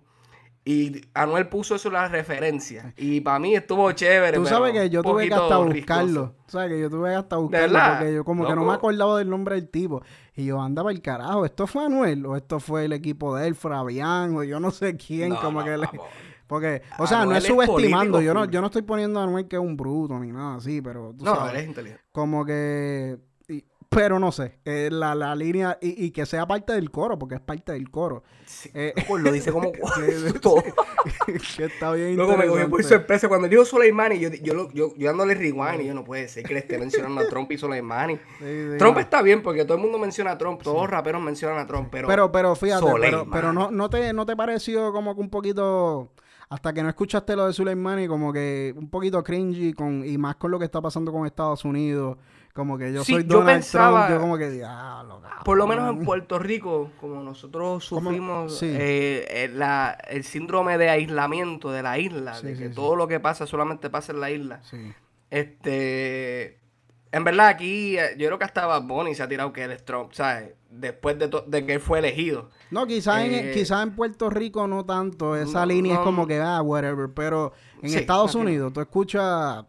Y 0.65 1.01
Anuel 1.15 1.49
puso 1.49 1.75
eso 1.75 1.89
en 1.89 1.95
la 1.95 2.09
referencia. 2.09 2.95
Y 2.97 3.21
para 3.21 3.41
mí 3.41 3.55
estuvo 3.55 3.91
chévere. 3.91 4.37
Tú 4.37 4.47
sabes 4.47 4.73
que 4.73 4.91
yo 4.91 5.03
tuve 5.03 5.27
que 5.27 5.35
hasta 5.35 5.57
buscarlo. 5.57 6.35
Tú 6.47 6.53
sabes 6.53 6.71
que 6.71 6.81
yo 6.81 6.89
tuve 6.89 7.11
que 7.11 7.17
hasta 7.17 7.37
buscarlo 7.37 7.79
porque 7.91 8.15
yo 8.15 8.25
como 8.25 8.47
que 8.47 8.55
no 8.55 8.65
me 8.65 8.73
acordaba 8.73 9.19
del 9.19 9.29
nombre 9.29 9.57
del 9.57 9.69
tipo. 9.69 10.03
Y 10.35 10.47
yo 10.47 10.61
andaba 10.61 10.91
el 10.91 11.03
carajo. 11.03 11.45
¿Esto 11.45 11.67
fue 11.67 11.85
Anuel? 11.85 12.25
¿O 12.25 12.37
esto 12.37 12.59
fue 12.59 12.87
el 12.87 12.93
equipo 12.93 13.37
de 13.37 13.49
él, 13.49 13.55
Fabián? 13.55 14.35
O 14.35 14.43
yo 14.43 14.61
no 14.61 14.71
sé 14.71 14.97
quién. 14.97 15.35
como 15.37 15.63
que 15.63 15.77
le... 15.77 15.89
Porque, 16.47 16.83
o 16.99 17.07
sea, 17.07 17.25
no 17.25 17.35
es 17.35 17.45
subestimando. 17.45 18.21
Yo 18.21 18.35
no, 18.35 18.45
yo 18.45 18.61
no 18.61 18.67
estoy 18.67 18.83
poniendo 18.83 19.19
a 19.19 19.23
Anuel 19.23 19.49
que 19.49 19.57
es 19.57 19.63
un 19.63 19.75
bruto 19.75 20.19
ni 20.19 20.33
nada 20.33 20.57
así, 20.57 20.83
pero. 20.83 21.15
Tú 21.17 21.25
no, 21.25 21.35
sabes, 21.35 21.55
él 21.55 21.61
es 21.61 21.67
inteligente. 21.67 22.05
Como 22.13 22.45
que 22.45 23.19
pero 23.93 24.19
no 24.19 24.33
sé, 24.33 24.59
eh, 24.65 24.89
la, 24.91 25.15
la, 25.15 25.35
línea 25.35 25.79
y, 25.81 26.07
y, 26.07 26.11
que 26.11 26.27
sea 26.27 26.47
parte 26.47 26.73
del 26.73 26.91
coro, 26.91 27.19
porque 27.19 27.37
es 27.37 27.41
parte 27.41 27.73
del 27.73 27.91
coro. 27.91 28.23
Eh, 28.75 28.93
pues 29.07 29.23
lo 29.23 29.33
dice 29.33 29.53
como 29.53 29.73
todo. 30.43 30.63
que 31.57 31.65
está 31.65 31.93
bien 31.93 32.17
Luego 32.17 32.37
me 32.37 32.47
cogió 32.47 32.71
por 32.71 32.85
sorpresa 32.85 33.29
cuando 33.29 33.49
dijo 33.49 33.65
Soleimani, 33.65 34.19
yo, 34.19 34.31
yo, 34.31 34.71
yo, 34.73 34.95
yo 34.97 35.07
dándole 35.07 35.35
rewind 35.35 35.81
y 35.81 35.87
yo 35.87 35.95
no 35.95 36.05
puede 36.05 36.29
ser 36.29 36.45
que 36.45 36.55
le 36.55 36.61
esté 36.61 36.79
mencionando 36.79 37.21
a 37.21 37.29
Trump 37.29 37.51
y 37.53 37.59
Soleimani. 37.59 38.19
Trump 38.79 38.99
está 38.99 39.23
bien 39.23 39.43
porque 39.43 39.65
todo 39.65 39.77
el 39.77 39.83
mundo 39.83 39.99
menciona 39.99 40.33
a 40.33 40.39
Trump, 40.39 40.63
todos 40.63 40.83
los 40.83 40.91
raperos 40.91 41.23
mencionan 41.23 41.59
a 41.59 41.67
Trump, 41.67 41.89
pero 41.91 42.09
Pero 42.09 42.33
pero 42.33 42.55
fíjate, 42.55 42.87
pero, 43.01 43.27
pero, 43.31 43.53
no, 43.53 43.71
no 43.71 43.91
te 43.91 44.13
no 44.13 44.27
te 44.27 44.37
pareció 44.37 44.93
como 44.93 45.15
que 45.15 45.21
un 45.21 45.31
poquito 45.31 46.13
hasta 46.49 46.73
que 46.73 46.83
no 46.83 46.89
escuchaste 46.89 47.35
lo 47.35 47.47
de 47.47 47.53
Soleimani 47.53 48.07
como 48.07 48.33
que 48.33 48.75
un 48.77 48.91
poquito 48.91 49.23
cringy 49.23 49.73
con 49.73 50.05
y 50.07 50.19
más 50.19 50.37
con 50.37 50.51
lo 50.51 50.59
que 50.59 50.67
está 50.67 50.81
pasando 50.81 51.11
con 51.11 51.27
Estados 51.27 51.65
Unidos 51.65 52.19
como 52.53 52.77
que 52.77 52.93
yo 52.93 53.03
soy 53.03 53.23
Donald 53.23 53.47
pensaba, 53.47 54.07
Trump, 54.07 54.19
yo 54.19 54.21
como 54.21 54.39
que 54.39 54.51
diablo, 54.51 55.23
Por 55.45 55.57
lo 55.57 55.67
menos 55.67 55.89
en 55.91 56.05
Puerto 56.05 56.39
Rico, 56.39 56.91
como 57.01 57.23
nosotros 57.23 57.85
sufrimos 57.85 58.63
eh, 58.63 59.25
eh, 59.29 59.95
el 60.09 60.25
síndrome 60.25 60.77
de 60.77 60.91
aislamiento 60.91 61.71
de 61.71 61.83
la 61.83 61.99
isla, 61.99 62.41
de 62.41 62.57
que 62.57 62.69
todo 62.69 62.97
lo 62.97 63.09
que 63.09 63.21
pasa 63.21 63.47
solamente 63.47 63.89
pasa 63.89 64.13
en 64.13 64.21
la 64.21 64.31
isla. 64.31 64.61
Este, 65.31 66.59
en 67.11 67.25
verdad 67.25 67.49
aquí, 67.49 67.97
eh, 67.99 68.15
yo 68.19 68.27
creo 68.27 68.39
que 68.39 68.45
hasta 68.45 68.67
Bad 68.67 68.83
Bunny 68.83 69.15
se 69.15 69.23
ha 69.23 69.29
tirado 69.29 69.51
que 69.53 69.65
él 69.65 69.73
es 69.73 69.83
Trump, 69.85 70.13
¿sabes? 70.13 70.53
Después 70.69 71.19
de, 71.19 71.31
de 71.47 71.67
que 71.67 71.75
él 71.75 71.81
fue 71.81 72.01
elegido. 72.01 72.51
No, 72.71 72.87
quizás 72.87 73.25
en, 73.25 73.53
quizá 73.53 73.83
en 73.83 73.95
Puerto 73.95 74.29
Rico 74.29 74.67
no 74.67 74.85
tanto, 74.85 75.37
esa 75.37 75.65
línea 75.65 75.95
es 75.95 76.01
como 76.01 76.27
que, 76.27 76.39
ah, 76.39 76.61
whatever, 76.61 77.11
pero 77.15 77.53
en 77.83 77.95
Estados 77.95 78.35
Unidos 78.35 78.73
tú 78.73 78.81
escuchas 78.81 79.65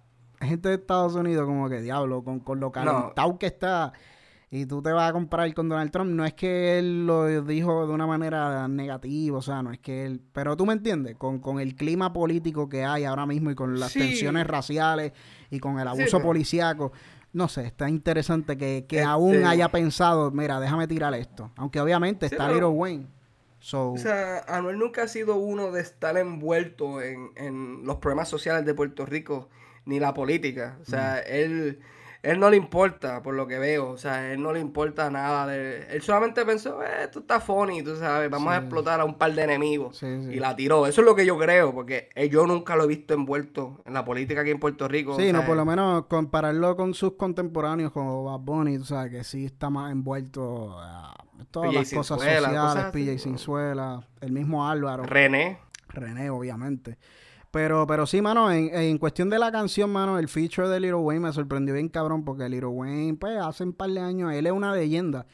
gente 0.45 0.69
de 0.69 0.75
Estados 0.75 1.15
Unidos 1.15 1.45
como 1.45 1.69
que 1.69 1.81
diablo, 1.81 2.23
con, 2.23 2.39
con 2.39 2.59
lo 2.59 2.71
calentado 2.71 3.37
que 3.37 3.47
está 3.47 3.93
y 4.55 4.67
tú 4.67 4.83
te 4.83 4.91
vas 4.91 5.09
a 5.09 5.13
comprar 5.13 5.51
con 5.55 5.67
Donald 5.67 5.89
Trump, 5.89 6.11
no 6.11 6.23
es 6.23 6.35
que 6.35 6.77
él 6.77 7.07
lo 7.07 7.41
dijo 7.41 7.87
de 7.87 7.91
una 7.91 8.05
manera 8.05 8.67
negativa, 8.67 9.39
o 9.39 9.41
sea, 9.41 9.63
no 9.63 9.71
es 9.71 9.79
que 9.79 10.05
él, 10.05 10.21
pero 10.31 10.55
tú 10.55 10.67
me 10.67 10.73
entiendes, 10.73 11.15
con, 11.15 11.39
con 11.39 11.59
el 11.59 11.73
clima 11.73 12.13
político 12.13 12.69
que 12.69 12.85
hay 12.85 13.03
ahora 13.03 13.25
mismo 13.25 13.49
y 13.49 13.55
con 13.55 13.79
las 13.79 13.93
tensiones 13.93 14.45
raciales 14.45 15.11
y 15.49 15.59
con 15.59 15.79
el 15.79 15.87
abuso 15.87 16.21
policíaco, 16.21 16.91
no 17.31 17.47
sé, 17.47 17.65
está 17.65 17.89
interesante 17.89 18.55
que, 18.55 18.85
que 18.87 19.01
aún 19.01 19.33
este 19.33 19.45
haya 19.45 19.69
pensado, 19.69 20.29
mira, 20.29 20.59
déjame 20.59 20.87
tirar 20.87 21.15
esto, 21.15 21.49
aunque 21.55 21.81
obviamente 21.81 22.27
está 22.27 22.47
Little 22.47 22.67
Wayne. 22.67 23.07
O 23.73 23.97
sea, 23.97 24.43
Anuel 24.47 24.77
nunca 24.77 25.01
ha 25.01 25.07
sido 25.07 25.35
uno 25.35 25.71
de 25.71 25.81
estar 25.81 26.15
envuelto 26.15 27.01
en, 27.01 27.31
en 27.37 27.85
los 27.85 27.95
problemas 27.95 28.29
sociales 28.29 28.67
de 28.67 28.75
Puerto 28.75 29.03
Rico 29.07 29.49
ni 29.86 29.99
la 29.99 30.13
política. 30.13 30.77
O 30.81 30.86
sea, 30.86 31.19
él, 31.19 31.79
él 32.21 32.39
no 32.39 32.49
le 32.49 32.57
importa, 32.57 33.21
por 33.21 33.36
lo 33.36 33.47
que 33.47 33.59
veo. 33.59 33.89
O 33.89 33.97
sea, 33.97 34.31
él 34.31 34.41
no 34.41 34.53
le 34.53 34.59
importa 34.59 35.09
nada. 35.09 35.45
De... 35.47 35.88
Él 35.89 36.01
solamente 36.01 36.45
pensó, 36.45 36.81
eh, 36.81 37.03
esto 37.03 37.19
está 37.19 37.39
funny, 37.39 37.84
tú 37.84 37.95
sabes, 37.97 38.29
vamos 38.29 38.53
a 38.53 38.57
explotar 38.57 39.01
a 39.01 39.05
un 39.05 39.17
par 39.17 39.34
de 39.34 39.43
enemigos. 39.43 40.01
Y 40.03 40.39
la 40.39 40.55
tiró. 40.55 40.88
Eso 40.88 41.01
es 41.01 41.05
lo 41.05 41.15
que 41.15 41.25
yo 41.25 41.38
creo, 41.38 41.73
porque 41.73 42.09
yo 42.31 42.47
nunca 42.47 42.75
lo 42.75 42.86
he 42.86 42.88
visto 42.88 43.13
envuelto 43.13 43.81
en 43.86 43.93
la 43.93 44.05
política 44.05 44.41
aquí 44.41 44.51
en 44.51 44.59
Puerto 44.59 44.88
Rico. 44.88 45.17
Sí, 45.17 45.34
no, 45.34 45.45
por 45.45 45.57
lo 45.57 45.65
menos 45.65 46.05
compararlo 46.05 46.75
con 46.75 46.93
sus 46.93 47.13
contemporáneos 47.13 47.91
como 47.91 48.23
Bad 48.23 48.39
Bunny, 48.39 48.77
tú 48.77 48.86
sabes, 48.86 49.11
que 49.11 49.23
sí 49.23 49.45
está 49.45 49.69
más 49.69 49.91
envuelto 49.91 50.79
a 50.79 51.13
todas 51.51 51.73
las 51.73 51.93
cosas 51.93 52.19
sociales, 52.19 52.86
PJ 52.91 53.17
Sinzuela, 53.19 54.07
el 54.21 54.31
mismo 54.31 54.67
Álvaro. 54.67 55.03
René. 55.03 55.59
René, 55.89 56.29
obviamente. 56.29 56.97
Pero, 57.54 57.86
pero 57.86 58.08
sí, 58.08 58.20
mano, 58.20 58.51
en, 58.51 58.74
en, 58.74 58.97
cuestión 58.97 59.30
de 59.30 59.38
la 59.38 59.51
canción, 59.51 59.91
mano, 59.91 60.18
el 60.18 60.28
feature 60.28 60.68
de 60.70 60.80
Little 60.80 60.95
Wayne 60.95 61.28
me 61.28 61.32
sorprendió 61.32 61.76
bien 61.76 61.88
cabrón, 61.88 62.26
porque 62.26 62.49
Little 62.49 62.70
Wayne, 62.70 63.14
pues, 63.14 63.38
hace 63.38 63.64
un 63.64 63.74
par 63.74 63.91
de 63.91 63.99
años, 63.99 64.34
él 64.34 64.47
es 64.47 64.51
una 64.51 64.74
leyenda, 64.74 65.28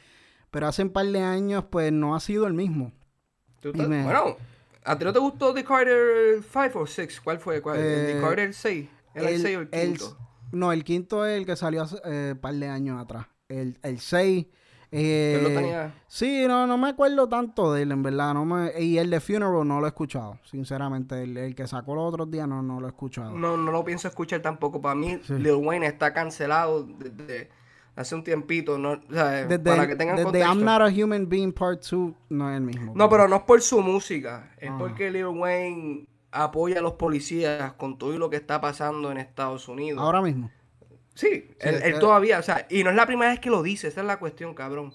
pero 0.50 0.66
hace 0.66 0.82
un 0.82 0.90
par 0.90 1.06
de 1.06 1.22
años, 1.22 1.64
pues, 1.70 1.90
no 1.92 2.14
ha 2.14 2.20
sido 2.20 2.46
el 2.46 2.52
mismo. 2.52 2.92
Bueno, 3.62 4.36
¿a 4.84 4.98
ti 4.98 5.04
no 5.06 5.14
te 5.14 5.18
gustó 5.18 5.54
The 5.54 5.64
Carter 5.64 6.42
5 6.42 6.78
o 6.78 6.86
6? 6.86 7.22
¿Cuál 7.24 7.38
fue? 7.38 7.62
¿Cuál? 7.62 7.78
¿The 7.78 8.18
eh, 8.18 8.20
Carter 8.20 8.52
6? 8.52 8.88
¿El, 9.14 9.24
el 9.24 9.40
6 9.40 9.56
o 9.56 9.60
el 9.60 9.70
quinto? 9.70 10.18
no, 10.52 10.72
el 10.72 10.84
quinto 10.84 11.24
es 11.24 11.38
el 11.38 11.46
que 11.46 11.56
salió 11.56 11.84
hace 11.84 11.94
un 11.94 12.00
eh, 12.04 12.34
par 12.38 12.52
de 12.52 12.68
años 12.68 13.00
atrás. 13.00 13.28
El, 13.48 13.78
el 13.82 13.98
6 13.98 14.46
eh, 14.92 15.40
lo 15.42 15.48
tenía? 15.48 15.94
Sí, 16.08 16.44
no, 16.48 16.66
no 16.66 16.76
me 16.76 16.88
acuerdo 16.88 17.28
tanto 17.28 17.72
de 17.72 17.82
él, 17.82 17.92
en 17.92 18.02
verdad. 18.02 18.34
No 18.34 18.44
me, 18.44 18.72
y 18.80 18.98
el 18.98 19.10
de 19.10 19.20
Funeral 19.20 19.66
no 19.66 19.80
lo 19.80 19.86
he 19.86 19.88
escuchado, 19.88 20.38
sinceramente. 20.44 21.22
El, 21.22 21.54
que 21.54 21.66
sacó 21.66 21.94
los 21.94 22.12
otros 22.12 22.30
días 22.30 22.48
no, 22.48 22.62
no 22.62 22.80
lo 22.80 22.86
he 22.86 22.90
escuchado. 22.90 23.30
No, 23.32 23.56
no 23.56 23.70
lo 23.70 23.84
pienso 23.84 24.08
escuchar 24.08 24.40
tampoco. 24.40 24.80
Para 24.80 24.94
mí, 24.94 25.20
Lil 25.28 25.54
Wayne 25.54 25.86
está 25.86 26.12
cancelado 26.12 26.84
desde 26.84 27.50
hace 27.94 28.14
un 28.14 28.24
tiempito. 28.24 28.78
No, 28.78 28.96
desde, 28.96 29.58
para 29.58 29.86
que 29.86 29.94
tengan 29.94 30.16
desde 30.16 30.40
I'm 30.40 30.64
Not 30.64 30.82
a 30.82 30.86
Human 30.86 31.28
Being 31.28 31.52
Part 31.52 31.82
2 31.88 32.12
no 32.30 32.50
es 32.50 32.56
el 32.56 32.62
mismo. 32.62 32.92
No, 32.96 33.08
pero 33.08 33.28
no 33.28 33.36
es 33.36 33.42
por 33.42 33.60
su 33.62 33.80
música. 33.80 34.52
Es 34.58 34.70
ah. 34.70 34.76
porque 34.78 35.10
Lil 35.10 35.26
Wayne 35.26 36.06
apoya 36.32 36.78
a 36.78 36.82
los 36.82 36.94
policías 36.94 37.72
con 37.74 37.98
todo 37.98 38.16
lo 38.18 38.30
que 38.30 38.36
está 38.36 38.60
pasando 38.60 39.10
en 39.10 39.18
Estados 39.18 39.68
Unidos. 39.68 40.00
Ahora 40.02 40.20
mismo. 40.20 40.50
Sí, 41.14 41.50
él, 41.60 41.98
todavía, 41.98 42.38
o 42.38 42.42
sea, 42.42 42.66
y 42.70 42.82
no 42.82 42.90
es 42.90 42.96
la 42.96 43.06
primera 43.06 43.30
vez 43.30 43.40
que 43.40 43.50
lo 43.50 43.62
dice, 43.62 43.88
esa 43.88 44.00
es 44.00 44.06
la 44.06 44.18
cuestión, 44.18 44.54
cabrón. 44.54 44.94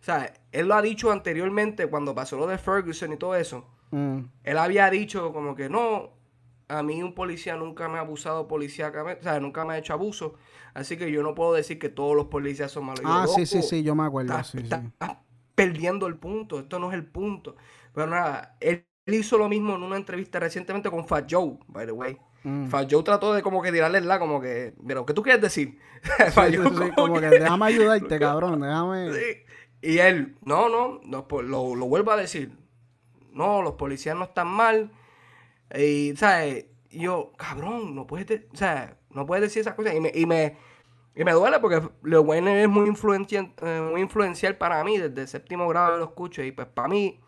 O 0.00 0.02
sea, 0.02 0.32
él 0.52 0.66
lo 0.66 0.74
ha 0.74 0.82
dicho 0.82 1.12
anteriormente 1.12 1.86
cuando 1.86 2.14
pasó 2.14 2.36
lo 2.36 2.46
de 2.46 2.58
Ferguson 2.58 3.12
y 3.12 3.16
todo 3.16 3.36
eso. 3.36 3.66
Mm. 3.90 4.20
Él 4.44 4.58
había 4.58 4.88
dicho 4.90 5.32
como 5.32 5.54
que 5.54 5.68
no, 5.68 6.10
a 6.68 6.82
mí 6.82 7.02
un 7.02 7.14
policía 7.14 7.56
nunca 7.56 7.88
me 7.88 7.98
ha 7.98 8.00
abusado 8.00 8.48
policíacamente, 8.48 9.20
o 9.20 9.24
sea, 9.24 9.40
nunca 9.40 9.64
me 9.64 9.74
ha 9.74 9.78
hecho 9.78 9.92
abuso, 9.92 10.34
así 10.72 10.96
que 10.96 11.10
yo 11.10 11.22
no 11.22 11.34
puedo 11.34 11.52
decir 11.52 11.78
que 11.78 11.88
todos 11.88 12.16
los 12.16 12.26
policías 12.26 12.70
son 12.70 12.86
malos. 12.86 13.02
Ah, 13.04 13.26
sí, 13.26 13.44
sí, 13.44 13.62
sí, 13.62 13.82
yo 13.82 13.94
me 13.94 14.04
acuerdo. 14.04 14.36
Está, 14.38 15.22
perdiendo 15.54 16.06
el 16.06 16.16
punto, 16.16 16.60
esto 16.60 16.78
no 16.78 16.88
es 16.90 16.94
el 16.94 17.04
punto. 17.04 17.56
Pero 17.92 18.06
nada, 18.06 18.56
él, 18.60 18.86
hizo 19.06 19.36
lo 19.36 19.48
mismo 19.48 19.74
en 19.74 19.82
una 19.82 19.96
entrevista 19.96 20.38
recientemente 20.38 20.90
con 20.90 21.06
Fat 21.06 21.26
Joe, 21.30 21.58
by 21.66 21.84
the 21.84 21.92
way. 21.92 22.16
Mm. 22.42 22.70
Joe 22.90 23.02
trató 23.02 23.34
de 23.34 23.42
como 23.42 23.62
que 23.62 23.72
tirarle 23.72 24.00
la, 24.00 24.18
como 24.18 24.40
que, 24.40 24.74
pero 24.86 25.04
¿qué 25.04 25.12
tú 25.12 25.22
quieres 25.22 25.42
decir? 25.42 25.78
como, 26.96 27.20
que, 27.20 27.28
déjame 27.28 27.66
ayudarte, 27.66 28.18
cabrón, 28.18 28.60
déjame. 28.60 29.10
Y 29.82 29.98
él, 29.98 30.36
no, 30.42 30.68
no, 30.68 31.00
no 31.04 31.28
pues, 31.28 31.46
lo, 31.46 31.74
lo 31.74 31.86
vuelvo 31.86 32.12
a 32.12 32.16
decir. 32.16 32.52
No, 33.32 33.62
los 33.62 33.74
policías 33.74 34.16
no 34.16 34.24
están 34.24 34.48
mal. 34.48 34.90
Y, 35.74 36.14
¿sabes? 36.16 36.66
yo, 36.90 37.32
cabrón, 37.36 37.94
no 37.94 38.06
puedes, 38.06 38.42
o 38.52 38.56
sea, 38.56 38.98
no 39.10 39.26
puedes 39.26 39.42
decir 39.42 39.60
esas 39.60 39.74
cosas. 39.74 39.94
Y 39.94 40.00
me, 40.00 40.10
y 40.14 40.26
me, 40.26 40.56
y 41.14 41.24
me 41.24 41.32
duele 41.32 41.58
porque 41.60 41.80
Leo 42.02 42.22
Wayne 42.22 42.62
es 42.62 42.68
muy 42.68 42.88
influencial, 42.88 43.52
eh, 43.62 43.88
muy 43.90 44.00
influencial 44.00 44.56
para 44.56 44.82
mí. 44.84 44.98
Desde 44.98 45.22
el 45.22 45.28
séptimo 45.28 45.68
grado 45.68 45.98
lo 45.98 46.04
escucho. 46.04 46.42
Y 46.42 46.52
pues 46.52 46.68
para 46.68 46.88
mí, 46.88 47.20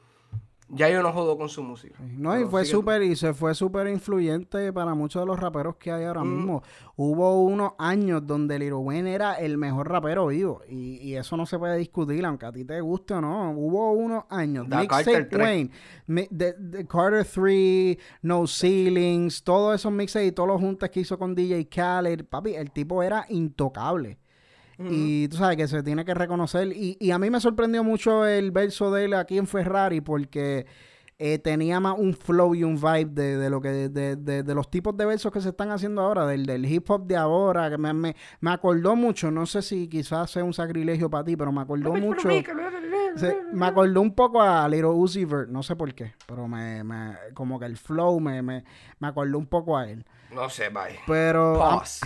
ya 0.74 0.88
yo 0.88 1.02
no 1.02 1.12
jodo 1.12 1.36
con 1.36 1.50
su 1.50 1.62
música. 1.62 1.98
No, 2.00 2.38
y 2.40 2.46
fue 2.46 2.64
súper, 2.64 3.02
y 3.02 3.14
se 3.14 3.34
fue 3.34 3.54
súper 3.54 3.88
influyente 3.88 4.72
para 4.72 4.94
muchos 4.94 5.20
de 5.20 5.26
los 5.26 5.38
raperos 5.38 5.76
que 5.76 5.92
hay 5.92 6.04
ahora 6.04 6.24
mismo. 6.24 6.62
Hubo 6.96 7.42
unos 7.42 7.72
años 7.78 8.26
donde 8.26 8.58
Lil 8.58 8.72
Wayne 8.72 9.12
era 9.12 9.34
el 9.34 9.58
mejor 9.58 9.90
rapero 9.90 10.28
vivo. 10.28 10.62
Y, 10.66 11.12
eso 11.12 11.36
no 11.36 11.44
se 11.44 11.58
puede 11.58 11.76
discutir, 11.76 12.24
aunque 12.24 12.46
a 12.46 12.52
ti 12.52 12.64
te 12.64 12.80
guste 12.80 13.12
o 13.12 13.20
no. 13.20 13.52
Hubo 13.52 13.92
unos 13.92 14.24
años. 14.30 14.66
Mixtape 14.66 15.36
Wayne, 15.36 15.70
the, 16.06 16.86
Carter 16.88 17.26
3, 17.26 17.98
No 18.22 18.46
Ceilings, 18.46 19.44
todos 19.44 19.74
esos 19.74 19.92
mixes 19.92 20.26
y 20.26 20.32
todos 20.32 20.48
los 20.48 20.60
juntas 20.60 20.88
que 20.88 21.00
hizo 21.00 21.18
con 21.18 21.34
DJ 21.34 21.68
Khaled. 21.68 22.24
Papi, 22.24 22.54
el 22.54 22.70
tipo 22.70 23.02
era 23.02 23.26
intocable. 23.28 24.21
Y 24.90 25.28
tú 25.28 25.36
sabes 25.36 25.56
que 25.56 25.68
se 25.68 25.82
tiene 25.82 26.04
que 26.04 26.14
reconocer. 26.14 26.68
Y, 26.68 26.96
y, 27.00 27.10
a 27.10 27.18
mí 27.18 27.30
me 27.30 27.40
sorprendió 27.40 27.84
mucho 27.84 28.26
el 28.26 28.50
verso 28.50 28.90
de 28.90 29.04
él 29.04 29.14
aquí 29.14 29.38
en 29.38 29.46
Ferrari 29.46 30.00
porque 30.00 30.66
eh, 31.24 31.38
tenía 31.38 31.78
más 31.78 31.94
un 31.96 32.14
flow 32.14 32.52
y 32.56 32.64
un 32.64 32.74
vibe 32.74 33.10
de, 33.12 33.36
de 33.36 33.48
lo 33.48 33.60
que 33.60 33.68
de, 33.68 34.16
de, 34.16 34.42
de, 34.42 34.54
los 34.56 34.68
tipos 34.68 34.96
de 34.96 35.06
versos 35.06 35.30
que 35.30 35.40
se 35.40 35.50
están 35.50 35.70
haciendo 35.70 36.02
ahora, 36.02 36.26
del, 36.26 36.44
del 36.46 36.66
hip 36.66 36.90
hop 36.90 37.06
de 37.06 37.16
ahora, 37.16 37.70
que 37.70 37.78
me, 37.78 37.92
me, 37.92 38.16
me, 38.40 38.50
acordó 38.50 38.96
mucho, 38.96 39.30
no 39.30 39.46
sé 39.46 39.62
si 39.62 39.86
quizás 39.86 40.32
sea 40.32 40.42
un 40.42 40.52
sacrilegio 40.52 41.08
para 41.08 41.22
ti, 41.22 41.36
pero 41.36 41.52
me 41.52 41.60
acordó 41.60 41.94
mucho. 41.94 42.28
me 43.52 43.66
acordó 43.66 44.00
un 44.00 44.12
poco 44.16 44.42
a 44.42 44.68
Little 44.68 44.88
Uzi 44.88 45.24
Vert, 45.24 45.48
no 45.48 45.62
sé 45.62 45.76
por 45.76 45.94
qué, 45.94 46.12
pero 46.26 46.48
me, 46.48 46.82
me 46.82 47.16
como 47.34 47.56
que 47.60 47.66
el 47.66 47.76
flow 47.76 48.18
me, 48.18 48.42
me, 48.42 48.64
me 48.98 49.06
acordó 49.06 49.38
un 49.38 49.46
poco 49.46 49.78
a 49.78 49.88
él. 49.88 50.04
No 50.34 50.48
sé, 50.48 50.70
bye. 50.70 50.98
Pero. 51.06 51.58
Pause. 51.58 52.00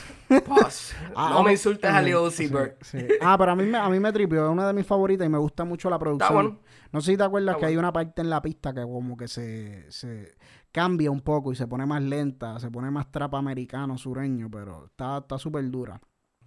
Pause. 0.46 0.94
Ah, 1.14 1.30
no 1.30 1.38
ah, 1.38 1.42
me 1.42 1.52
insultes 1.52 1.90
a 1.90 2.02
Leo 2.02 2.30
sí, 2.30 2.48
Seabird. 2.48 2.74
sí. 2.82 2.98
Ah, 3.22 3.36
pero 3.38 3.52
a 3.52 3.56
mí, 3.56 3.64
me, 3.64 3.78
a 3.78 3.88
mí 3.88 3.98
me 3.98 4.12
tripió, 4.12 4.44
es 4.44 4.50
una 4.50 4.66
de 4.66 4.72
mis 4.74 4.84
favoritas 4.86 5.26
y 5.26 5.30
me 5.30 5.38
gusta 5.38 5.64
mucho 5.64 5.88
la 5.88 5.98
producción. 5.98 6.34
bueno. 6.34 6.58
No 6.96 7.02
sé 7.02 7.10
si 7.10 7.18
te 7.18 7.24
acuerdas 7.24 7.56
Está 7.56 7.60
que 7.66 7.72
hay 7.72 7.76
una 7.76 7.92
parte 7.92 8.22
en 8.22 8.30
la 8.30 8.40
pista 8.40 8.72
que 8.72 8.80
como 8.80 9.18
que 9.18 9.28
se, 9.28 9.84
se 9.92 10.34
cambia 10.72 11.10
un 11.10 11.20
poco 11.20 11.52
y 11.52 11.54
se 11.54 11.66
pone 11.66 11.84
más 11.84 12.00
lenta, 12.00 12.58
se 12.58 12.70
pone 12.70 12.90
más 12.90 13.12
trap 13.12 13.34
americano, 13.34 13.98
sureño, 13.98 14.48
pero 14.50 14.86
está 14.86 15.18
está 15.18 15.36
súper 15.36 15.70
dura. 15.70 16.00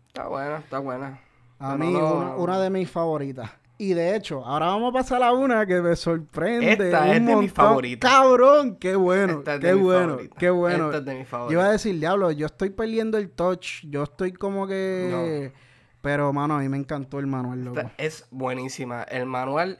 Está 0.08 0.28
buena, 0.28 0.58
está 0.58 0.80
buena. 0.80 1.20
A 1.60 1.78
mí, 1.78 1.94
no- 1.94 2.16
una, 2.16 2.36
una 2.38 2.60
de 2.62 2.72
mis 2.72 2.90
favoritas. 2.90 3.52
Y 3.78 3.94
de 3.94 4.16
hecho, 4.16 4.44
ahora 4.44 4.66
vamos 4.66 4.90
a 4.90 4.94
pasar 4.94 5.22
a 5.22 5.34
una 5.34 5.68
que 5.68 5.84
me 5.84 5.96
sorprende. 5.96 6.72
Esta 6.72 7.04
un 7.04 7.10
es 7.10 7.26
de 7.28 7.36
mis 7.36 7.54
favoritas. 7.54 8.12
Cabrón, 8.12 8.76
qué 8.78 8.96
bueno, 8.96 9.38
Esta 9.38 9.54
es 9.54 9.62
de 9.62 9.68
qué 9.68 9.74
bueno, 9.76 10.18
qué 10.36 10.50
bueno. 10.50 10.86
Esta 10.86 10.98
es 10.98 11.06
de 11.06 11.14
mis 11.14 11.30
Yo 11.30 11.52
iba 11.52 11.66
a 11.66 11.72
decir, 11.74 12.00
diablo, 12.00 12.32
yo 12.32 12.48
estoy 12.48 12.72
perdiendo 12.72 13.20
el 13.20 13.30
touch. 13.30 13.86
Yo 13.88 14.02
estoy 14.02 14.34
como 14.34 14.66
que. 14.66 15.54
Pero, 16.02 16.34
mano, 16.34 16.56
a 16.56 16.60
mí 16.60 16.70
me 16.70 16.78
encantó 16.78 17.20
el 17.20 17.28
manual, 17.28 17.66
loco. 17.66 17.80
Esta 17.82 17.94
es 18.00 18.26
buenísima. 18.32 19.04
El 19.04 19.28
manual. 19.28 19.80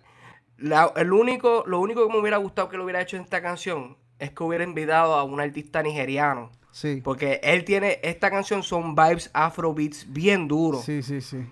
La- 0.62 0.92
el 0.96 1.12
único, 1.14 1.64
lo 1.68 1.80
único 1.80 2.06
que 2.08 2.14
me 2.14 2.20
hubiera 2.20 2.38
gustado 2.38 2.70
que 2.70 2.78
lo 2.78 2.84
hubiera 2.84 3.02
hecho 3.02 3.18
en 3.18 3.24
esta 3.24 3.42
canción 3.42 3.98
es 4.20 4.32
que 4.32 4.44
hubiera 4.44 4.64
invitado 4.64 5.16
a 5.16 5.24
un 5.24 5.40
artista 5.40 5.82
nigeriano. 5.84 6.52
Sí. 6.72 7.02
Porque 7.04 7.40
él 7.44 7.66
tiene. 7.66 8.00
Esta 8.04 8.30
canción 8.30 8.62
son 8.64 8.94
vibes 8.96 9.32
afrobeats 9.34 10.06
bien 10.12 10.48
duros. 10.48 10.84
Sí, 10.86 11.02
sí, 11.02 11.20
sí. 11.22 11.44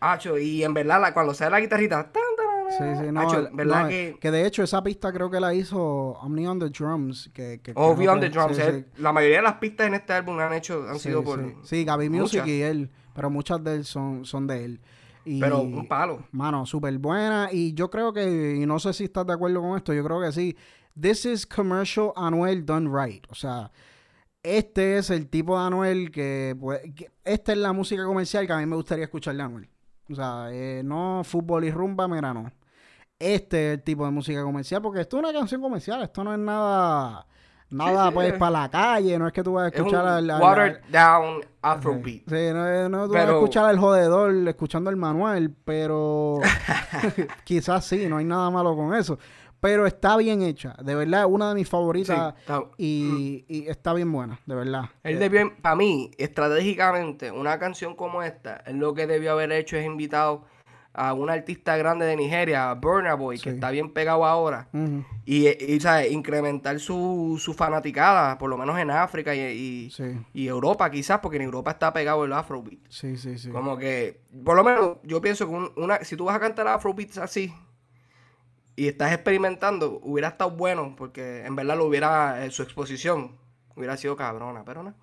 Hacho, 0.00 0.38
y 0.38 0.62
en 0.62 0.74
verdad, 0.74 1.00
la- 1.00 1.14
cuando 1.14 1.34
sale 1.34 1.50
la 1.50 1.60
guitarrita. 1.60 2.10
tan, 2.12 2.22
Sí, 2.70 2.82
sí, 2.98 3.12
no, 3.12 3.20
hacho, 3.20 3.48
¿verdad 3.52 3.82
no, 3.84 3.88
que.? 3.88 4.16
que 4.20 4.30
de 4.30 4.46
hecho 4.46 4.62
esa 4.62 4.82
pista 4.82 5.12
creo 5.12 5.30
que 5.30 5.38
la 5.38 5.52
hizo 5.54 5.78
Omni 5.80 6.46
on 6.46 6.58
the 6.58 6.70
Drums. 6.70 7.30
Que, 7.34 7.60
que 7.62 7.72
Oh, 7.76 7.94
que- 7.94 8.04
the 8.20 8.30
Drums. 8.30 8.56
sí, 8.56 8.62
él- 8.62 8.86
La 8.96 9.12
mayoría 9.12 9.36
de 9.36 9.42
las 9.42 9.54
pistas 9.56 9.86
en 9.86 9.94
este 9.94 10.12
álbum 10.14 10.38
han 10.40 10.52
hecho, 10.54 10.84
han 10.88 10.98
sido 10.98 11.22
por. 11.22 11.54
sí. 11.62 11.84
Gaby 11.84 12.08
Music 12.08 12.44
y 12.46 12.62
él, 12.62 12.90
pero 13.14 13.28
muchas 13.28 13.62
de 13.62 13.74
él 13.76 13.84
son, 13.84 14.24
son 14.24 14.46
de 14.46 14.64
él. 14.64 14.80
Y, 15.24 15.40
Pero 15.40 15.60
un 15.62 15.86
palo. 15.88 16.24
Mano, 16.32 16.66
súper 16.66 16.98
buena. 16.98 17.48
Y 17.52 17.72
yo 17.74 17.90
creo 17.90 18.12
que, 18.12 18.56
y 18.60 18.66
no 18.66 18.78
sé 18.78 18.92
si 18.92 19.04
estás 19.04 19.26
de 19.26 19.32
acuerdo 19.32 19.60
con 19.60 19.76
esto, 19.76 19.92
yo 19.92 20.04
creo 20.04 20.20
que 20.20 20.32
sí. 20.32 20.56
This 21.00 21.24
is 21.24 21.46
commercial 21.46 22.12
Anuel 22.16 22.64
done 22.64 22.88
right. 22.88 23.24
O 23.30 23.34
sea, 23.34 23.70
este 24.42 24.98
es 24.98 25.10
el 25.10 25.28
tipo 25.28 25.58
de 25.58 25.66
Anuel 25.66 26.10
que, 26.10 26.56
pues, 26.60 26.80
que- 26.94 27.10
esta 27.24 27.52
es 27.52 27.58
la 27.58 27.72
música 27.72 28.04
comercial 28.04 28.46
que 28.46 28.52
a 28.52 28.58
mí 28.58 28.66
me 28.66 28.76
gustaría 28.76 29.04
escuchar 29.04 29.34
de 29.34 29.42
Anuel. 29.42 29.68
O 30.10 30.14
sea, 30.14 30.48
eh, 30.52 30.82
no 30.84 31.22
fútbol 31.24 31.64
y 31.64 31.70
rumba, 31.70 32.06
mira, 32.06 32.34
no. 32.34 32.52
Este 33.18 33.72
es 33.72 33.78
el 33.78 33.82
tipo 33.84 34.04
de 34.04 34.10
música 34.10 34.42
comercial, 34.42 34.82
porque 34.82 35.00
esto 35.00 35.16
es 35.16 35.22
una 35.24 35.32
canción 35.32 35.62
comercial, 35.62 36.02
esto 36.02 36.22
no 36.24 36.32
es 36.34 36.38
nada, 36.38 37.26
nada 37.74 38.08
sí, 38.08 38.14
pues 38.14 38.32
es- 38.32 38.38
para 38.38 38.50
la 38.62 38.68
calle, 38.70 39.18
no 39.18 39.26
es 39.26 39.32
que 39.32 39.42
tú 39.42 39.52
vas 39.54 39.64
a 39.72 39.76
escuchar 39.76 40.06
al, 40.06 40.30
watered 40.40 40.80
down 40.90 41.40
afrobeat. 41.62 42.22
Sí, 42.28 42.52
no, 42.52 42.66
es- 42.68 42.90
no 42.90 43.06
tú 43.06 43.12
vas 43.12 43.22
a 43.22 43.26
Pero- 43.26 43.38
escuchar 43.38 43.64
al 43.66 43.78
jodedor 43.78 44.34
escuchando 44.48 44.90
el 44.90 44.96
manual, 44.96 45.50
pero 45.64 46.40
quizás 47.44 47.84
sí, 47.84 48.06
no 48.08 48.18
hay 48.18 48.24
nada 48.24 48.50
malo 48.50 48.76
con 48.76 48.94
eso. 48.94 49.18
Pero 49.60 49.86
está 49.86 50.18
bien 50.18 50.42
hecha, 50.42 50.74
de 50.82 50.94
verdad, 50.94 51.24
una 51.26 51.48
de 51.48 51.54
mis 51.54 51.66
Sí, 51.68 51.70
favoritas 51.70 52.34
está- 52.38 52.64
y, 52.76 53.46
y 53.48 53.66
está 53.66 53.94
bien 53.94 54.12
buena, 54.12 54.38
de 54.44 54.54
verdad. 54.54 54.84
Él 55.02 55.16
Eh, 55.16 55.18
debió, 55.18 55.50
para 55.62 55.74
mí, 55.74 56.10
estratégicamente, 56.18 57.30
una 57.30 57.58
canción 57.58 57.96
como 57.96 58.22
esta, 58.22 58.56
él 58.66 58.76
lo 58.76 58.92
que 58.92 59.06
debió 59.06 59.32
haber 59.32 59.52
hecho 59.52 59.78
es 59.78 59.86
invitado 59.86 60.44
a 60.94 61.12
un 61.12 61.28
artista 61.28 61.76
grande 61.76 62.06
de 62.06 62.16
Nigeria, 62.16 62.72
Burna 62.74 63.14
Boy, 63.14 63.38
que 63.38 63.50
está 63.50 63.70
bien 63.70 63.90
pegado 63.92 64.24
ahora, 64.24 64.68
y, 65.26 65.48
y, 65.48 65.80
¿sabes? 65.80 66.12
incrementar 66.12 66.78
su, 66.78 67.36
su 67.42 67.52
fanaticada, 67.52 68.38
por 68.38 68.48
lo 68.48 68.56
menos 68.56 68.78
en 68.78 68.90
África 68.90 69.34
y, 69.34 69.40
y, 69.40 69.90
Sí, 69.90 70.16
y 70.32 70.46
Europa 70.46 70.88
quizás, 70.90 71.18
porque 71.18 71.36
en 71.38 71.42
Europa 71.42 71.72
está 71.72 71.92
pegado 71.92 72.24
el 72.24 72.32
Afrobeat. 72.32 72.78
sí, 72.88 73.16
sí, 73.16 73.38
sí. 73.38 73.50
Como 73.50 73.76
que, 73.76 74.20
por 74.44 74.54
lo 74.56 74.62
menos, 74.64 74.98
yo 75.02 75.20
pienso 75.20 75.46
que 75.48 75.52
un- 75.54 75.72
una, 75.76 75.98
si 76.04 76.16
tú 76.16 76.24
vas 76.26 76.36
a 76.36 76.40
cantar 76.40 76.68
Afrobeats 76.68 77.18
así 77.18 77.52
y 78.76 78.88
estás 78.88 79.12
experimentando, 79.12 80.00
hubiera 80.02 80.28
estado 80.28 80.50
bueno, 80.50 80.94
porque 80.96 81.44
en 81.46 81.54
verdad 81.56 81.76
lo 81.76 81.86
hubiera, 81.86 82.44
eh, 82.44 82.50
su 82.50 82.62
exposición 82.62 83.32
hubiera 83.76 83.96
sido 83.96 84.16
cabrona, 84.16 84.64
pero 84.64 84.82
no. 84.82 84.94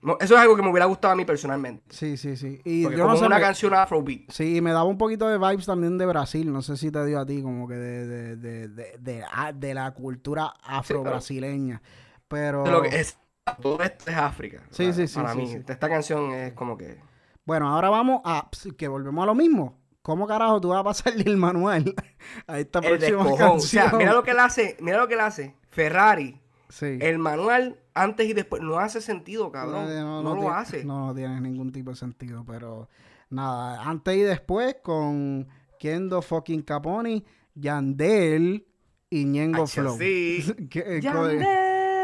No, 0.00 0.16
Eso 0.20 0.34
es 0.36 0.40
algo 0.40 0.54
que 0.54 0.62
me 0.62 0.70
hubiera 0.70 0.86
gustado 0.86 1.12
a 1.12 1.16
mí 1.16 1.24
personalmente. 1.24 1.82
Sí, 1.90 2.16
sí, 2.16 2.36
sí. 2.36 2.60
Y 2.64 2.84
Porque 2.84 2.98
yo 2.98 3.02
como 3.04 3.14
no 3.14 3.20
sé, 3.20 3.26
una 3.26 3.36
me- 3.36 3.42
canción 3.42 3.74
Afrobeat. 3.74 4.30
Sí, 4.30 4.60
me 4.60 4.70
daba 4.70 4.84
un 4.84 4.96
poquito 4.98 5.26
de 5.28 5.38
vibes 5.38 5.66
también 5.66 5.98
de 5.98 6.06
Brasil. 6.06 6.52
No 6.52 6.62
sé 6.62 6.76
si 6.76 6.90
te 6.92 7.04
dio 7.04 7.18
a 7.18 7.26
ti, 7.26 7.42
como 7.42 7.66
que 7.66 7.74
de, 7.74 8.06
de, 8.06 8.36
de, 8.36 8.68
de, 8.68 8.98
de- 8.98 9.24
de 9.54 9.74
la 9.74 9.90
cultura 9.94 10.54
afro-brasileña. 10.62 11.82
Pero, 12.28 12.64
Lo 12.66 12.82
que 12.82 13.00
es, 13.00 13.18
todo 13.60 13.82
esto 13.82 14.10
es 14.10 14.16
África. 14.16 14.62
Sí, 14.70 14.84
para, 14.84 14.92
sí, 14.94 15.08
sí, 15.08 15.14
Para 15.16 15.32
sí, 15.32 15.38
mí, 15.38 15.46
sí. 15.48 15.56
esta 15.66 15.88
canción 15.88 16.32
es 16.32 16.52
como 16.52 16.76
que... 16.76 17.00
bueno, 17.44 17.68
ahora 17.68 17.88
vamos 17.90 18.20
a 18.24 18.48
que 18.76 18.86
volvemos 18.88 19.22
a 19.22 19.26
lo 19.26 19.34
mismo. 19.34 19.78
¿Cómo 20.02 20.26
carajo 20.26 20.60
tú 20.60 20.68
vas 20.68 20.80
a 20.80 20.84
pasarle 20.84 21.24
el 21.24 21.36
manual 21.36 21.94
a 22.46 22.58
esta 22.60 22.78
El 22.78 22.98
próxima 22.98 23.24
descojón. 23.24 23.56
O 23.56 23.60
sea, 23.60 23.82
canción? 23.82 23.98
mira 23.98 24.12
lo 24.12 24.22
que 24.22 24.30
él 24.30 24.38
hace, 24.38 24.76
mira 24.80 24.96
lo 24.98 25.08
que 25.08 25.14
él 25.14 25.20
hace. 25.20 25.54
Ferrari, 25.68 26.40
Sí. 26.68 26.98
el 27.00 27.18
manual 27.18 27.78
antes 27.94 28.28
y 28.28 28.32
después, 28.34 28.62
no 28.62 28.78
hace 28.78 29.00
sentido, 29.00 29.50
cabrón. 29.50 29.86
No, 30.22 30.34
lo 30.34 30.50
hace. 30.52 30.84
No, 30.84 31.06
no 31.06 31.14
tiene 31.14 31.40
ningún 31.40 31.72
tipo 31.72 31.90
de 31.90 31.96
sentido, 31.96 32.44
pero 32.46 32.88
nada, 33.30 33.82
antes 33.84 34.16
y 34.16 34.20
después 34.20 34.76
con 34.82 35.48
Kendo 35.78 36.20
fucking 36.22 36.62
Caponi, 36.62 37.24
Yandel 37.54 38.66
y 39.10 39.24
Ñengo 39.24 39.66
Flow. 39.66 39.96
sí. 39.98 40.44
Que- 40.70 41.00
Yandel. 41.00 41.46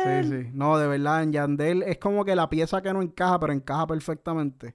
Sí, 0.05 0.29
sí. 0.31 0.51
No, 0.53 0.77
de 0.79 0.87
verdad, 0.87 1.23
en 1.23 1.33
Yandel 1.33 1.83
es 1.83 1.99
como 1.99 2.25
que 2.25 2.37
la 2.37 2.51
pieza 2.51 2.83
que 2.83 2.93
no 2.93 3.01
encaja, 3.03 3.39
pero 3.41 3.53
encaja 3.53 3.87
perfectamente. 3.87 4.75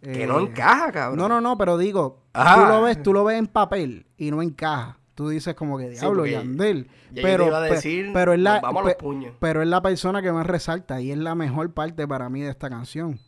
Que 0.00 0.24
Eh, 0.24 0.26
no 0.26 0.40
encaja, 0.40 0.90
cabrón. 0.92 1.18
No, 1.18 1.28
no, 1.28 1.40
no, 1.40 1.56
pero 1.58 1.76
digo, 1.78 2.24
Ajá. 2.32 2.54
tú 2.62 2.68
lo 2.72 2.82
ves, 2.82 3.02
tú 3.02 3.12
lo 3.12 3.24
ves 3.24 3.38
en 3.38 3.46
papel 3.46 4.06
y 4.16 4.30
no 4.30 4.42
encaja. 4.42 4.98
Tú 5.18 5.30
dices 5.30 5.56
como 5.56 5.76
que 5.78 5.88
diablo, 5.90 6.26
Yandel. 6.26 6.88
Ya 7.10 7.22
pero, 7.22 7.48
iba 7.48 7.58
a 7.58 7.62
decir, 7.62 8.10
pero 8.14 8.32
es 8.34 8.38
la, 8.38 8.60
vamos 8.60 8.84
a 8.84 8.86
los 8.86 8.94
puños. 8.94 9.34
pero 9.40 9.62
es 9.62 9.66
la 9.68 9.82
persona 9.82 10.22
que 10.22 10.30
más 10.30 10.46
resalta 10.46 11.00
y 11.00 11.10
es 11.10 11.18
la 11.18 11.34
mejor 11.34 11.74
parte 11.74 12.06
para 12.06 12.28
mí 12.28 12.40
de 12.42 12.50
esta 12.50 12.70
canción. 12.70 13.18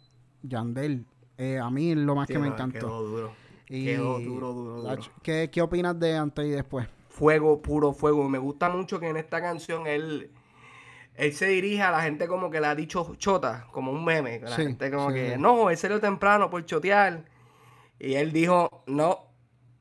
Yandel. 0.43 1.05
Eh, 1.37 1.59
a 1.59 1.69
mí 1.69 1.91
es 1.91 1.97
lo 1.97 2.15
más 2.15 2.29
Sí, 2.29 2.35
que 2.35 2.39
me 2.39 2.47
encantó. 2.47 2.79
Quedó 2.79 3.03
duro. 3.03 3.33
Y- 3.69 3.87
Quedó 3.87 4.21
duro, 4.21 4.53
duro, 4.53 4.77
duro. 4.83 4.89
Ach- 4.91 5.11
¿Qué, 5.21 5.51
¿Qué 5.53 5.61
opinas 5.63 5.99
de 5.99 6.17
antes 6.17 6.47
y 6.47 6.51
después? 6.51 6.87
Fuego, 7.09 7.61
puro 7.61 7.93
fuego. 7.93 8.29
Me 8.29 8.39
gusta 8.39 8.69
mucho 8.71 9.01
que 9.01 9.09
en 9.09 9.17
esta 9.17 9.41
canción 9.41 9.89
él, 9.89 10.31
él 11.17 11.33
se 11.33 11.49
dirige 11.49 11.83
a 11.83 11.91
la 11.91 12.03
gente 12.03 12.29
como 12.29 12.51
que 12.51 12.61
le 12.61 12.69
ha 12.69 12.75
dicho 12.77 13.17
chota, 13.17 13.67
como 13.73 13.91
un 13.91 14.05
meme. 14.05 14.39
La 14.39 14.55
Sí, 14.55 14.63
gente 14.63 14.93
como 14.93 15.09
sí, 15.09 15.15
que, 15.17 15.39
no, 15.39 15.71
él 15.71 15.77
salió 15.77 15.99
temprano 15.99 16.51
por 16.51 16.65
chotear. 16.65 17.25
Y 17.99 18.15
él 18.15 18.31
dijo, 18.31 18.85
no. 18.87 19.25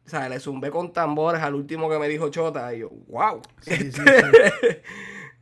O 0.10 0.12
sea, 0.18 0.28
le 0.28 0.40
zumbé 0.40 0.72
con 0.72 0.92
tambores 0.92 1.40
al 1.44 1.54
último 1.54 1.88
que 1.88 2.00
me 2.00 2.08
dijo 2.10 2.30
chota. 2.30 2.74
Y 2.74 2.80
yo, 2.80 2.90
wow. 3.08 3.42
Sí, 3.62 3.76
sí, 3.76 3.92
sí. 3.92 4.02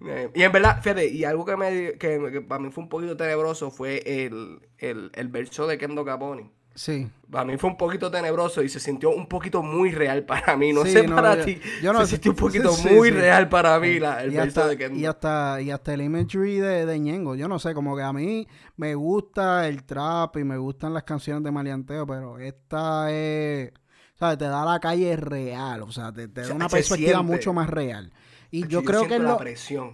Eh, 0.05 0.29
Y 0.35 0.43
en 0.43 0.51
verdad, 0.51 0.79
fíjate, 0.83 1.07
y 1.07 1.23
algo 1.23 1.43
que, 1.43 1.57
me, 1.57 1.93
que, 1.93 2.19
que 2.31 2.41
para 2.41 2.61
mí 2.61 2.69
fue 2.69 2.83
un 2.83 2.89
poquito 2.89 3.17
tenebroso 3.17 3.71
fue 3.71 4.03
el, 4.05 4.59
el, 4.77 5.09
el 5.15 5.27
verso 5.29 5.65
de 5.65 5.79
Kendo 5.79 6.05
Caponi. 6.05 6.51
Sí. 6.75 7.09
Para 7.31 7.45
mí 7.45 7.57
fue 7.57 7.71
un 7.71 7.77
poquito 7.77 8.11
tenebroso 8.11 8.61
y 8.61 8.69
se 8.69 8.79
sintió 8.79 9.09
un 9.09 9.25
poquito 9.27 9.63
muy 9.63 9.89
real 9.91 10.23
para 10.23 10.55
mí. 10.55 10.71
No 10.71 10.83
Sí, 10.85 10.91
sé 10.91 11.07
no, 11.07 11.15
para 11.15 11.43
ti. 11.43 11.59
yo 11.81 11.93
no 11.93 12.01
se 12.01 12.11
sintió 12.11 12.29
un 12.33 12.37
poquito 12.37 12.71
Sí, 12.73 12.87
muy 12.89 13.09
sí. 13.09 13.15
real 13.15 13.49
para 13.49 13.79
mí 13.79 13.97
la, 13.99 14.21
el 14.23 14.33
y, 14.33 14.35
verso 14.35 14.61
hasta, 14.61 14.69
de 14.69 14.77
Kendo. 14.77 14.99
y 14.99 15.05
hasta 15.07 15.59
y 15.61 15.71
hasta 15.71 15.95
el 15.95 16.01
imagery 16.03 16.57
de, 16.59 16.85
de 16.85 16.99
Ñengo. 16.99 17.33
Yo 17.33 17.47
no 17.47 17.57
sé, 17.57 17.73
como 17.73 17.95
que 17.97 18.03
a 18.03 18.13
mí 18.13 18.47
me 18.75 18.93
gusta 18.93 19.67
el 19.67 19.83
trap 19.83 20.37
y 20.37 20.43
me 20.43 20.57
gustan 20.59 20.93
las 20.93 21.01
canciones 21.05 21.43
de 21.43 21.51
maleanteo, 21.51 22.05
pero 22.05 22.37
esta 22.37 23.11
es, 23.11 23.71
¿sabes? 24.19 24.37
Te 24.37 24.45
da 24.45 24.65
la 24.65 24.79
calle 24.79 25.15
real, 25.15 25.81
o 25.83 25.91
sea, 25.91 26.11
te, 26.11 26.27
te 26.27 26.41
da 26.41 26.47
sea, 26.47 26.55
una 26.55 26.69
se 26.69 26.77
perspectiva 26.77 27.19
siente. 27.19 27.31
mucho 27.33 27.53
más 27.53 27.69
real. 27.69 28.11
Y 28.51 28.67
yo 28.67 28.83
creo 28.83 29.07
que 29.07 29.15
es 29.15 29.21
lo, 29.21 29.37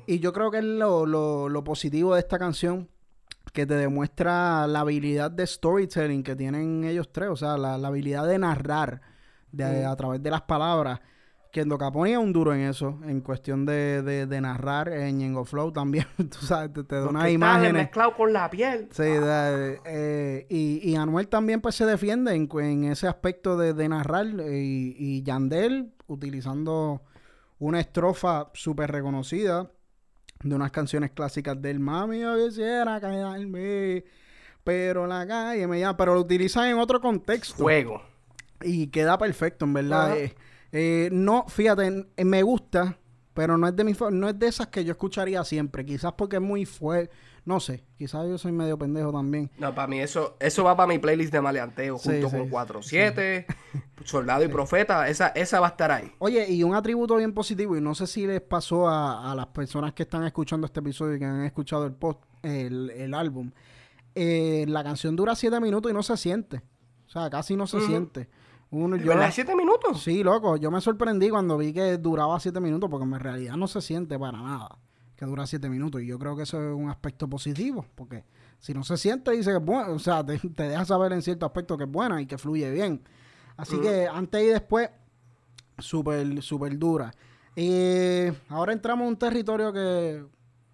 y 0.07 0.19
yo 0.19 0.31
creo 0.31 0.51
que 0.51 0.59
es 0.59 0.63
lo, 0.63 1.05
lo, 1.05 1.49
lo 1.49 1.63
positivo 1.63 2.13
de 2.13 2.19
esta 2.19 2.37
canción, 2.37 2.87
que 3.51 3.65
te 3.65 3.75
demuestra 3.75 4.65
la 4.67 4.79
habilidad 4.81 5.29
de 5.31 5.45
storytelling 5.45 6.23
que 6.23 6.35
tienen 6.35 6.83
ellos 6.83 7.11
tres, 7.11 7.29
o 7.29 7.35
sea, 7.35 7.57
la, 7.57 7.77
la 7.77 7.87
habilidad 7.89 8.27
de 8.27 8.39
narrar 8.39 9.01
de, 9.51 9.83
Mm. 9.85 9.87
a 9.91 9.95
través 9.95 10.23
de 10.23 10.31
las 10.31 10.41
palabras. 10.43 10.99
Kendo 11.53 11.77
Caponi 11.77 12.13
es 12.13 12.17
un 12.17 12.33
duro 12.33 12.51
en 12.55 12.61
eso, 12.61 12.97
en 13.05 13.21
cuestión 13.21 13.63
de, 13.63 14.01
de, 14.01 14.25
de 14.25 14.41
narrar, 14.41 14.89
en 14.89 15.19
Ñengo 15.19 15.45
Flow 15.45 15.71
también, 15.71 16.07
tú 16.17 16.39
sabes, 16.43 16.73
te, 16.73 16.83
te 16.83 16.95
da 16.95 17.07
unas 17.07 17.29
imágenes. 17.29 17.73
mezclados 17.73 18.15
con 18.15 18.33
la 18.33 18.49
piel. 18.49 18.87
Sí, 18.89 19.03
da- 19.03 19.51
eh, 19.85 20.47
y, 20.49 20.79
y 20.89 20.95
Anuel 20.95 21.27
también 21.27 21.61
pues 21.61 21.75
se 21.75 21.85
defiende 21.85 22.33
en, 22.33 22.49
en 22.59 22.85
ese 22.85 23.07
aspecto 23.07 23.55
de, 23.55 23.75
de 23.75 23.87
narrar 23.87 24.25
y, 24.25 24.95
y 24.97 25.21
Yandel 25.21 25.93
utilizando 26.07 27.03
una 27.59 27.79
estrofa 27.79 28.49
súper 28.55 28.91
reconocida 28.91 29.69
de 30.43 30.55
unas 30.55 30.71
canciones 30.71 31.11
clásicas 31.11 31.61
del 31.61 31.79
Mami, 31.79 32.19
yo 32.21 32.35
quisiera 32.47 32.99
callarme, 32.99 34.03
pero 34.63 35.05
la 35.05 35.27
calle 35.27 35.67
me 35.67 35.79
llama, 35.79 35.97
pero 35.97 36.15
lo 36.15 36.21
utilizan 36.21 36.67
en 36.69 36.79
otro 36.79 36.99
contexto. 36.99 37.61
Juego. 37.61 38.01
Y 38.63 38.87
queda 38.87 39.19
perfecto, 39.19 39.65
en 39.65 39.73
verdad. 39.73 40.07
Ajá. 40.13 40.17
Eh, 40.17 40.35
eh, 40.73 41.09
no, 41.11 41.45
fíjate, 41.47 42.07
eh, 42.17 42.25
me 42.25 42.41
gusta, 42.41 42.97
pero 43.33 43.57
no 43.57 43.67
es 43.67 43.75
de 43.75 43.83
mi 43.83 43.93
no 44.11 44.27
es 44.27 44.37
de 44.37 44.47
esas 44.47 44.67
que 44.67 44.83
yo 44.83 44.91
escucharía 44.91 45.43
siempre. 45.43 45.85
Quizás 45.85 46.13
porque 46.13 46.37
es 46.37 46.41
muy 46.41 46.65
fuerte. 46.65 47.13
No 47.45 47.59
sé, 47.59 47.83
quizás 47.97 48.25
yo 48.27 48.37
soy 48.37 48.53
medio 48.53 48.77
pendejo 48.77 49.11
también. 49.11 49.51
No, 49.57 49.75
para 49.75 49.87
mí 49.87 49.99
eso, 49.99 50.37
eso 50.39 50.63
va 50.63 50.75
para 50.77 50.87
mi 50.87 50.97
playlist 50.97 51.31
de 51.31 51.41
maleanteo, 51.41 51.97
Sí, 51.99 52.09
junto 52.09 52.29
sí, 52.29 52.37
con 52.37 52.83
sí. 52.83 52.95
4-7, 52.95 53.45
Soldado 54.05 54.45
y 54.45 54.47
Profeta, 54.47 55.09
esa, 55.09 55.27
esa 55.27 55.59
va 55.59 55.67
a 55.67 55.69
estar 55.71 55.91
ahí. 55.91 56.09
Oye, 56.19 56.49
y 56.49 56.63
un 56.63 56.73
atributo 56.73 57.17
bien 57.17 57.33
positivo, 57.33 57.75
y 57.75 57.81
no 57.81 57.95
sé 57.95 58.07
si 58.07 58.25
les 58.25 58.39
pasó 58.39 58.87
a, 58.87 59.29
a 59.29 59.35
las 59.35 59.47
personas 59.47 59.93
que 59.93 60.03
están 60.03 60.23
escuchando 60.23 60.65
este 60.65 60.79
episodio 60.79 61.15
y 61.15 61.19
que 61.19 61.25
han 61.25 61.43
escuchado 61.43 61.85
el 61.85 61.91
post, 61.91 62.21
el, 62.43 62.89
el 62.91 63.13
álbum. 63.13 63.51
Eh, 64.15 64.63
la 64.67 64.81
canción 64.83 65.15
dura 65.15 65.35
siete 65.35 65.59
minutos 65.59 65.91
y 65.91 65.93
no 65.93 66.01
se 66.01 66.15
siente. 66.15 66.61
O 67.07 67.09
sea, 67.09 67.29
casi 67.29 67.57
no 67.57 67.67
se 67.67 67.81
siente. 67.81 68.29
Uno, 68.73 68.95
yo 68.95 69.09
¿Verdad? 69.09 69.29
¿Siete 69.31 69.55
minutos? 69.55 70.01
Sí, 70.01 70.23
loco, 70.23 70.57
yo 70.57 70.71
me 70.71 70.81
sorprendí 70.81 71.29
cuando 71.29 71.59
vi 71.59 71.71
que 71.71 71.99
duraba 71.99 72.39
siete 72.39 72.59
minutos, 72.59 72.89
porque 72.89 73.05
en 73.05 73.19
realidad 73.19 73.55
no 73.55 73.67
se 73.67 73.81
siente 73.81 74.17
para 74.17 74.41
nada 74.41 74.79
que 75.15 75.25
dura 75.25 75.45
siete 75.45 75.69
minutos. 75.69 76.01
Y 76.01 76.07
yo 76.07 76.17
creo 76.17 76.35
que 76.35 76.41
eso 76.41 76.59
es 76.59 76.75
un 76.75 76.89
aspecto 76.89 77.29
positivo, 77.29 77.85
porque 77.93 78.23
si 78.57 78.73
no 78.73 78.83
se 78.83 78.97
siente, 78.97 79.29
dice 79.29 79.51
que 79.51 79.57
es 79.57 79.63
bueno, 79.63 79.93
o 79.93 79.99
sea, 79.99 80.25
te, 80.25 80.39
te 80.39 80.69
deja 80.69 80.85
saber 80.85 81.13
en 81.13 81.21
cierto 81.21 81.45
aspecto 81.45 81.77
que 81.77 81.83
es 81.83 81.91
buena 81.91 82.19
y 82.19 82.25
que 82.25 82.39
fluye 82.39 82.71
bien. 82.71 83.03
Así 83.57 83.77
que 83.79 84.07
antes 84.07 84.41
y 84.41 84.47
después, 84.47 84.89
súper, 85.77 86.41
súper 86.41 86.75
dura. 86.79 87.13
Y 87.55 88.23
ahora 88.49 88.73
entramos 88.73 89.05
a 89.05 89.07
un 89.07 89.17
territorio 89.17 89.71
que 89.71 90.25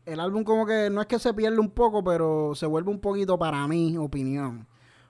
el 0.05 0.19
álbum 0.21 0.45
como 0.45 0.65
que 0.65 0.89
no 0.89 1.01
es 1.01 1.07
que 1.07 1.19
se 1.19 1.33
pierde 1.33 1.59
un 1.59 1.71
poco, 1.71 2.01
pero 2.01 2.55
se 2.55 2.65
vuelve 2.65 2.91
un 2.91 3.01
poquito, 3.01 3.37
para 3.37 3.67
mi 3.67 3.97
opinión, 3.97 4.65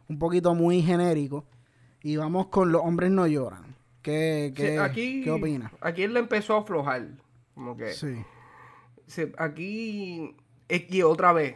un 0.08 0.18
poquito 0.18 0.56
muy 0.56 0.82
genérico. 0.82 1.46
Y 2.02 2.16
vamos 2.18 2.48
con 2.48 2.72
Los 2.72 2.82
Hombres 2.84 3.12
No 3.12 3.28
Lloran. 3.28 3.76
¿Qué, 4.02 4.54
Sí, 4.56 4.62
qué, 4.62 4.80
aquí, 4.80 5.22
¿qué 5.24 5.32
opinas? 5.32 5.72
Aquí 5.82 6.04
él 6.04 6.14
le 6.14 6.22
empezó 6.22 6.56
a 6.56 6.60
aflojar. 6.62 7.08
Como 7.54 7.76
que. 7.76 7.92
Sí. 7.94 8.24
Aquí. 9.38 10.36
Es 10.68 10.84
que 10.86 11.04
otra 11.04 11.34
vez. 11.34 11.56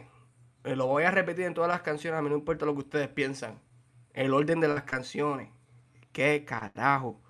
eh, 0.64 0.76
Lo 0.76 0.86
voy 0.86 1.04
a 1.04 1.10
repetir 1.10 1.44
en 1.46 1.54
todas 1.54 1.70
las 1.70 1.82
canciones. 1.82 2.18
A 2.18 2.22
mí 2.22 2.28
no 2.28 2.36
importa 2.36 2.66
lo 2.66 2.74
que 2.74 2.80
ustedes 2.80 3.08
piensan. 3.08 3.58
El 4.12 4.34
orden 4.34 4.60
de 4.60 4.68
las 4.68 4.82
canciones. 4.84 5.48
¿Qué 6.12 6.44
carajo? 6.44 7.20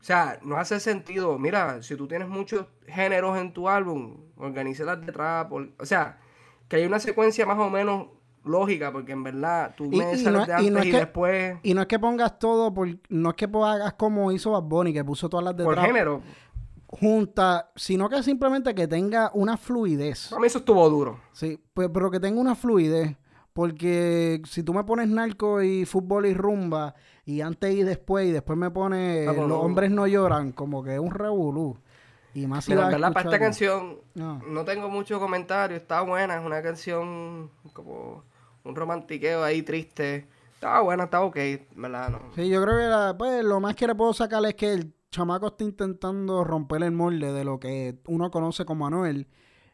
O 0.00 0.04
sea, 0.04 0.38
no 0.42 0.56
hace 0.56 0.80
sentido. 0.80 1.38
Mira, 1.38 1.82
si 1.82 1.94
tú 1.96 2.08
tienes 2.08 2.28
muchos 2.28 2.66
géneros 2.88 3.38
en 3.38 3.52
tu 3.52 3.68
álbum, 3.68 4.16
organízalas 4.36 5.04
de 5.04 5.12
trap. 5.12 5.52
O 5.52 5.86
sea, 5.86 6.18
que 6.68 6.76
hay 6.76 6.86
una 6.86 6.98
secuencia 6.98 7.44
más 7.46 7.58
o 7.58 7.70
menos 7.70 8.08
lógica, 8.44 8.90
porque 8.92 9.12
en 9.12 9.22
verdad 9.22 9.74
tú 9.76 9.84
Y- 9.84 9.98
me 9.98 10.14
y 10.14 10.18
sales 10.18 10.40
no- 10.40 10.46
de 10.46 10.52
antes 10.52 10.66
y, 10.66 10.70
no 10.70 10.78
es 10.80 10.84
que- 10.90 10.96
después. 10.96 11.56
Y 11.62 11.74
no 11.74 11.80
es 11.82 11.86
que 11.86 11.98
pongas 11.98 12.38
todo, 12.38 12.72
por, 12.74 12.88
no 13.08 13.30
es 13.30 13.36
que 13.36 13.44
hagas 13.52 13.92
como 13.94 14.32
hizo 14.32 14.50
Bad 14.52 14.62
Bunny, 14.62 14.92
que 14.92 15.04
puso 15.04 15.28
todas 15.28 15.44
las 15.44 15.56
de 15.56 15.64
Por 15.64 15.74
trap 15.74 15.86
género. 15.86 16.20
juntas, 16.88 17.64
sino 17.76 18.08
que 18.08 18.22
simplemente 18.22 18.74
que 18.74 18.86
tenga 18.86 19.30
una 19.34 19.56
fluidez. 19.56 20.28
Para 20.30 20.40
mí 20.40 20.46
eso 20.46 20.58
estuvo 20.58 20.88
duro. 20.90 21.20
Sí, 21.32 21.58
pues, 21.72 21.88
pero 21.92 22.10
que 22.10 22.20
tenga 22.20 22.40
una 22.40 22.54
fluidez. 22.54 23.16
Porque 23.54 24.40
si 24.46 24.62
tú 24.62 24.72
me 24.72 24.82
pones 24.84 25.08
narco 25.08 25.62
y 25.62 25.84
fútbol 25.84 26.24
y 26.24 26.32
rumba, 26.32 26.94
y 27.26 27.42
antes 27.42 27.74
y 27.74 27.82
después, 27.82 28.26
y 28.26 28.32
después 28.32 28.58
me 28.58 28.70
pones 28.70 29.28
Ah, 29.28 29.32
pues 29.36 29.46
Los 29.46 29.58
hombres 29.62 29.90
no 29.90 30.06
lloran, 30.06 30.52
como 30.52 30.82
que 30.82 30.94
es 30.94 30.98
un 31.00 31.10
revolú. 31.10 31.76
Y 32.34 32.46
más 32.46 32.64
Pero 32.66 32.82
en 32.84 32.88
verdad, 32.92 33.12
para 33.12 33.28
esta 33.28 33.38
canción, 33.38 33.98
No. 34.14 34.40
no 34.48 34.64
tengo 34.64 34.88
mucho 34.88 35.20
comentario. 35.20 35.76
Está 35.76 36.00
buena, 36.00 36.36
es 36.38 36.46
una 36.46 36.62
canción 36.62 37.50
como 37.74 38.24
un 38.64 38.74
romantiqueo 38.76 39.42
ahí 39.42 39.62
triste. 39.62 40.26
Está 40.54 40.80
buena, 40.80 41.04
está 41.04 41.22
ok, 41.22 41.36
¿verdad? 41.76 42.10
No. 42.10 42.20
Sí, 42.34 42.48
yo 42.48 42.62
creo 42.62 42.76
que 42.78 42.84
la- 42.84 43.16
pues, 43.18 43.42
lo 43.44 43.58
más 43.60 43.74
que 43.74 43.86
le 43.86 43.94
puedo 43.94 44.12
sacar 44.12 44.44
es 44.46 44.54
que 44.54 44.72
el 44.72 44.92
chamaco 45.10 45.48
está 45.48 45.64
intentando 45.64 46.44
romper 46.44 46.82
el 46.84 46.92
molde 46.92 47.32
de 47.32 47.44
lo 47.44 47.58
que 47.58 47.96
uno 48.06 48.30
conoce 48.30 48.64
como 48.64 48.86
Anuel. 48.86 49.26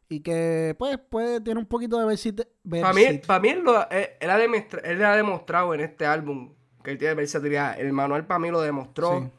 Y 0.08 0.20
que, 0.20 0.74
pues, 0.78 0.96
puede, 0.98 1.42
tiene 1.42 1.60
un 1.60 1.66
poquito 1.66 1.98
de 1.98 2.06
versit- 2.06 2.46
Para 2.70 2.94
mí, 2.94 3.04
para 3.26 3.40
mí 3.40 3.48
él, 3.50 3.60
lo- 3.62 3.90
él- 3.90 4.08
él 4.18 4.30
ha 4.30 4.38
demostra- 4.38 4.80
él 4.82 5.04
ha 5.04 5.14
demostrado 5.14 5.74
en 5.74 5.80
este 5.80 6.06
álbum 6.06 6.54
que 6.82 6.92
él 6.92 6.98
tiene 6.98 7.12
versatilidad. 7.14 7.78
El 7.78 7.92
manual 7.92 8.26
para 8.26 8.38
mí 8.40 8.50
lo 8.50 8.62
demostró. 8.62 9.20
Sí. 9.20 9.30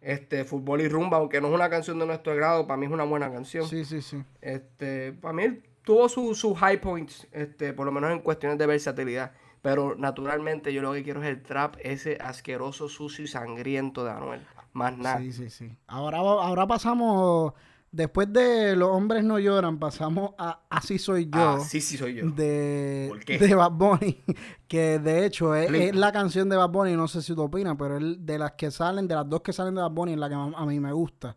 Este, 0.00 0.44
Fútbol 0.44 0.80
y 0.80 0.88
Rumba, 0.88 1.18
aunque 1.18 1.40
no 1.40 1.48
es 1.48 1.54
una 1.54 1.68
canción 1.70 1.98
de 2.00 2.06
nuestro 2.06 2.34
grado, 2.34 2.66
para 2.66 2.78
mí 2.78 2.86
es 2.86 2.92
una 2.92 3.04
buena 3.04 3.30
canción. 3.30 3.68
Sí, 3.68 3.84
sí, 3.84 4.00
sí. 4.02 4.20
Este, 4.40 5.12
para 5.12 5.32
mí 5.34 5.42
él 5.44 5.62
tuvo 5.90 6.08
sus 6.08 6.38
su 6.38 6.54
high 6.54 6.80
points, 6.80 7.26
este, 7.32 7.72
por 7.72 7.84
lo 7.84 7.90
menos 7.90 8.12
en 8.12 8.20
cuestiones 8.20 8.56
de 8.58 8.66
versatilidad. 8.66 9.32
Pero 9.60 9.96
naturalmente 9.96 10.72
yo 10.72 10.82
lo 10.82 10.92
que 10.92 11.02
quiero 11.02 11.20
es 11.20 11.28
el 11.28 11.42
trap, 11.42 11.78
ese 11.80 12.16
asqueroso, 12.20 12.88
sucio 12.88 13.24
y 13.24 13.26
sangriento 13.26 14.04
de 14.04 14.12
Anuel. 14.12 14.40
Más 14.72 14.96
nada. 14.96 15.18
Sí, 15.18 15.32
sí, 15.32 15.50
sí. 15.50 15.76
Ahora, 15.88 16.18
ahora 16.18 16.64
pasamos, 16.68 17.54
después 17.90 18.32
de 18.32 18.76
Los 18.76 18.90
hombres 18.90 19.24
no 19.24 19.40
lloran, 19.40 19.80
pasamos 19.80 20.30
a 20.38 20.60
Así 20.70 20.96
soy 20.96 21.24
yo. 21.24 21.56
Ah, 21.56 21.58
sí, 21.58 21.80
soy 21.80 22.14
yo. 22.14 22.30
De, 22.30 23.06
¿Por 23.08 23.24
qué? 23.24 23.38
de 23.40 23.52
Bad 23.52 23.72
Bunny, 23.72 24.22
que 24.68 25.00
de 25.00 25.26
hecho 25.26 25.56
es, 25.56 25.92
la 25.92 26.12
canción 26.12 26.48
de 26.48 26.56
Bad 26.56 26.70
Bunny, 26.70 26.94
no 26.94 27.08
sé 27.08 27.20
si 27.20 27.34
tú 27.34 27.42
opinas, 27.42 27.74
pero 27.76 27.96
es 27.98 28.24
de 28.24 28.38
las 28.38 28.52
que 28.52 28.70
salen, 28.70 29.08
de 29.08 29.16
las 29.16 29.28
dos 29.28 29.40
que 29.40 29.52
salen 29.52 29.74
de 29.74 29.80
Bad 29.80 29.90
Bunny, 29.90 30.12
es 30.12 30.18
la 30.18 30.28
que 30.28 30.36
a, 30.36 30.52
a 30.54 30.66
mí 30.66 30.78
me 30.78 30.92
gusta. 30.92 31.36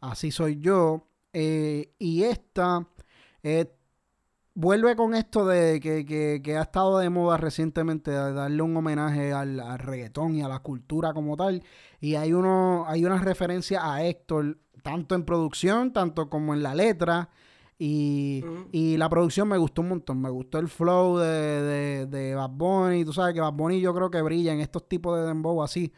Así 0.00 0.30
soy 0.30 0.60
yo. 0.60 1.06
Eh, 1.32 1.94
y 1.98 2.24
esta 2.24 2.86
eh, 3.42 3.72
vuelve 4.54 4.96
con 4.96 5.14
esto 5.14 5.46
de 5.46 5.80
que, 5.80 6.04
que- 6.04 6.40
que 6.42 6.56
ha 6.56 6.62
estado 6.62 6.98
de 6.98 7.08
moda 7.10 7.36
recientemente, 7.36 8.10
de 8.10 8.32
darle 8.32 8.62
un 8.62 8.76
homenaje 8.76 9.32
al, 9.32 9.58
al 9.60 9.78
reggaetón 9.78 10.34
y 10.36 10.42
a 10.42 10.48
la 10.48 10.58
cultura 10.60 11.12
como 11.14 11.36
tal. 11.36 11.62
Y 12.00 12.14
hay, 12.16 12.32
uno, 12.32 12.84
hay 12.86 13.04
una 13.04 13.18
referencia 13.18 13.92
a 13.92 14.04
Héctor, 14.04 14.58
tanto 14.82 15.14
en 15.14 15.24
producción, 15.24 15.92
tanto 15.92 16.28
como 16.28 16.52
en 16.54 16.62
la 16.62 16.74
letra. 16.74 17.28
Y, 17.78 18.44
y 18.72 18.96
la 18.98 19.08
producción 19.08 19.48
me 19.48 19.56
gustó 19.56 19.80
un 19.80 19.88
montón. 19.88 20.20
Me 20.20 20.28
gustó 20.28 20.58
el 20.58 20.68
flow 20.68 21.16
de, 21.16 21.26
de, 21.26 22.06
de 22.06 22.34
Bad 22.34 22.50
Bunny. 22.50 23.04
Tú 23.06 23.12
sabes 23.14 23.32
que 23.32 23.40
Bad 23.40 23.54
Bunny 23.54 23.80
yo 23.80 23.94
creo 23.94 24.10
que 24.10 24.20
brilla 24.20 24.52
en 24.52 24.60
estos 24.60 24.86
tipos 24.86 25.18
de 25.18 25.26
dembow 25.26 25.62
así. 25.62 25.90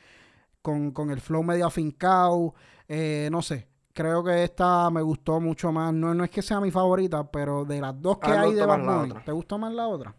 Con, 0.61 0.93
con 0.93 1.11
el 1.11 1.21
flow 1.21 1.43
medio 1.43 1.67
afincado. 1.67 2.55
Eh, 2.87 3.29
no 3.33 3.43
sé 3.43 3.67
creo 3.93 4.25
que 4.25 4.45
esta 4.45 4.91
me 4.91 5.03
gustó 5.03 5.41
mucho 5.41 5.73
más. 5.73 5.93
No, 5.93 6.15
no 6.15 6.25
es 6.25 6.31
que 6.31 6.43
sea 6.43 6.61
mi 6.61 6.71
favorita, 6.71 7.31
pero 7.31 7.65
de 7.65 7.81
las 7.81 8.01
dos 8.01 8.19
que 8.19 8.31
hay 8.31 8.55
de 8.55 8.67
Bad 8.67 8.85
Bunny, 8.85 9.15
¿te 9.25 9.33
gustó 9.33 9.59
más 9.59 9.73
la 9.73 9.87
otra? 9.89 10.15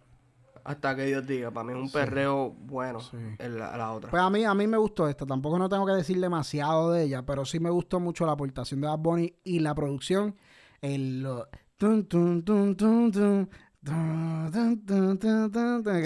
Hasta 0.66 0.96
que 0.96 1.06
Dios 1.06 1.28
diga, 1.28 1.52
para 1.52 1.66
mí 1.66 1.74
es 1.74 1.80
un 1.80 1.88
sí. 1.90 1.94
perreo 1.94 2.52
bueno 2.52 3.02
sí. 3.02 3.18
en 3.38 3.60
la, 3.60 3.92
otra. 3.92 4.10
Pues 4.10 4.24
a 4.24 4.30
mí, 4.30 4.46
a 4.46 4.54
mí 4.54 4.66
me 4.66 4.78
gustó 4.78 5.10
esta, 5.10 5.26
tampoco 5.26 5.60
no 5.60 5.68
tengo 5.68 5.86
que 5.86 5.92
decir 5.92 6.20
demasiado 6.22 6.94
de 6.94 7.04
ella, 7.04 7.26
pero 7.26 7.44
sí 7.44 7.60
me 7.60 7.70
gustó 7.70 8.00
mucho 8.00 8.26
la 8.26 8.32
aportación 8.32 8.80
de 8.80 8.88
Bad 8.88 9.00
Bunny 9.00 9.36
y 9.44 9.60
la 9.60 9.76
producción. 9.76 10.36
El, 10.82 11.28
tun, 11.78 12.08
tun, 12.08 12.44
tun, 12.46 13.50
Sí, 13.86 13.92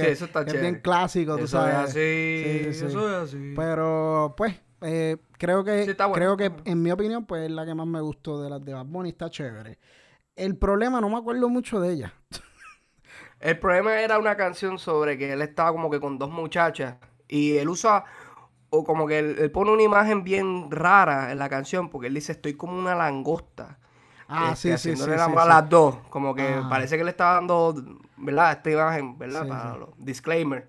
eso 0.07 0.25
está 0.25 0.39
es 0.41 0.45
chévere. 0.47 0.61
bien 0.61 0.81
clásico, 0.81 1.37
tú 1.37 1.43
eso 1.43 1.57
sabes. 1.57 1.75
Es 1.75 1.79
así, 1.91 2.73
sí, 2.73 2.79
sí, 2.79 2.85
eso 2.85 3.09
es 3.09 3.29
así. 3.29 3.53
Pero, 3.55 4.33
pues, 4.35 4.55
eh, 4.81 5.17
creo 5.37 5.63
que, 5.63 5.85
Sí, 5.85 5.91
está 5.91 6.05
bueno, 6.05 6.15
creo 6.15 6.31
está 6.33 6.43
que, 6.43 6.49
bueno. 6.49 6.63
en 6.65 6.81
mi 6.83 6.91
opinión, 6.91 7.25
pues 7.25 7.43
es 7.45 7.51
la 7.51 7.65
que 7.65 7.73
más 7.75 7.87
me 7.87 8.01
gustó 8.01 8.41
de 8.41 8.49
las 8.49 8.63
de 8.63 8.73
Bad 8.73 8.85
Bunny. 8.85 9.09
Está 9.09 9.29
chévere. 9.29 9.77
El 10.35 10.55
problema, 10.57 11.01
no 11.01 11.09
me 11.09 11.17
acuerdo 11.17 11.49
mucho 11.49 11.79
de 11.79 11.93
ella. 11.93 12.13
El 13.39 13.59
problema 13.59 13.99
era 14.01 14.17
una 14.17 14.35
canción 14.35 14.79
sobre 14.79 15.17
que 15.17 15.31
él 15.33 15.41
estaba 15.41 15.71
como 15.71 15.89
que 15.91 15.99
con 15.99 16.17
dos 16.17 16.29
muchachas 16.29 16.95
y 17.27 17.57
él 17.57 17.69
usa, 17.69 18.03
o 18.69 18.83
como 18.83 19.07
que 19.07 19.19
él, 19.19 19.35
él 19.39 19.51
pone 19.51 19.71
una 19.71 19.83
imagen 19.83 20.23
bien 20.23 20.71
rara 20.71 21.31
en 21.31 21.37
la 21.39 21.47
canción 21.49 21.89
porque 21.89 22.07
él 22.07 22.13
dice 22.15 22.31
estoy 22.33 22.55
como 22.55 22.77
una 22.77 22.95
langosta. 22.95 23.77
Ah, 24.27 24.49
este, 24.53 24.77
sí, 24.77 24.95
sí, 24.95 24.97
sí. 24.97 25.03
sí, 25.05 25.11
a 25.11 25.45
las 25.45 25.69
dos. 25.69 25.97
Como 26.09 26.33
que 26.35 26.43
Ah. 26.47 26.67
parece 26.69 26.97
que 26.97 27.03
le 27.03 27.11
está 27.11 27.33
dando, 27.35 27.75
¿verdad? 28.17 28.51
Esta 28.53 28.71
imagen, 28.71 29.17
¿verdad? 29.17 29.43
Sí, 29.43 29.49
Para 29.49 29.73
sí. 29.73 29.79
los 29.79 29.89
disclaimer. 29.97 30.67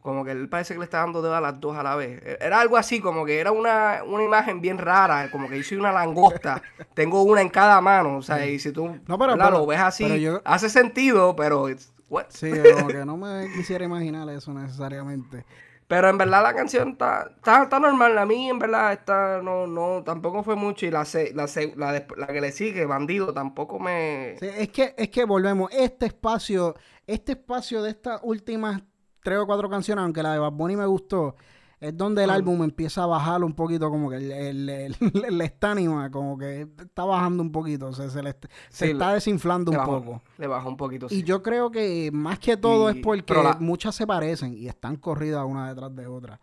Como 0.00 0.24
que 0.24 0.30
él 0.30 0.48
parece 0.48 0.72
que 0.74 0.78
le 0.78 0.84
está 0.84 0.98
dando 1.00 1.20
dedo 1.20 1.34
a 1.36 1.40
las 1.42 1.60
dos 1.60 1.76
a 1.76 1.82
la 1.82 1.94
vez. 1.94 2.22
E- 2.24 2.38
Era 2.40 2.60
algo 2.60 2.76
así, 2.78 3.00
como 3.00 3.24
que 3.26 3.38
era 3.38 3.52
una, 3.52 4.02
una 4.06 4.24
imagen 4.24 4.60
bien 4.62 4.78
rara. 4.78 5.30
Como 5.30 5.48
que 5.48 5.58
yo 5.58 5.62
soy 5.62 5.76
una 5.78 5.92
langosta. 5.92 6.62
Tengo 6.94 7.22
una 7.22 7.42
en 7.42 7.50
cada 7.50 7.80
mano. 7.82 8.16
O 8.16 8.22
sea, 8.22 8.46
y 8.46 8.58
si 8.58 8.72
tú 8.72 8.86
No, 9.06 9.18
pero- 9.18 9.34
pero- 9.36 9.50
lo 9.50 9.66
ves 9.66 9.80
así, 9.80 10.04
pero 10.04 10.16
yo- 10.16 10.42
hace 10.44 10.68
sentido, 10.70 11.36
pero... 11.36 11.68
it's- 11.68 11.92
what? 12.08 12.24
Sí, 12.30 12.50
como 12.74 12.88
que 12.88 13.04
no 13.04 13.16
me 13.18 13.52
quisiera 13.54 13.84
imaginar 13.84 14.28
eso 14.30 14.52
necesariamente. 14.54 15.44
Pero 15.86 16.08
en 16.08 16.18
verdad 16.18 16.44
la 16.44 16.54
canción 16.54 16.90
está, 16.90 17.30
está, 17.36 17.64
está 17.64 17.80
normal. 17.80 18.16
A 18.16 18.24
mí 18.24 18.48
en 18.48 18.58
verdad 18.60 18.92
está, 18.92 19.40
no, 19.42 19.66
no, 19.66 20.02
tampoco 20.04 20.42
fue 20.44 20.54
mucho. 20.56 20.86
Y 20.86 20.90
la, 20.92 21.04
se- 21.04 21.34
la, 21.34 21.46
se- 21.48 21.74
la, 21.76 22.04
la 22.16 22.26
que 22.28 22.40
le 22.40 22.52
sigue, 22.52 22.86
Bandido, 22.86 23.34
tampoco 23.34 23.78
me... 23.80 24.36
Sí, 24.40 24.46
es 24.56 24.68
que, 24.70 24.94
es 24.96 25.08
que 25.10 25.24
volvemos. 25.24 25.68
Este 25.72 26.06
espacio, 26.06 26.74
este 27.08 27.32
espacio 27.32 27.82
de 27.82 27.90
estas 27.90 28.20
últimas 28.22 28.82
tres 29.22 29.38
o 29.38 29.46
cuatro 29.46 29.68
canciones, 29.70 30.02
aunque 30.04 30.22
la 30.22 30.32
de 30.32 30.38
Bad 30.38 30.52
Bunny 30.52 30.76
me 30.76 30.86
gustó, 30.86 31.36
es 31.80 31.96
donde 31.96 32.22
el 32.24 32.28
Mm. 32.28 32.32
álbum 32.34 32.62
empieza 32.62 33.04
a 33.04 33.06
bajar 33.06 33.42
un 33.42 33.54
poquito, 33.54 33.88
como 33.90 34.10
que 34.10 34.16
el, 34.16 34.30
el, 34.32 34.68
el, 34.68 34.96
el 35.24 35.40
estánima, 35.40 36.10
como 36.10 36.36
que 36.36 36.68
está 36.78 37.04
bajando 37.04 37.42
un 37.42 37.50
poquito, 37.52 37.92
se, 37.94 38.10
se, 38.10 38.22
le 38.22 38.32
se 38.68 38.86
Sí, 38.86 38.90
está 38.92 39.14
desinflando 39.14 39.70
un 39.70 39.78
bajó, 39.78 40.02
poco. 40.04 40.22
le 40.36 40.46
bajó 40.46 40.68
un 40.68 40.76
poquito. 40.76 41.06
Y 41.06 41.16
sí. 41.20 41.22
yo 41.22 41.42
creo 41.42 41.70
que 41.70 42.10
más 42.12 42.38
que 42.38 42.56
todo 42.58 42.90
Y- 42.90 42.96
es 42.98 43.02
porque 43.02 43.32
la- 43.34 43.56
muchas 43.60 43.94
se 43.94 44.06
parecen 44.06 44.52
y 44.58 44.68
están 44.68 44.96
corridas 44.96 45.44
una 45.46 45.68
detrás 45.70 45.94
de 45.96 46.06
otra. 46.06 46.38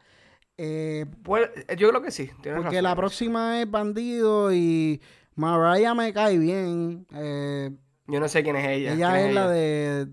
Eh, 0.57 1.05
Pues, 1.21 1.49
yo 1.77 1.89
creo 1.89 2.01
que 2.01 2.09
sí. 2.09 2.31
tienes 2.41 2.61
porque 2.63 2.77
razón. 2.77 2.83
la 2.83 2.95
próxima 2.95 3.61
es 3.61 3.69
Bandido 3.69 4.51
y 4.51 4.99
Mariah 5.35 5.93
me 5.93 6.11
cae 6.13 6.39
bien. 6.39 7.05
Eh, 7.13 7.69
Yo 8.09 8.21
no 8.21 8.27
sé 8.29 8.41
quién 8.41 8.55
es 8.55 8.65
ella. 8.67 8.93
ella 8.93 9.11
¿Quién 9.13 9.27
es 9.27 9.35
la 9.35 9.47
de... 9.49 10.07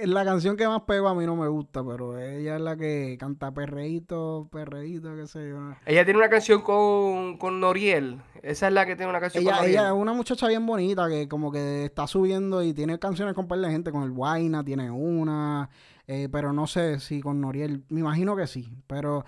es 0.00 0.08
la 0.08 0.24
canción 0.24 0.56
que 0.56 0.66
más 0.66 0.80
pego 0.82 1.08
a 1.08 1.14
mí 1.14 1.26
no 1.26 1.36
me 1.36 1.46
gusta, 1.46 1.84
pero 1.84 2.18
ella 2.18 2.56
es 2.56 2.62
la 2.62 2.76
que 2.76 3.16
canta 3.20 3.52
perreíto, 3.52 4.48
perreíto, 4.50 5.14
qué 5.14 5.26
sé 5.26 5.50
yo. 5.50 5.58
Ella 5.84 6.04
tiene 6.06 6.18
una 6.18 6.30
canción 6.30 6.62
con, 6.62 7.36
con 7.36 7.60
Noriel. 7.60 8.18
Esa 8.42 8.68
es 8.68 8.72
la 8.72 8.86
que 8.86 8.96
tiene 8.96 9.10
una 9.10 9.20
canción 9.20 9.42
Ella, 9.44 9.58
con 9.58 9.66
ella 9.68 9.80
es 9.82 9.88
Noriel. 9.88 10.02
una 10.02 10.12
muchacha 10.14 10.48
bien 10.48 10.64
bonita 10.64 11.06
que 11.08 11.28
como 11.28 11.52
que 11.52 11.84
está 11.84 12.06
subiendo 12.06 12.62
y 12.62 12.72
tiene 12.72 12.98
canciones 12.98 13.34
con 13.34 13.46
par 13.46 13.58
de 13.58 13.70
gente, 13.70 13.92
con 13.92 14.04
el 14.04 14.10
Guayna 14.12 14.64
tiene 14.64 14.90
una, 14.90 15.68
eh, 16.06 16.28
pero 16.32 16.54
no 16.54 16.66
sé 16.66 16.98
si 16.98 17.20
con 17.20 17.42
Noriel, 17.42 17.84
me 17.90 18.00
imagino 18.00 18.34
que 18.34 18.46
sí, 18.46 18.70
pero 18.86 19.24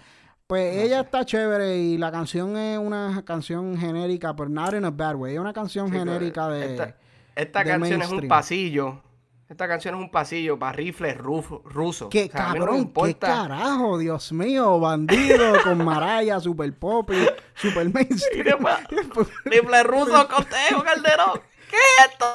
pues 0.46 0.76
ella 0.76 1.00
está 1.00 1.24
chévere 1.24 1.78
y 1.78 1.96
la 1.98 2.10
canción 2.10 2.56
es 2.56 2.78
una 2.78 3.22
canción 3.26 3.76
genérica, 3.76 4.34
pero 4.36 4.48
not 4.48 4.74
in 4.74 4.84
a 4.84 4.90
bad 4.90 5.16
way, 5.16 5.34
es 5.34 5.40
una 5.40 5.52
canción 5.52 5.88
Sí, 5.88 5.94
genérica 5.94 6.48
de... 6.48 6.72
Esta, 6.72 6.96
esta 7.36 7.64
canción 7.64 8.02
es 8.02 8.10
un 8.10 8.28
pasillo. 8.28 9.02
Esta 9.48 9.68
canción 9.68 9.94
es 9.96 10.00
un 10.00 10.10
pasillo 10.10 10.58
para 10.58 10.72
rifles 10.72 11.18
rusos. 11.18 12.08
¿Qué 12.10 12.24
O 12.24 12.30
sea, 12.30 12.54
no 12.54 12.54
cabrón? 12.54 12.92
¿Qué 12.92 13.14
carajo? 13.14 13.98
Dios 13.98 14.32
mío, 14.32 14.80
bandido 14.80 15.52
con 15.64 15.84
Maraya, 15.84 16.40
super 16.40 16.72
pop 16.72 17.10
super 17.54 17.92
mainstream. 17.92 18.58
rifles 19.44 19.84
rusos 19.84 20.24
con 20.34 20.44
Teo 20.44 20.82
Calderón. 20.82 21.40
¿Qué 21.74 22.04
es 22.04 22.10
esto? 22.10 22.26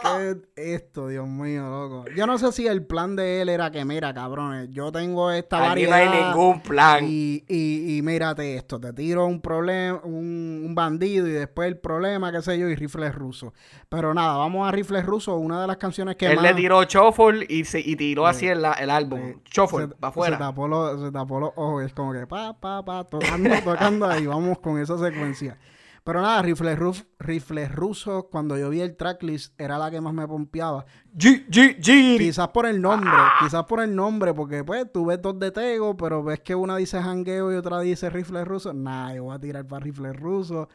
¿Qué 0.56 0.62
es 0.62 0.82
esto, 0.82 1.08
Dios 1.08 1.28
mío, 1.28 1.64
loco? 1.70 2.06
Yo 2.16 2.28
no 2.28 2.38
sé 2.38 2.52
si 2.52 2.68
el 2.68 2.86
plan 2.86 3.16
de 3.16 3.42
él 3.42 3.50
era 3.50 3.72
que, 3.72 3.84
mira, 3.86 4.14
cabrones, 4.14 4.70
yo 4.72 4.92
tengo 4.92 5.32
esta 5.32 5.72
Aquí 5.72 5.84
no 5.88 5.94
hay 5.94 6.10
ningún 6.10 6.62
plan. 6.62 7.06
Y, 7.08 7.44
y, 7.48 7.98
y 7.98 8.02
mírate 8.02 8.56
esto, 8.56 8.80
te 8.80 8.92
tiro 8.94 9.26
un 9.26 9.42
problema, 9.42 10.02
un, 10.04 10.64
un 10.66 10.76
bandido 10.76 11.28
y 11.28 11.32
después 11.32 11.68
el 11.68 11.78
problema, 11.78 12.32
qué 12.32 12.42
sé 12.42 12.58
yo, 12.60 12.68
y 12.70 12.76
rifles 12.76 13.14
rusos. 13.16 13.54
Pero 13.88 14.14
nada, 14.14 14.38
vamos 14.38 14.68
a 14.68 14.72
rifles 14.72 15.06
rusos, 15.06 15.36
una 15.40 15.62
de 15.62 15.68
las 15.68 15.78
canciones 15.78 16.16
que 16.16 16.28
Él 16.28 16.36
más... 16.36 16.44
le 16.44 16.54
tiró 16.56 16.84
Shuffle 16.84 17.46
y, 17.48 17.66
se, 17.66 17.80
y 17.80 17.96
tiró 17.96 18.28
así 18.28 18.48
el, 18.48 18.66
el 18.80 18.90
álbum. 18.90 19.20
eh, 19.20 19.38
Shuffle, 19.46 19.88
se, 19.88 19.88
para 19.96 20.12
se 20.14 20.20
afuera. 20.20 20.38
tapó 20.38 20.68
los, 20.68 21.02
se 21.02 21.12
tapó 21.12 21.40
los 21.40 21.52
ojos, 21.56 21.84
es 21.86 21.94
como 21.94 22.14
que 22.14 22.28
pa, 22.28 22.60
pa, 22.60 22.84
pa, 22.84 23.04
tocando, 23.06 23.50
tocando 23.64 24.06
ahí, 24.08 24.26
vamos 24.26 24.60
con 24.60 24.80
esa 24.80 24.98
secuencia. 24.98 25.58
Pero 26.04 26.22
nada, 26.22 26.42
rifles, 26.42 26.78
ruf- 26.80 27.06
rifles 27.20 27.72
rusos, 27.74 28.26
cuando 28.32 28.58
yo 28.58 28.70
vi 28.70 28.82
el 28.82 28.96
tracklist, 28.96 29.60
era 29.60 29.78
la 29.78 29.92
que 29.92 30.02
más 30.02 30.14
me 30.14 30.28
pompeaba. 30.28 30.86
G, 31.16 31.46
G, 31.50 31.78
G. 31.80 32.18
Quizás 32.18 32.48
por 32.50 32.66
el 32.66 32.82
nombre, 32.82 33.12
quizás 33.42 33.66
por 33.66 33.82
el 33.82 33.96
nombre, 33.96 34.34
porque 34.34 34.64
pues 34.64 34.92
tú 34.92 35.06
ves 35.06 35.22
dos 35.22 35.38
de 35.40 35.52
Tego, 35.52 35.96
pero 35.98 36.24
ves 36.24 36.40
que 36.40 36.56
una 36.56 36.78
dice 36.78 37.02
jangueo 37.02 37.52
y 37.52 37.56
otra 37.56 37.80
dice 37.82 38.10
rifles 38.10 38.48
rusos. 38.48 38.74
Nah, 38.74 39.14
yo 39.14 39.26
voy 39.26 39.36
a 39.36 39.40
tirar 39.40 39.66
para 39.68 39.84
rifles 39.84 40.16
rusos. 40.16 40.68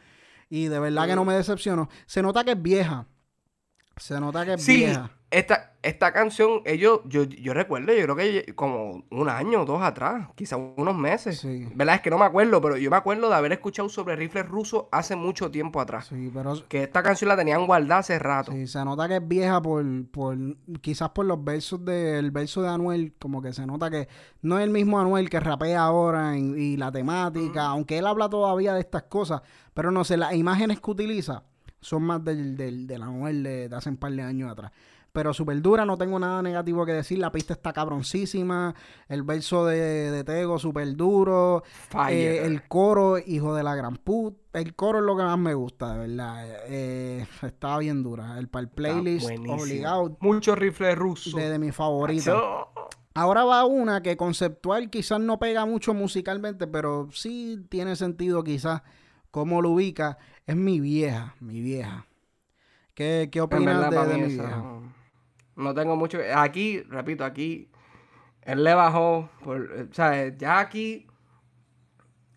Y 0.49 0.67
de 0.67 0.79
verdad 0.79 1.07
que 1.07 1.15
no 1.15 1.25
me 1.25 1.33
decepcionó. 1.33 1.89
Se 2.05 2.21
nota 2.21 2.43
que 2.43 2.51
es 2.51 2.61
vieja. 2.61 3.07
Se 3.97 4.19
nota 4.19 4.45
que 4.45 4.53
es 4.53 4.63
Sí, 4.63 4.77
vieja. 4.77 5.09
Esta, 5.31 5.73
esta 5.81 6.13
canción, 6.13 6.61
ellos, 6.65 7.01
yo, 7.05 7.23
yo 7.23 7.53
recuerdo, 7.53 7.93
yo 7.93 8.03
creo 8.03 8.15
que 8.15 8.53
como 8.55 9.03
un 9.09 9.27
año 9.27 9.63
o 9.63 9.65
dos 9.65 9.81
atrás, 9.81 10.29
quizás 10.35 10.59
unos 10.77 10.95
meses. 10.95 11.39
Sí. 11.39 11.67
¿Verdad? 11.75 11.95
Es 11.95 12.01
que 12.01 12.09
no 12.09 12.17
me 12.17 12.25
acuerdo, 12.25 12.61
pero 12.61 12.77
yo 12.77 12.89
me 12.89 12.95
acuerdo 12.95 13.27
de 13.27 13.35
haber 13.35 13.51
escuchado 13.51 13.89
sobre 13.89 14.15
rifles 14.15 14.47
rusos 14.47 14.85
hace 14.91 15.15
mucho 15.15 15.51
tiempo 15.51 15.81
atrás. 15.81 16.05
Sí, 16.07 16.31
pero 16.33 16.53
Que 16.69 16.83
esta 16.83 17.03
canción 17.03 17.27
la 17.27 17.35
tenían 17.35 17.65
guardada 17.65 17.99
hace 17.99 18.17
rato. 18.19 18.51
sí, 18.53 18.65
se 18.67 18.85
nota 18.85 19.07
que 19.09 19.15
es 19.17 19.27
vieja 19.27 19.61
por, 19.61 19.83
por 20.11 20.37
quizás 20.81 21.09
por 21.09 21.25
los 21.25 21.43
versos 21.43 21.83
del 21.83 22.31
verso 22.31 22.61
de 22.61 22.69
Anuel, 22.69 23.13
como 23.19 23.41
que 23.41 23.51
se 23.51 23.65
nota 23.65 23.89
que 23.89 24.07
no 24.41 24.57
es 24.59 24.63
el 24.63 24.69
mismo 24.69 24.99
Anuel 24.99 25.29
que 25.29 25.39
rapea 25.39 25.81
ahora 25.81 26.37
en- 26.37 26.57
y 26.57 26.77
la 26.77 26.91
temática, 26.91 27.65
aunque 27.65 27.97
él 27.97 28.05
habla 28.07 28.29
todavía 28.29 28.73
de 28.73 28.79
estas 28.79 29.03
cosas, 29.03 29.41
pero 29.73 29.91
no 29.91 30.03
sé, 30.05 30.15
las 30.17 30.33
imágenes 30.33 30.79
que 30.79 30.91
utiliza 30.91 31.43
son 31.81 32.03
más 32.03 32.23
del, 32.23 32.55
del, 32.55 32.87
del 32.87 33.01
Anuel 33.03 33.43
de, 33.43 33.69
de 33.69 33.75
hace 33.75 33.89
un 33.89 33.97
par 33.97 34.11
de 34.13 34.21
años 34.21 34.51
atrás. 34.51 34.71
Pero 35.15 35.33
súper 35.33 35.61
dura, 35.61 35.85
no 35.85 35.97
tengo 35.97 36.19
nada 36.19 36.41
negativo 36.41 36.85
que 36.85 36.91
decir. 36.91 37.17
La 37.19 37.31
pista 37.31 37.53
está 37.53 37.71
cabroncísima. 37.71 38.75
El 39.07 39.23
verso 39.23 39.65
de, 39.65 40.11
de 40.11 40.23
Tego, 40.25 40.59
súper 40.59 40.93
duro. 40.95 41.63
Fire. 41.89 42.13
Eh, 42.13 42.45
el 42.45 42.67
coro, 42.67 43.17
hijo 43.17 43.55
de 43.55 43.63
la 43.63 43.75
gran 43.75 43.95
puta. 43.95 44.59
El 44.59 44.75
coro 44.75 44.99
es 44.99 45.05
lo 45.05 45.15
que 45.15 45.23
más 45.23 45.37
me 45.39 45.53
gusta, 45.53 45.93
de 45.93 45.99
verdad. 46.07 46.45
Eh, 46.67 47.25
estaba 47.43 47.79
bien 47.79 48.03
dura. 48.03 48.37
El 48.37 48.49
para 48.49 48.61
el 48.63 48.65
Está 48.67 48.75
playlist, 48.75 49.29
obligado, 49.47 50.17
Muchos 50.19 50.57
rifles 50.57 50.97
rusos. 50.97 51.33
de, 51.33 51.71
favoritas. 51.71 52.25
Yo- 52.25 52.69
Ahora 53.17 53.45
va 53.45 53.63
una 53.63 54.03
que 54.03 54.17
conceptual 54.17 54.89
quizás 54.89 55.21
no 55.21 55.39
pega 55.39 55.65
mucho 55.65 55.93
musicalmente, 55.93 56.67
pero 56.67 57.07
sí 57.13 57.65
tiene 57.69 57.95
sentido 57.95 58.43
quizás 58.43 58.81
cómo 59.31 59.61
lo 59.61 59.69
ubica. 59.69 60.17
Es 60.45 60.57
mi 60.57 60.81
vieja, 60.81 61.33
mi 61.39 61.61
vieja. 61.61 62.05
¿Qué, 62.93 63.29
qué 63.31 63.41
opinas 63.41 63.89
de, 63.89 64.17
mi 64.17 64.23
vieja? 64.23 64.57
no- 64.57 64.93
No 65.55 65.73
tengo 65.73 65.95
mucho. 65.95 66.19
Aquí, 66.35 66.81
repito, 66.89 67.23
aquí. 67.25 67.69
Él 68.41 68.63
le 68.63 68.73
bajó. 68.73 69.29
Por, 69.43 69.87
o 69.89 69.93
sea, 69.93 70.27
ya 70.37 70.59
aquí. 70.59 71.07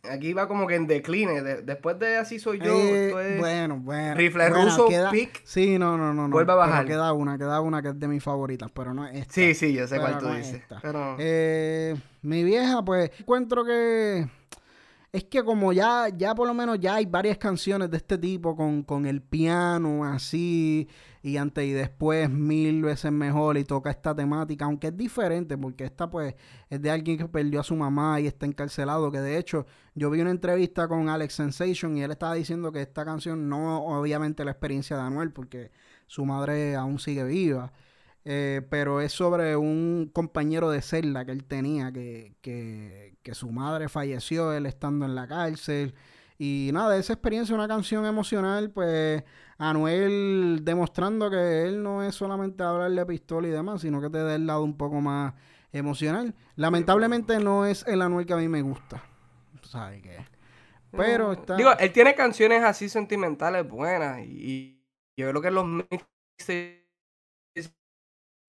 Aquí 0.08 0.32
va 0.32 0.46
como 0.48 0.66
que 0.66 0.76
en 0.76 0.86
decline. 0.86 1.42
de- 1.42 1.62
después 1.62 1.98
de 1.98 2.16
así 2.16 2.38
soy 2.38 2.60
yo. 2.60 2.72
Eh, 2.72 3.34
es- 3.34 3.38
bueno, 3.38 3.78
bueno. 3.80 4.14
Rifle 4.14 4.48
Bueno, 4.48 4.64
ruso, 4.64 4.88
queda- 4.88 5.10
pick. 5.10 5.42
Sí, 5.44 5.78
no, 5.78 5.98
no, 5.98 6.14
no. 6.14 6.28
no. 6.28 6.32
Vuelve 6.32 6.52
a 6.52 6.56
pero 6.56 6.66
bajar. 6.68 6.86
queda 6.86 7.12
una, 7.12 7.36
queda 7.36 7.60
una 7.60 7.82
que 7.82 7.88
es 7.88 7.98
de 7.98 8.08
mis 8.08 8.22
favoritas, 8.22 8.70
pero 8.72 8.94
no 8.94 9.06
es 9.06 9.16
esta. 9.16 9.32
Sí, 9.34 9.54
sí, 9.54 9.74
yo 9.74 9.86
sé 9.86 9.96
Pero 9.96 10.02
cuál 10.08 10.18
tú 10.18 10.26
no 10.28 10.34
es 10.34 10.46
dices. 10.46 10.62
esta. 10.62 10.78
Pero, 10.80 11.16
Eh, 11.18 11.96
mi 12.22 12.44
vieja, 12.44 12.82
pues, 12.84 13.10
encuentro 13.18 13.64
que 13.64 14.26
es 15.18 15.24
que 15.24 15.42
como 15.42 15.72
ya, 15.72 16.08
ya 16.16 16.34
por 16.34 16.46
lo 16.46 16.54
menos 16.54 16.78
ya 16.80 16.94
hay 16.94 17.06
varias 17.06 17.38
canciones 17.38 17.90
de 17.90 17.96
este 17.96 18.16
tipo 18.18 18.56
con, 18.56 18.82
con 18.82 19.04
el 19.04 19.20
piano 19.20 20.04
así 20.04 20.88
y 21.22 21.36
antes 21.36 21.64
y 21.64 21.72
después 21.72 22.30
mil 22.30 22.82
veces 22.82 23.10
mejor 23.10 23.58
y 23.58 23.64
toca 23.64 23.90
esta 23.90 24.14
temática, 24.14 24.64
aunque 24.64 24.88
es 24.88 24.96
diferente 24.96 25.58
porque 25.58 25.84
esta 25.84 26.08
pues 26.08 26.34
es 26.70 26.80
de 26.80 26.90
alguien 26.90 27.18
que 27.18 27.26
perdió 27.26 27.60
a 27.60 27.64
su 27.64 27.74
mamá 27.74 28.20
y 28.20 28.26
está 28.26 28.46
encarcelado, 28.46 29.10
que 29.10 29.20
de 29.20 29.38
hecho 29.38 29.66
yo 29.94 30.08
vi 30.10 30.20
una 30.20 30.30
entrevista 30.30 30.86
con 30.86 31.08
Alex 31.08 31.34
Sensation 31.34 31.96
y 31.96 32.02
él 32.02 32.12
estaba 32.12 32.34
diciendo 32.34 32.70
que 32.70 32.82
esta 32.82 33.04
canción 33.04 33.48
no 33.48 33.84
obviamente 33.84 34.44
la 34.44 34.52
experiencia 34.52 34.96
de 34.96 35.02
Anuel 35.02 35.32
porque 35.32 35.72
su 36.06 36.24
madre 36.24 36.76
aún 36.76 36.98
sigue 36.98 37.24
viva. 37.24 37.72
Eh, 38.30 38.60
pero 38.68 39.00
es 39.00 39.12
sobre 39.12 39.56
un 39.56 40.10
compañero 40.12 40.68
de 40.68 40.82
celda 40.82 41.24
que 41.24 41.32
él 41.32 41.46
tenía, 41.46 41.90
que, 41.90 42.36
que, 42.42 43.16
que 43.22 43.34
su 43.34 43.50
madre 43.50 43.88
falleció, 43.88 44.52
él 44.52 44.66
estando 44.66 45.06
en 45.06 45.14
la 45.14 45.26
cárcel. 45.26 45.94
Y 46.36 46.68
nada, 46.74 46.98
esa 46.98 47.14
experiencia, 47.14 47.54
una 47.54 47.66
canción 47.66 48.04
emocional, 48.04 48.70
pues 48.70 49.24
Anuel 49.56 50.60
demostrando 50.62 51.30
que 51.30 51.62
él 51.62 51.82
no 51.82 52.02
es 52.02 52.14
solamente 52.16 52.62
hablar 52.62 52.90
de 52.90 53.06
pistola 53.06 53.48
y 53.48 53.50
demás, 53.50 53.80
sino 53.80 53.98
que 53.98 54.10
te 54.10 54.18
da 54.18 54.34
el 54.34 54.46
lado 54.46 54.62
un 54.62 54.76
poco 54.76 55.00
más 55.00 55.32
emocional. 55.72 56.34
Lamentablemente 56.56 57.38
no 57.38 57.64
es 57.64 57.82
el 57.86 58.02
Anuel 58.02 58.26
que 58.26 58.34
a 58.34 58.36
mí 58.36 58.46
me 58.46 58.60
gusta. 58.60 59.02
¿Sabes 59.62 60.02
qué? 60.02 60.18
Pero 60.90 61.32
está... 61.32 61.56
Digo, 61.56 61.70
él 61.78 61.92
tiene 61.92 62.14
canciones 62.14 62.62
así 62.62 62.90
sentimentales 62.90 63.66
buenas. 63.66 64.20
Y, 64.20 64.82
y 65.16 65.22
yo 65.22 65.30
creo 65.30 65.40
que 65.40 65.50
los 65.50 65.64
mixtapes. 65.64 66.77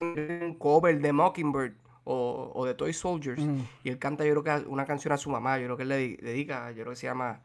Un 0.02 0.56
cover 0.58 1.00
de 1.02 1.12
Mockingbird 1.12 1.74
o, 2.06 2.52
o 2.56 2.66
de 2.66 2.74
Toy 2.74 2.94
Soldiers. 2.94 3.42
Mm. 3.42 3.60
Y 3.84 3.90
él 3.90 4.00
canta, 4.00 4.24
yo 4.26 4.42
creo 4.42 4.44
que 4.64 4.68
una 4.70 4.86
canción 4.86 5.12
a 5.14 5.18
su 5.18 5.30
mamá. 5.30 5.58
Yo 5.60 5.66
creo 5.66 5.78
que 5.78 5.84
él 5.84 5.90
le 5.90 5.98
di- 5.98 6.16
dedica, 6.18 6.72
yo 6.72 6.82
creo 6.84 6.92
que 6.92 6.96
se 6.96 7.08
llama 7.08 7.42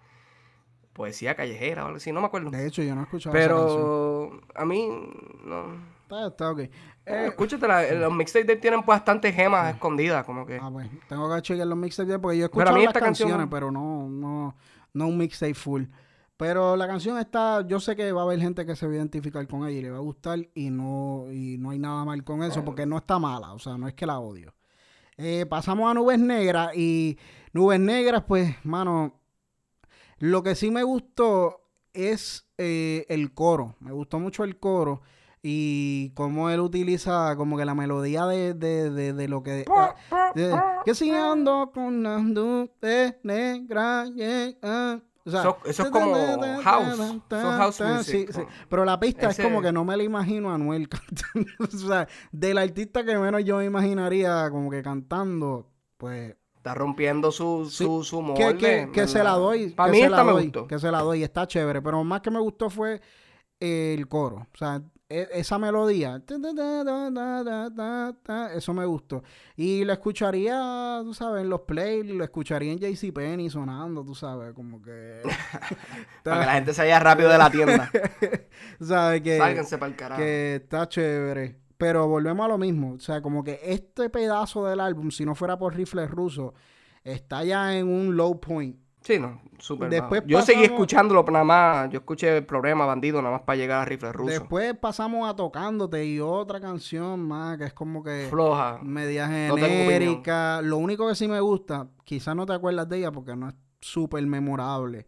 Poesía 0.92 1.34
Callejera 1.34 1.82
o 1.82 1.86
algo 1.86 1.96
así, 1.96 2.12
no 2.12 2.20
me 2.20 2.26
acuerdo. 2.26 2.50
De 2.50 2.66
hecho, 2.66 2.82
yo 2.82 2.94
no 2.94 3.00
he 3.00 3.04
escuchado 3.04 3.36
esa 3.36 3.48
canción. 3.48 3.68
Pero 3.76 4.40
a 4.54 4.64
mí, 4.64 4.88
no. 5.44 5.94
Está, 6.04 6.26
está 6.28 6.50
ok. 6.52 6.58
Eh, 6.60 6.70
Eh, 7.06 7.26
escúchatela, 7.26 7.90
los 7.94 8.14
mixtapes 8.14 8.46
de 8.46 8.56
tienen 8.56 8.82
bastantes 8.86 9.34
gemas 9.34 9.74
escondidas, 9.74 10.24
como 10.24 10.46
que. 10.46 10.58
Ah, 10.62 10.70
pues, 10.72 10.88
tengo 11.08 11.34
que 11.34 11.42
chequear 11.42 11.66
los 11.66 11.76
mixtapes 11.76 12.18
porque 12.18 12.38
yo 12.38 12.44
he 12.44 12.46
escuchado 12.46 12.76
las 12.78 12.92
canción- 12.94 13.28
canciones, 13.30 13.48
pero 13.50 13.70
no, 13.72 14.08
no, 14.08 14.54
no 14.92 15.06
un 15.08 15.18
mixtape 15.18 15.54
full. 15.54 15.82
Pero 16.36 16.76
la 16.76 16.86
canción 16.88 17.16
está, 17.18 17.64
yo 17.66 17.78
sé 17.78 17.94
que 17.94 18.10
va 18.10 18.22
a 18.22 18.24
haber 18.24 18.40
gente 18.40 18.66
que 18.66 18.74
se 18.74 18.86
va 18.86 18.92
a 18.92 18.96
identificar 18.96 19.46
con 19.46 19.66
ella 19.68 19.78
y 19.78 19.82
le 19.82 19.90
va 19.90 19.98
a 19.98 20.00
gustar 20.00 20.38
y 20.54 20.68
no, 20.70 21.26
y 21.30 21.58
no 21.58 21.70
hay 21.70 21.78
nada 21.78 22.04
mal 22.04 22.24
con 22.24 22.42
eso 22.42 22.64
porque 22.64 22.86
no 22.86 22.96
está 22.96 23.18
mala, 23.20 23.52
o 23.52 23.58
sea, 23.60 23.78
no 23.78 23.86
es 23.86 23.94
que 23.94 24.04
la 24.06 24.18
odio. 24.18 24.52
Eh, 25.16 25.46
pasamos 25.48 25.88
a 25.88 25.94
Nubes 25.94 26.18
Negras 26.18 26.76
y 26.76 27.16
Nubes 27.52 27.78
Negras, 27.78 28.24
pues, 28.26 28.56
mano, 28.64 29.14
lo 30.18 30.42
que 30.42 30.56
sí 30.56 30.72
me 30.72 30.82
gustó 30.82 31.60
es 31.92 32.48
eh, 32.58 33.06
el 33.08 33.32
coro. 33.32 33.76
Me 33.78 33.92
gustó 33.92 34.18
mucho 34.18 34.42
el 34.42 34.58
coro. 34.58 35.02
y 35.46 36.10
cómo 36.14 36.48
él 36.50 36.58
utiliza 36.60 37.36
como 37.36 37.56
que 37.58 37.64
la 37.66 37.74
melodía 37.74 38.24
de, 38.26 38.54
de, 38.54 38.90
de, 38.90 39.12
de 39.12 39.28
lo 39.28 39.42
que... 39.42 39.64
de- 40.34 40.58
que 40.84 40.94
si 40.94 41.10
ando 41.12 41.70
con 41.72 41.84
una 41.84 42.18
nube 42.18 43.20
negra, 43.22 44.06
yeah, 44.16 44.52
ah. 44.62 44.98
O 45.26 45.30
sea, 45.30 45.40
Eso- 45.40 45.58
eso 45.64 45.82
es 45.84 45.90
como 45.90 46.14
house, 46.62 47.00
es 47.00 47.42
house 47.42 47.80
music, 47.80 48.26
Sí, 48.28 48.32
sí. 48.32 48.40
¿no? 48.40 48.48
Pero 48.68 48.84
la 48.84 49.00
pista 49.00 49.30
Ese- 49.30 49.40
es 49.42 49.48
como 49.48 49.62
que 49.62 49.72
no 49.72 49.84
me 49.84 49.96
la 49.96 50.02
imagino 50.02 50.50
a 50.50 50.54
Anuel 50.56 50.88
cantando. 50.90 51.50
o 51.60 51.66
sea, 51.76 52.06
del 52.30 52.58
artista 52.58 53.04
que 53.04 53.16
menos 53.16 53.42
yo 53.44 53.56
me 53.56 53.64
imaginaría 53.64 54.50
como 54.50 54.70
que 54.70 54.82
cantando, 54.82 55.70
pues 55.96 56.36
Está 56.56 56.74
rompiendo 56.74 57.30
su, 57.30 57.68
Sí, 57.70 57.84
su, 57.84 58.02
su 58.04 58.22
molde. 58.22 58.56
que, 58.56 58.56
que, 58.56 58.90
que 58.90 59.06
se 59.06 59.22
la 59.22 59.32
doy. 59.32 59.68
Para 59.70 59.92
mí 59.92 59.98
se 59.98 60.04
esta 60.04 60.16
la 60.16 60.24
me 60.24 60.32
doy, 60.32 60.42
gustó. 60.44 60.66
Que 60.66 60.78
se 60.78 60.90
la 60.90 61.00
doy, 61.02 61.22
está 61.22 61.46
chévere. 61.46 61.82
Pero 61.82 62.02
más 62.04 62.22
que 62.22 62.30
me 62.30 62.40
gustó 62.40 62.70
fue 62.70 63.02
el 63.60 64.08
coro. 64.08 64.36
O 64.50 64.56
sea, 64.56 64.80
e, 65.06 65.28
esa 65.32 65.58
melodía, 65.58 66.22
eso 68.54 68.72
me 68.72 68.84
gustó. 68.86 69.22
Y 69.54 69.84
lo 69.84 69.92
escucharía, 69.92 71.00
tú 71.02 71.12
sabes, 71.12 71.42
en 71.42 71.50
los 71.50 71.60
play, 71.62 72.02
lo 72.02 72.24
escucharía 72.24 72.72
en 72.72 72.78
JCPenney 72.78 73.50
sonando, 73.50 74.02
tú 74.02 74.14
sabes, 74.14 74.54
como 74.54 74.80
que... 74.80 75.20
Para 76.24 76.40
que 76.40 76.46
la 76.46 76.52
gente 76.54 76.72
se 76.72 76.82
vaya 76.82 77.00
rápido 77.00 77.28
de 77.28 77.38
la 77.38 77.50
tienda. 77.50 77.90
¿Sabes 78.80 79.20
que, 79.20 79.36
Sálganse 79.36 79.76
para 79.76 79.90
el 79.90 79.96
carajo. 79.96 80.20
Que 80.20 80.54
está 80.56 80.88
chévere. 80.88 81.58
Pero 81.76 82.08
volvemos 82.08 82.46
a 82.46 82.48
lo 82.48 82.56
mismo. 82.56 82.94
O 82.94 83.00
sea, 83.00 83.20
como 83.20 83.44
que 83.44 83.60
este 83.62 84.08
pedazo 84.08 84.64
del 84.66 84.80
álbum, 84.80 85.10
si 85.10 85.26
no 85.26 85.34
fuera 85.34 85.58
por 85.58 85.74
Rifles 85.74 86.10
Ruso, 86.10 86.54
está 87.02 87.44
ya 87.44 87.76
en 87.76 87.88
un 87.88 88.16
low 88.16 88.40
point 88.40 88.83
Sí, 89.04 89.18
no, 89.18 89.38
súper 89.58 89.90
Después. 89.90 90.22
Yo 90.26 90.40
seguí 90.40 90.64
escuchándolo 90.64 91.22
nada 91.24 91.44
más. 91.44 91.90
Yo 91.90 91.98
escuché 91.98 92.38
el 92.38 92.46
problema 92.46 92.86
bandido 92.86 93.20
nada 93.20 93.34
más 93.34 93.42
para 93.42 93.56
llegar 93.56 93.82
a 93.82 93.84
rifle 93.84 94.12
ruso. 94.12 94.30
Después 94.30 94.74
pasamos 94.78 95.28
a 95.28 95.36
Tocándote 95.36 96.06
y 96.06 96.20
otra 96.20 96.58
canción 96.58 97.20
más 97.20 97.58
que 97.58 97.64
es 97.64 97.74
como 97.74 98.02
que 98.02 98.28
Floja. 98.30 98.78
media 98.82 99.28
No 99.48 99.56
genérica. 99.56 100.62
Lo 100.62 100.78
único 100.78 101.06
que 101.06 101.14
sí 101.14 101.28
me 101.28 101.38
gusta, 101.40 101.86
quizás 102.04 102.34
no 102.34 102.46
te 102.46 102.54
acuerdas 102.54 102.88
de 102.88 102.98
ella 102.98 103.12
porque 103.12 103.36
no 103.36 103.48
es 103.50 103.54
súper 103.82 104.26
memorable, 104.26 105.06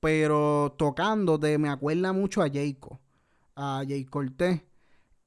pero 0.00 0.74
Tocándote 0.76 1.56
me 1.56 1.70
acuerda 1.70 2.12
mucho 2.12 2.42
a 2.42 2.50
Jayco, 2.50 3.00
a 3.56 3.82
Jay 3.88 4.04
Cortés. 4.04 4.60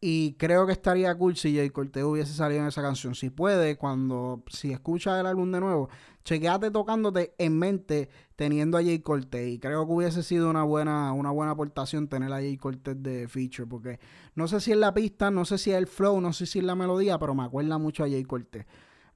Y 0.05 0.33
creo 0.33 0.65
que 0.65 0.73
estaría 0.73 1.15
cool 1.15 1.37
si 1.37 1.55
Jay 1.55 1.69
Cortés 1.69 2.03
hubiese 2.03 2.33
salido 2.33 2.59
en 2.59 2.67
esa 2.67 2.81
canción. 2.81 3.15
Si 3.15 3.29
puede, 3.29 3.77
cuando, 3.77 4.43
si 4.49 4.73
escuchas 4.73 5.17
el 5.17 5.25
álbum 5.25 5.49
de 5.49 5.61
nuevo, 5.61 5.87
chequeate 6.25 6.71
tocándote 6.71 7.33
en 7.37 7.57
mente 7.57 8.09
teniendo 8.35 8.77
a 8.77 8.83
Jay 8.83 8.99
Cortés. 8.99 9.47
Y 9.47 9.59
creo 9.59 9.87
que 9.87 9.93
hubiese 9.93 10.21
sido 10.21 10.49
una 10.49 10.63
buena, 10.63 11.13
una 11.13 11.31
buena 11.31 11.53
aportación 11.53 12.09
tener 12.09 12.33
a 12.33 12.35
Jay 12.35 12.57
Cortés 12.57 13.01
de 13.01 13.29
feature. 13.29 13.65
Porque 13.65 13.97
no 14.35 14.49
sé 14.49 14.59
si 14.59 14.73
es 14.73 14.77
la 14.77 14.93
pista, 14.93 15.31
no 15.31 15.45
sé 15.45 15.57
si 15.57 15.71
es 15.71 15.77
el 15.77 15.87
flow, 15.87 16.19
no 16.19 16.33
sé 16.33 16.47
si 16.47 16.59
es 16.59 16.65
la 16.65 16.75
melodía, 16.75 17.17
pero 17.17 17.33
me 17.33 17.43
acuerda 17.43 17.77
mucho 17.77 18.03
a 18.03 18.09
Jay 18.09 18.25
Cortés. 18.25 18.65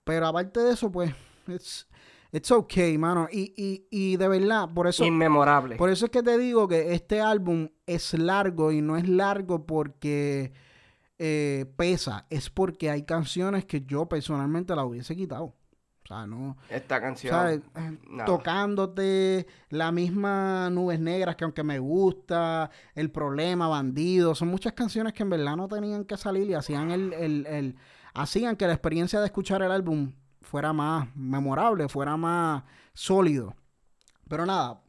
Pero 0.05 0.25
aparte 0.25 0.61
de 0.61 0.71
eso, 0.71 0.89
pues, 0.89 1.13
it's, 1.49 1.85
it's 2.31 2.49
okay, 2.49 2.97
mano. 2.97 3.27
Y, 3.29 3.53
y, 3.57 3.87
y 3.91 4.15
de 4.15 4.27
verdad, 4.29 4.69
por 4.73 4.87
eso. 4.87 5.03
Inmemorable. 5.03 5.75
Por 5.75 5.89
eso 5.89 6.05
es 6.05 6.11
que 6.11 6.23
te 6.23 6.37
digo 6.37 6.65
que 6.65 6.93
este 6.93 7.19
álbum 7.19 7.67
es 7.85 8.13
largo 8.13 8.71
y 8.71 8.81
no 8.81 8.95
es 8.95 9.09
largo 9.09 9.65
porque 9.65 10.53
eh, 11.19 11.65
pesa, 11.77 12.25
es 12.29 12.49
porque 12.49 12.89
hay 12.89 13.03
canciones 13.03 13.65
que 13.65 13.81
yo 13.81 14.07
personalmente 14.07 14.75
la 14.75 14.85
hubiese 14.85 15.15
quitado. 15.15 15.45
O 15.45 16.07
sea, 16.07 16.25
no. 16.25 16.55
Esta 16.69 17.01
canción. 17.01 17.33
¿sabes? 17.33 17.59
Eh. 17.75 17.97
Tocándote 18.25 19.45
la 19.69 19.91
misma 19.91 20.69
Nubes 20.69 20.99
Negras 20.99 21.35
que 21.35 21.43
aunque 21.43 21.63
me 21.63 21.79
gusta, 21.79 22.69
El 22.95 23.11
Problema, 23.11 23.67
Bandido, 23.67 24.33
son 24.33 24.47
muchas 24.47 24.73
canciones 24.73 25.11
que 25.13 25.23
en 25.23 25.29
verdad 25.31 25.55
no 25.57 25.67
tenían 25.67 26.05
que 26.05 26.15
salir 26.17 26.49
y 26.49 26.53
hacían 26.53 26.91
el, 26.91 27.13
el, 27.13 27.45
el- 27.47 27.75
hacían 28.13 28.55
que 28.55 28.67
la 28.67 28.73
experiencia 28.73 29.19
de 29.19 29.25
escuchar 29.25 29.61
el 29.61 29.71
álbum 29.71 30.13
fuera 30.41 30.71
más 30.73 31.13
memorable, 31.15 31.89
fuera 31.89 32.15
más 32.15 32.63
sólido. 32.93 33.53
Pero 34.29 34.45
nada, 34.45 34.81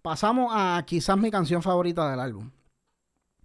pasamos 0.00 0.52
a 0.54 0.82
quizás 0.86 1.16
mi 1.18 1.30
canción 1.30 1.62
favorita 1.62 2.10
del 2.10 2.18
álbum. 2.20 2.50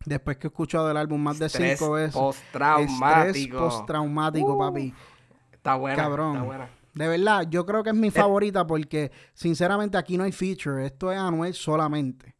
Después 0.08 0.38
que 0.38 0.47
he 0.47 0.49
escuchado 0.49 0.89
el 0.89 0.95
álbum 0.95 1.22
más 1.22 1.38
de 1.38 1.47
Estrés 1.47 1.78
cinco 1.78 1.91
veces. 1.91 2.14
Postraumático. 2.14 3.58
postraumático, 3.60 4.53
Uh, 4.53 4.58
papi. 4.58 4.93
Está 5.51 5.76
buena. 5.76 5.97
Cabrón. 5.97 6.32
Está 6.36 6.45
buena. 6.45 6.70
De 6.93 7.08
verdad, 7.10 7.45
yo 7.49 7.66
creo 7.66 7.84
que 7.84 7.89
es 7.89 7.95
mi 7.95 8.10
favorita 8.10 8.66
porque 8.66 9.12
sinceramente 9.34 9.97
aquí 9.97 10.18
no 10.18 10.24
hay 10.24 10.32
feature. 10.32 10.86
Esto 10.86 11.12
es 11.12 11.18
Anuel 11.20 11.53
solamente. 11.53 12.36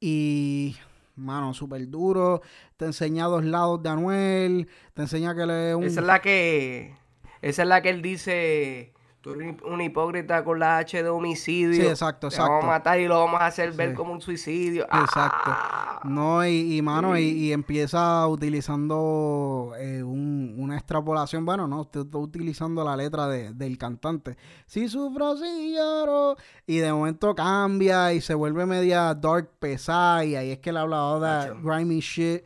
Y, 0.00 0.74
mano, 1.14 1.52
súper 1.52 1.86
duro. 1.86 2.40
Te 2.78 2.86
enseña 2.86 3.26
dos 3.26 3.44
lados 3.44 3.82
de 3.82 3.90
Anuel. 3.90 4.68
Te 4.94 5.02
enseña 5.02 5.34
que 5.34 5.44
le 5.44 5.70
es 5.70 5.76
un... 5.76 5.84
Esa 5.84 6.00
es 6.00 6.06
la 6.06 6.22
que. 6.22 6.94
Esa 7.42 7.62
es 7.62 7.68
la 7.68 7.82
que 7.82 7.90
él 7.90 8.00
dice. 8.00 8.94
Tú 9.22 9.34
eres 9.34 9.54
un 9.64 9.80
hipócrita 9.80 10.42
con 10.42 10.58
la 10.58 10.78
H 10.78 11.00
de 11.00 11.08
homicidio. 11.08 11.80
Sí, 11.80 11.86
exacto, 11.86 12.28
Te 12.28 12.36
vamos 12.38 12.50
exacto. 12.56 12.66
a 12.66 12.70
matar 12.70 13.00
y 13.00 13.06
lo 13.06 13.20
vamos 13.20 13.40
a 13.40 13.46
hacer 13.46 13.70
ver 13.72 13.90
Sí. 13.90 13.94
como 13.94 14.12
un 14.12 14.20
suicidio. 14.20 14.82
Exacto. 14.84 15.44
Ah. 15.46 16.00
No, 16.04 16.44
y, 16.44 16.76
y 16.76 16.82
mano, 16.82 17.16
y, 17.16 17.22
y 17.22 17.52
empieza 17.52 18.26
utilizando 18.26 19.72
eh, 19.78 20.02
un- 20.02 20.54
una 20.58 20.76
extrapolación. 20.76 21.44
Bueno, 21.44 21.68
no, 21.68 21.82
estoy, 21.82 22.02
estoy 22.02 22.20
utilizando 22.22 22.84
la 22.84 22.96
letra 22.96 23.28
de- 23.28 23.52
del 23.54 23.78
cantante. 23.78 24.36
Si 24.66 24.88
sufro, 24.88 25.36
si 25.36 25.74
lloro. 25.74 26.36
Y 26.66 26.78
de 26.78 26.92
momento 26.92 27.34
cambia 27.34 28.12
y 28.12 28.20
se 28.20 28.34
vuelve 28.34 28.66
media 28.66 29.14
dark, 29.14 29.50
pesada. 29.58 30.24
Y 30.24 30.34
ahí 30.34 30.50
es 30.50 30.58
que 30.58 30.70
él 30.70 30.76
hablaba 30.78 31.44
de 31.46 31.54
grimy 31.62 32.00
shit. 32.00 32.42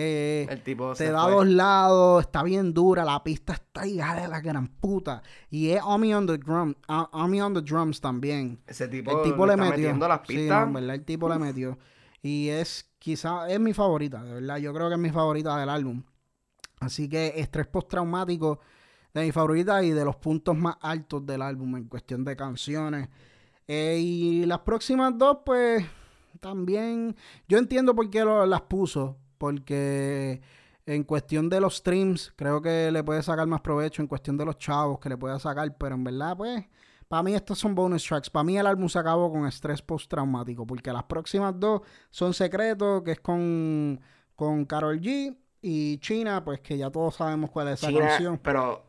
Eh, 0.00 0.46
El 0.48 0.62
tipo 0.62 0.92
te 0.92 1.06
se 1.06 1.10
da 1.10 1.24
fue. 1.24 1.32
dos 1.32 1.46
lados, 1.48 2.20
está 2.22 2.44
bien 2.44 2.72
dura, 2.72 3.04
la 3.04 3.24
pista 3.24 3.54
está 3.54 3.84
hija 3.84 4.14
de 4.14 4.28
la 4.28 4.40
gran 4.40 4.68
puta. 4.68 5.22
Y 5.50 5.70
es 5.70 5.80
Omi 5.84 6.14
on 6.14 6.24
the 6.26 6.38
drum, 6.38 6.72
ah, 6.86 7.08
Omi 7.12 7.40
on 7.40 7.52
the 7.54 7.62
drums 7.62 8.00
también. 8.00 8.60
Ese 8.68 8.86
tipo, 8.86 9.10
El 9.24 9.30
tipo 9.32 9.44
le, 9.44 9.54
está 9.54 9.64
metió. 9.64 9.78
metiendo 9.78 10.06
las 10.06 10.20
Sí, 10.26 10.34
no, 10.34 10.38
pistas. 10.40 10.66
en 10.68 10.72
verdad, 10.72 10.94
el 10.94 11.04
tipo 11.04 11.28
le 11.28 11.38
metió. 11.40 11.78
Y 12.22 12.48
es 12.48 12.88
quizá, 13.00 13.48
es 13.50 13.58
mi 13.58 13.72
favorita, 13.72 14.22
de 14.22 14.34
verdad. 14.34 14.58
Yo 14.58 14.72
creo 14.72 14.86
que 14.88 14.94
es 14.94 15.00
mi 15.00 15.10
favorita 15.10 15.56
del 15.58 15.68
álbum. 15.68 16.02
Así 16.78 17.08
que 17.08 17.32
estrés 17.36 17.66
postraumático 17.66 18.60
de 19.14 19.22
mi 19.24 19.32
favorita 19.32 19.82
y 19.82 19.90
de 19.90 20.04
los 20.04 20.14
puntos 20.16 20.56
más 20.56 20.76
altos 20.80 21.26
del 21.26 21.42
álbum 21.42 21.76
en 21.76 21.84
cuestión 21.88 22.24
de 22.24 22.36
canciones. 22.36 23.08
Eh, 23.66 23.98
y 24.00 24.46
las 24.46 24.60
próximas 24.60 25.12
dos, 25.18 25.38
pues, 25.44 25.84
también. 26.38 27.16
Yo 27.48 27.58
entiendo 27.58 27.94
por 27.96 28.08
qué 28.10 28.24
lo- 28.24 28.46
las 28.46 28.60
puso. 28.62 29.16
Porque 29.38 30.40
en 30.84 31.04
cuestión 31.04 31.48
de 31.48 31.60
los 31.60 31.76
streams, 31.76 32.32
creo 32.36 32.60
que 32.60 32.90
le 32.90 33.04
puede 33.04 33.22
sacar 33.22 33.46
más 33.46 33.60
provecho. 33.60 34.02
En 34.02 34.08
cuestión 34.08 34.36
de 34.36 34.44
los 34.44 34.58
chavos 34.58 34.98
que 34.98 35.08
le 35.08 35.16
puede 35.16 35.38
sacar. 35.38 35.76
Pero 35.78 35.94
en 35.94 36.04
verdad, 36.04 36.36
pues, 36.36 36.64
para 37.06 37.22
mí 37.22 37.34
estos 37.34 37.58
son 37.58 37.74
bonus 37.74 38.04
tracks. 38.06 38.28
Para 38.28 38.44
mí 38.44 38.58
el 38.58 38.66
álbum 38.66 38.88
se 38.88 38.98
acabó 38.98 39.30
con 39.32 39.46
estrés 39.46 39.80
postraumático. 39.80 40.66
Porque 40.66 40.92
las 40.92 41.04
próximas 41.04 41.54
dos 41.58 41.82
son 42.10 42.34
secretos, 42.34 43.02
que 43.02 43.12
es 43.12 43.20
con, 43.20 44.00
con 44.34 44.64
Carol 44.64 45.00
G. 45.00 45.36
Y 45.60 45.98
China, 45.98 46.44
pues 46.44 46.60
que 46.60 46.78
ya 46.78 46.90
todos 46.90 47.16
sabemos 47.16 47.50
cuál 47.50 47.68
es 47.68 47.74
esa 47.82 47.88
China, 47.88 48.08
canción. 48.08 48.38
pero, 48.42 48.84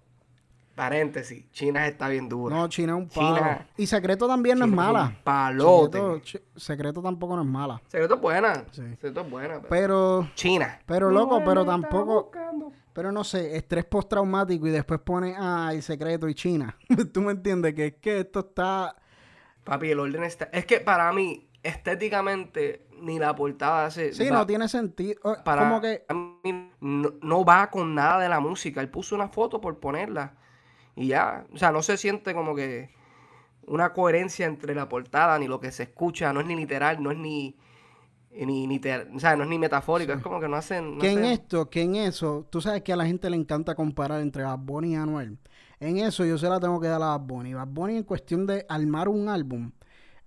paréntesis, 0.80 1.52
China 1.52 1.86
está 1.88 2.08
bien 2.08 2.30
dura. 2.30 2.56
No, 2.56 2.68
China 2.70 2.94
es 2.94 3.00
un 3.00 3.10
China- 3.10 3.40
palo. 3.40 3.66
Y 3.76 3.86
Secreto 3.86 4.28
también 4.28 4.58
no 4.60 4.66
es 4.66 4.72
mala. 4.72 5.04
un 5.08 5.24
palote. 5.24 5.98
Secreto, 6.00 6.50
Secreto 6.56 7.02
tampoco 7.02 7.36
no 7.36 7.42
es 7.42 7.48
mala. 7.48 7.82
Secreto 7.88 8.16
es 8.16 8.22
buena. 8.22 8.64
Sí. 8.72 8.82
Secreto 8.92 9.22
es 9.22 9.30
buena. 9.30 9.62
Pero... 9.62 9.68
Pero, 9.70 10.28
China. 10.36 10.80
pero 10.86 11.12
loco, 11.12 11.42
pero 11.44 11.66
tampoco, 11.66 12.32
pero 12.94 13.12
no 13.12 13.24
sé, 13.26 13.58
estrés 13.58 13.84
postraumático 13.86 14.68
y 14.68 14.72
después 14.72 15.02
pone, 15.02 15.36
ah, 15.38 15.70
el 15.74 15.82
secreto 15.84 16.30
y 16.30 16.34
China. 16.34 16.78
Tú 17.14 17.22
me 17.22 17.32
entiendes 17.34 17.74
que 17.74 17.86
es 17.88 17.94
que 17.96 18.20
esto 18.22 18.40
está, 18.40 18.96
Papi, 19.66 19.92
el 19.92 20.00
orden 20.00 20.24
está. 20.24 20.46
Es 20.54 20.66
que 20.66 20.80
para 20.80 21.12
mí, 21.12 21.50
estéticamente, 21.62 22.86
ni 23.02 23.20
la 23.20 23.36
portada 23.36 23.86
hace. 23.86 24.14
sí, 24.14 24.30
va- 24.30 24.38
no 24.38 24.48
tiene 24.48 24.68
sentido. 24.70 25.20
Para 25.44 25.64
Como 25.68 25.82
que, 25.82 26.06
a 26.08 26.14
mí 26.14 26.72
no, 26.80 27.14
no 27.22 27.44
va 27.46 27.70
con 27.70 27.94
nada 27.94 28.20
de 28.20 28.30
la 28.30 28.40
música. 28.40 28.80
Él 28.82 28.90
puso 28.90 29.16
una 29.16 29.28
foto 29.28 29.60
por 29.60 29.78
ponerla. 29.80 30.36
Y 31.00 31.08
ya. 31.08 31.46
O 31.54 31.58
sea, 31.58 31.72
no 31.72 31.82
se 31.82 31.98
siente 31.98 32.34
como 32.34 32.54
que 32.56 32.90
una 33.66 33.94
coherencia 33.94 34.46
entre 34.46 34.76
la 34.76 34.88
portada 34.90 35.40
ni 35.40 35.48
lo 35.48 35.60
que 35.60 35.72
se 35.72 35.84
escucha. 35.84 36.32
No 36.34 36.42
es 36.42 36.46
ni 36.48 36.56
literal, 36.56 37.02
no 37.02 37.12
es 37.12 37.18
ni. 37.18 37.56
Ni, 38.32 38.68
ni 38.68 38.80
te- 38.80 39.08
o 39.16 39.20
sea, 39.20 39.36
no 39.36 39.44
es 39.44 39.50
ni 39.50 39.58
metafórico, 39.58 40.14
es 40.14 40.22
como 40.22 40.40
que 40.40 40.48
no 40.48 40.56
hacen. 40.56 40.96
no 40.98 41.02
que 41.02 41.12
en 41.12 41.26
esto, 41.26 41.68
que 41.70 41.82
en 41.82 41.96
eso, 41.96 42.46
tú 42.52 42.62
sabes 42.62 42.84
que 42.84 42.94
a 42.94 42.96
la 42.96 43.06
gente 43.08 43.28
le 43.30 43.36
encanta 43.36 43.74
comparar 43.74 44.22
entre 44.22 44.44
Bad 44.44 44.60
Bunny 44.60 44.92
y 44.92 44.96
Anuel. 44.96 45.40
En 45.80 45.98
eso 45.98 46.24
yo 46.26 46.38
se 46.38 46.48
la 46.48 46.60
tengo 46.60 46.80
que 46.80 46.88
dar 46.88 47.02
a 47.02 47.18
Bad 47.18 47.22
Bunny. 47.22 47.56
Bad 47.56 47.68
Bunny 47.70 47.98
en 47.98 48.04
cuestión 48.04 48.46
de 48.46 48.66
armar 48.70 49.08
un 49.10 49.30
álbum 49.30 49.72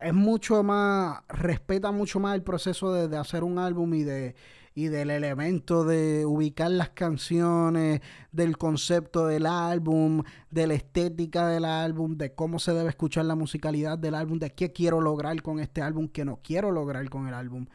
es 0.01 0.13
mucho 0.13 0.65
más, 0.65 1.21
respeta 1.29 1.93
mucho 1.93 2.19
más 2.19 2.35
el 2.35 2.43
proceso 2.43 2.93
de, 2.93 3.07
de 3.07 3.17
hacer 3.17 3.45
un 3.45 3.59
álbum 3.59 3.95
y 3.95 4.03
de 4.03 4.35
y 4.75 4.87
del 4.89 5.11
elemento 5.11 5.85
de 5.85 6.25
ubicar 6.25 6.71
las 6.71 6.91
canciones, 6.91 8.01
del 8.31 8.57
concepto 8.57 9.27
del 9.27 9.47
álbum, 9.47 10.23
de 10.51 10.67
la 10.67 10.75
estética 10.75 11.47
del 11.49 11.65
álbum, 11.67 12.17
de 12.17 12.35
cómo 12.35 12.59
se 12.59 12.73
debe 12.73 12.89
escuchar 12.89 13.27
la 13.27 13.35
musicalidad 13.35 13.99
del 13.99 14.15
álbum, 14.15 14.39
de 14.39 14.51
qué 14.55 14.73
quiero 14.73 15.01
lograr 15.01 15.41
con 15.43 15.59
este 15.61 15.83
álbum, 15.83 16.09
qué 16.09 16.25
no 16.25 16.41
quiero 16.43 16.71
lograr 16.71 17.09
con 17.11 17.29
el 17.29 17.35
álbum. 17.35 17.67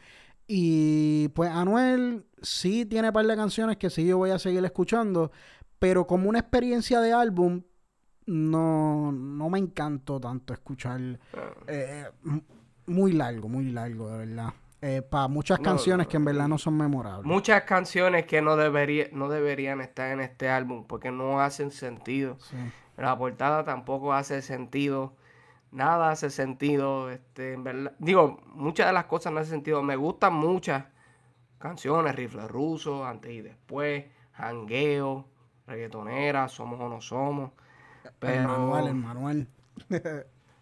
Y 0.46 1.28
pues 1.28 1.50
Anuel 1.50 2.24
sí 2.42 2.84
tiene 2.86 3.08
un 3.08 3.14
par 3.14 3.26
de 3.26 3.36
canciones 3.36 3.76
que 3.76 3.90
sí 3.90 4.06
yo 4.06 4.16
voy 4.18 4.30
a 4.30 4.38
seguir 4.38 4.64
escuchando, 4.64 5.30
pero 5.78 6.06
como 6.06 6.28
una 6.28 6.38
experiencia 6.40 7.00
de 7.00 7.12
álbum, 7.12 7.62
no, 8.26 9.12
no 9.12 9.48
me 9.48 9.58
encantó 9.58 10.18
tanto 10.20 10.52
escuchar 10.52 11.00
Ah. 11.34 11.50
eh, 11.66 12.04
m- 12.24 12.42
muy 12.86 13.12
largo, 13.12 13.48
muy 13.48 13.70
largo, 13.70 14.10
de 14.10 14.18
verdad. 14.18 14.52
Eh, 14.80 15.02
para 15.02 15.28
muchas 15.28 15.60
No, 15.60 15.64
canciones 15.64 16.06
no, 16.06 16.08
que 16.08 16.16
en 16.18 16.24
verdad 16.24 16.48
no 16.48 16.58
son 16.58 16.76
memorables. 16.76 17.26
Muchas 17.26 17.62
canciones 17.64 18.26
que 18.26 18.42
no, 18.42 18.56
debería, 18.56 19.08
no 19.12 19.28
deberían 19.28 19.80
estar 19.80 20.10
en 20.12 20.20
este 20.20 20.48
álbum 20.48 20.84
porque 20.86 21.10
no 21.10 21.40
hacen 21.40 21.70
sentido. 21.70 22.38
Sí. 22.38 22.56
La 22.96 23.16
portada 23.18 23.64
tampoco 23.64 24.12
hace 24.12 24.42
sentido. 24.42 25.14
Nada 25.72 26.10
hace 26.10 26.30
sentido. 26.30 27.10
Este, 27.10 27.54
en 27.54 27.64
verdad. 27.64 27.92
Digo, 27.98 28.40
muchas 28.46 28.86
de 28.88 28.92
las 28.92 29.06
cosas 29.06 29.32
no 29.32 29.40
hacen 29.40 29.52
sentido. 29.56 29.82
Me 29.82 29.96
gustan 29.96 30.34
muchas 30.34 30.84
canciones. 31.58 32.14
Rifle 32.16 32.48
ruso, 32.48 33.04
antes 33.06 33.32
y 33.32 33.42
después. 33.42 34.06
Jangueo, 34.34 35.26
reggaetonera, 35.66 36.48
somos 36.48 36.80
o 36.80 36.88
no 36.88 37.00
somos. 37.00 37.50
Pero 38.18 38.34
El 38.42 38.46
manual, 38.46 38.86
el 38.88 38.94
manual. 38.94 39.48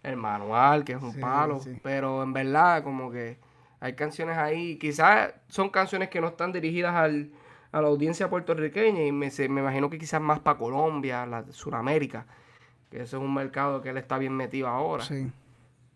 el 0.03 0.17
manual, 0.17 0.85
que 0.85 0.93
es 0.95 1.03
un 1.03 1.13
Sí, 1.13 1.21
palo. 1.21 1.61
sí. 1.61 1.79
Pero 1.83 2.23
en 2.23 2.33
verdad, 2.33 2.83
como 2.83 3.11
que 3.11 3.39
hay 3.81 3.95
canciones 3.95 4.37
ahí. 4.39 4.77
Quizás 4.79 5.35
son 5.49 5.69
canciones 5.71 6.09
que 6.09 6.21
no 6.21 6.29
están 6.29 6.53
dirigidas 6.53 6.95
al, 6.95 7.31
a 7.73 7.81
la 7.83 7.89
audiencia 7.89 8.29
puertorriqueña. 8.31 9.05
Y 9.05 9.13
me, 9.13 9.31
se- 9.31 9.49
me 9.49 9.61
imagino 9.61 9.91
que 9.91 9.99
quizás 9.99 10.21
más 10.21 10.41
para 10.41 10.59
Colombia, 10.59 11.27
la, 11.27 11.45
Sudamérica. 11.53 12.27
Que 12.91 12.99
ese 13.03 13.17
es 13.17 13.23
un 13.23 13.35
mercado 13.35 13.83
que 13.83 13.91
él 13.91 13.97
está 13.97 14.17
bien 14.19 14.33
metido 14.37 14.69
ahora. 14.69 15.05
Sí. 15.05 15.31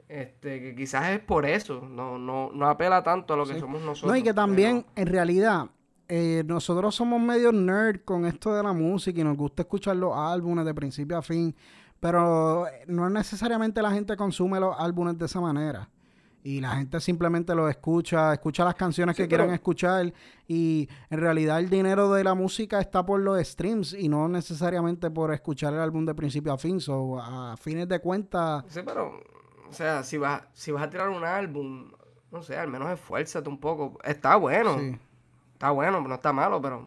Este, 0.09 0.61
que 0.61 0.75
quizás 0.75 1.09
es 1.11 1.21
por 1.21 1.47
eso. 1.47 1.81
No, 1.89 2.19
no, 2.19 2.51
no 2.53 2.69
apela 2.69 3.03
tanto 3.03 3.35
a 3.35 3.37
lo 3.37 3.47
que 3.47 3.55
Sí. 3.55 3.61
somos 3.61 3.81
nosotros. 3.83 4.11
No, 4.11 4.17
y 4.17 4.23
que 4.23 4.31
pero- 4.35 4.43
también, 4.43 4.85
en 4.97 5.07
realidad, 5.07 5.67
eh, 6.09 6.43
nosotros 6.47 6.95
somos 6.95 7.21
medio 7.21 7.53
nerd 7.53 8.01
con 8.05 8.27
esto 8.27 8.53
de 8.55 8.63
la 8.65 8.73
música 8.73 9.21
y 9.21 9.25
nos 9.25 9.37
gusta 9.37 9.63
escuchar 9.63 9.95
los 9.97 10.17
álbumes 10.17 10.65
de 10.65 10.75
principio 10.75 11.17
a 11.17 11.23
fin, 11.23 11.55
pero 12.01 12.67
eh, 12.67 12.83
no 12.89 13.09
necesariamente 13.09 13.81
la 13.81 13.93
gente 13.93 14.17
consume 14.17 14.59
los 14.59 14.75
álbumes 14.77 15.17
de 15.17 15.27
esa 15.27 15.41
manera. 15.41 15.89
Y 16.43 16.61
la 16.61 16.71
gente 16.77 16.99
simplemente 17.01 17.55
los 17.55 17.69
escucha, 17.69 18.33
escucha 18.33 18.65
las 18.65 18.75
canciones 18.75 19.15
Sí, 19.15 19.23
que 19.23 19.29
quieran 19.29 19.49
pero- 19.49 19.55
escuchar 19.57 20.13
y 20.49 20.89
en 21.11 21.21
realidad 21.21 21.59
el 21.59 21.69
dinero 21.69 22.11
de 22.13 22.25
la 22.25 22.35
música 22.35 22.81
está 22.81 23.05
por 23.05 23.21
los 23.21 23.39
streams 23.47 23.93
y 23.93 24.09
no 24.09 24.27
necesariamente 24.27 25.11
por 25.11 25.35
escuchar 25.35 25.75
el 25.75 25.81
álbum 25.81 26.07
de 26.07 26.15
principio 26.15 26.53
a 26.53 26.59
fin. 26.59 26.81
So, 26.81 27.21
a 27.21 27.57
fines 27.59 27.87
de 27.89 28.01
cuentas, 28.01 28.65
Sí, 28.69 28.81
pero, 28.85 29.21
o 29.69 29.73
sea, 29.73 30.03
si 30.03 30.17
vas, 30.17 30.43
si 30.55 30.73
vas 30.73 30.83
a 30.85 30.89
tirar 30.91 31.11
un 31.11 31.25
álbum, 31.25 31.93
no 32.33 32.43
sé, 32.43 32.57
al 32.57 32.69
menos 32.69 32.89
esfuérzate 32.91 33.49
un 33.49 33.59
poco. 33.61 33.99
Está 34.03 34.37
bueno, 34.37 34.79
sí, 34.79 34.97
está 35.53 35.71
bueno, 35.73 36.01
no 36.01 36.15
está 36.15 36.33
malo, 36.33 36.61
pero... 36.63 36.87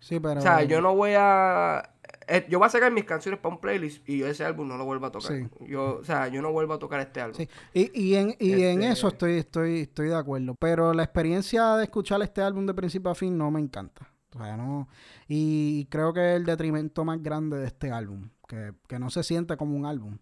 sí, 0.00 0.20
pero... 0.20 0.38
O 0.40 0.42
sea, 0.42 0.62
yo 0.64 0.82
no 0.82 0.94
voy 0.94 1.12
a... 1.16 1.94
eh, 2.28 2.46
yo 2.48 2.58
voy 2.58 2.66
a 2.66 2.70
sacar 2.70 2.90
mis 2.92 3.04
canciones 3.04 3.40
para 3.40 3.54
un 3.54 3.60
playlist 3.60 4.08
y 4.08 4.18
yo 4.18 4.26
ese 4.26 4.44
álbum 4.44 4.66
no 4.68 4.76
lo 4.76 4.84
vuelvo 4.84 5.06
a 5.06 5.12
tocar. 5.12 5.32
Sí. 5.36 5.46
Yo, 5.66 5.98
o 6.00 6.04
sea, 6.04 6.28
yo 6.28 6.42
no 6.42 6.52
vuelvo 6.52 6.74
a 6.74 6.78
tocar 6.78 7.00
este 7.00 7.20
álbum. 7.20 7.36
Sí, 7.36 7.48
y, 7.72 8.00
y 8.10 8.14
en, 8.16 8.34
y 8.38 8.52
en 8.64 8.82
Este- 8.82 8.92
eso 8.92 9.08
estoy, 9.08 9.38
estoy, 9.38 9.80
estoy 9.80 10.08
de 10.08 10.16
acuerdo. 10.16 10.54
Pero 10.58 10.92
la 10.92 11.02
experiencia 11.04 11.76
de 11.76 11.84
escuchar 11.84 12.20
este 12.22 12.42
álbum 12.42 12.66
de 12.66 12.74
principio 12.74 13.10
a 13.10 13.14
fin 13.14 13.36
no 13.36 13.50
me 13.50 13.60
encanta. 13.60 14.10
O 14.34 14.38
sea, 14.42 14.56
no. 14.56 14.88
Y 15.28 15.86
creo 15.86 16.12
que 16.12 16.32
es 16.32 16.36
el 16.36 16.44
detrimento 16.44 17.04
más 17.04 17.22
grande 17.22 17.58
de 17.58 17.66
este 17.66 17.90
álbum. 17.90 18.28
Que, 18.48 18.72
que 18.88 18.98
no 18.98 19.10
se 19.10 19.22
siente 19.22 19.56
como 19.56 19.76
un 19.76 19.86
álbum. 19.86 20.18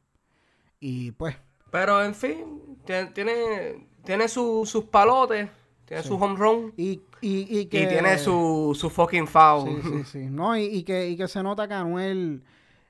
Y 0.81 1.13
pues, 1.13 1.37
Pero, 1.71 2.03
en 2.03 2.15
fin, 2.15 2.79
tiene, 2.85 3.07
tiene, 3.11 3.89
tiene 4.05 4.29
su- 4.29 4.65
sus 4.67 4.85
palotes, 4.85 5.49
tiene 5.85 6.03
Sí. 6.03 6.09
su 6.09 6.15
home 6.17 6.37
run 6.37 6.73
y, 6.77 7.03
y, 7.21 7.59
y 7.61 7.67
que. 7.67 7.83
y 7.83 7.87
tiene 7.89 8.19
su, 8.19 8.77
su 8.79 8.91
fucking 8.91 9.27
foul. 9.27 9.83
Sí, 9.83 9.89
sí, 9.91 10.05
sí. 10.05 10.19
No, 10.31 10.57
y, 10.57 10.65
y 10.65 10.83
que, 10.83 11.09
y 11.09 11.17
que 11.17 11.29
se 11.29 11.43
nota 11.43 11.69
que 11.69 11.75
Anuel 11.75 12.43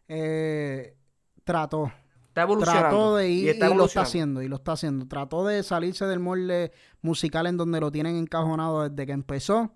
eh, 0.09 0.97
trató. 1.45 1.92
Está 2.28 2.42
evolucionando. 2.42 2.88
Trató 2.88 3.16
de 3.16 3.28
ir 3.30 3.45
y 3.45 3.47
y, 3.47 3.49
está 3.51 3.68
lo 3.68 3.84
está 3.84 4.03
haciendo, 4.03 4.42
y 4.42 4.49
lo 4.49 4.57
está 4.57 4.72
haciendo. 4.72 5.07
Trató 5.07 5.45
de 5.45 5.62
salirse 5.62 6.05
del 6.07 6.18
molde 6.18 6.72
musical 7.01 7.47
en 7.47 7.57
donde 7.57 7.80
lo 7.80 7.92
tienen 7.92 8.16
encajonado 8.16 8.88
desde 8.88 9.07
que 9.07 9.12
empezó. 9.12 9.72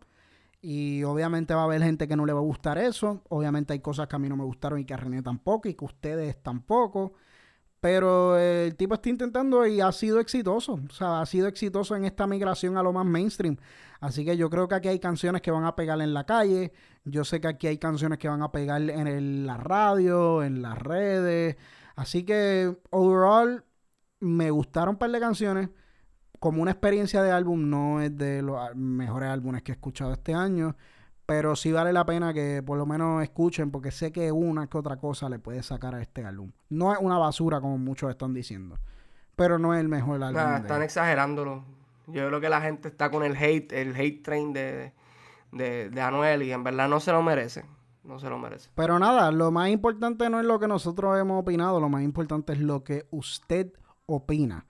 Y 0.60 1.04
obviamente 1.04 1.54
va 1.54 1.60
a 1.60 1.64
haber 1.64 1.82
gente 1.82 2.08
que 2.08 2.16
no 2.16 2.26
le 2.26 2.32
va 2.32 2.40
a 2.40 2.42
gustar 2.42 2.78
eso. 2.78 3.22
Obviamente 3.28 3.74
hay 3.74 3.78
cosas 3.78 4.08
que 4.08 4.16
a 4.16 4.18
mí 4.18 4.28
no 4.28 4.36
me 4.36 4.42
gustaron 4.42 4.80
y 4.80 4.84
que 4.84 4.92
a 4.94 4.96
René 4.96 5.22
tampoco 5.22 5.68
y 5.68 5.74
que 5.74 5.84
ustedes 5.84 6.42
tampoco. 6.42 7.12
Pero 7.80 8.36
el 8.38 8.74
tipo 8.74 8.94
está 8.94 9.08
intentando 9.08 9.64
y 9.66 9.80
ha 9.80 9.92
sido 9.92 10.18
exitoso. 10.18 10.80
O 10.88 10.92
sea, 10.92 11.20
ha 11.20 11.26
sido 11.26 11.46
exitoso 11.46 11.94
en 11.94 12.04
esta 12.04 12.26
migración 12.26 12.76
a 12.76 12.82
lo 12.82 12.92
más 12.92 13.06
mainstream. 13.06 13.56
Así 14.00 14.24
que 14.24 14.36
yo 14.36 14.50
creo 14.50 14.66
que 14.66 14.74
aquí 14.74 14.88
hay 14.88 14.98
canciones 14.98 15.42
que 15.42 15.50
van 15.50 15.64
a 15.64 15.76
pegar 15.76 16.00
en 16.00 16.12
la 16.12 16.24
calle. 16.24 16.72
Yo 17.04 17.24
sé 17.24 17.40
que 17.40 17.48
aquí 17.48 17.66
hay 17.68 17.78
canciones 17.78 18.18
que 18.18 18.28
van 18.28 18.42
a 18.42 18.50
pegar 18.50 18.82
en 18.82 19.46
la 19.46 19.56
radio, 19.56 20.42
en 20.42 20.60
las 20.62 20.76
redes. 20.78 21.56
Así 21.94 22.24
que, 22.24 22.76
overall, 22.90 23.64
me 24.20 24.50
gustaron 24.50 24.94
un 24.94 24.98
par 24.98 25.10
de 25.10 25.20
canciones. 25.20 25.68
Como 26.40 26.62
una 26.62 26.70
experiencia 26.72 27.22
de 27.22 27.32
álbum, 27.32 27.68
no 27.68 28.00
es 28.00 28.16
de 28.16 28.42
los 28.42 28.74
mejores 28.76 29.28
álbumes 29.28 29.62
que 29.62 29.72
he 29.72 29.74
escuchado 29.74 30.12
este 30.12 30.34
año. 30.34 30.76
Pero 31.28 31.54
sí 31.56 31.72
vale 31.72 31.92
la 31.92 32.06
pena 32.06 32.32
que 32.32 32.62
por 32.64 32.78
lo 32.78 32.86
menos 32.86 33.22
escuchen, 33.22 33.70
porque 33.70 33.90
sé 33.90 34.10
que 34.10 34.32
una 34.32 34.66
que 34.66 34.78
otra 34.78 34.96
cosa 34.96 35.28
le 35.28 35.38
puede 35.38 35.62
sacar 35.62 35.94
a 35.94 36.00
este 36.00 36.24
álbum. 36.24 36.52
No 36.70 36.90
es 36.90 36.98
una 37.02 37.18
basura, 37.18 37.60
como 37.60 37.76
muchos 37.76 38.08
están 38.08 38.32
diciendo. 38.32 38.78
Pero 39.36 39.58
no 39.58 39.74
es 39.74 39.80
el 39.80 39.90
mejor 39.90 40.22
álbum. 40.22 40.42
Nah, 40.42 40.56
están 40.56 40.82
exagerándolo. 40.82 41.64
Yo 42.06 42.26
creo 42.28 42.40
que 42.40 42.48
la 42.48 42.62
gente 42.62 42.88
está 42.88 43.10
con 43.10 43.22
el 43.24 43.36
hate, 43.36 43.70
el 43.74 43.94
hate 43.94 44.22
train 44.22 44.54
de, 44.54 44.94
de, 45.52 45.90
de 45.90 46.00
Anuel 46.00 46.44
y 46.44 46.52
en 46.52 46.64
verdad 46.64 46.88
no 46.88 46.98
se 46.98 47.12
lo 47.12 47.20
merece. 47.22 47.66
No 48.04 48.18
se 48.18 48.30
lo 48.30 48.38
merece. 48.38 48.70
Pero 48.74 48.98
nada, 48.98 49.30
lo 49.30 49.50
más 49.50 49.68
importante 49.68 50.30
no 50.30 50.40
es 50.40 50.46
lo 50.46 50.58
que 50.58 50.66
nosotros 50.66 51.20
hemos 51.20 51.42
opinado, 51.42 51.78
lo 51.78 51.90
más 51.90 52.04
importante 52.04 52.54
es 52.54 52.58
lo 52.58 52.84
que 52.84 53.04
usted 53.10 53.74
opina. 54.06 54.64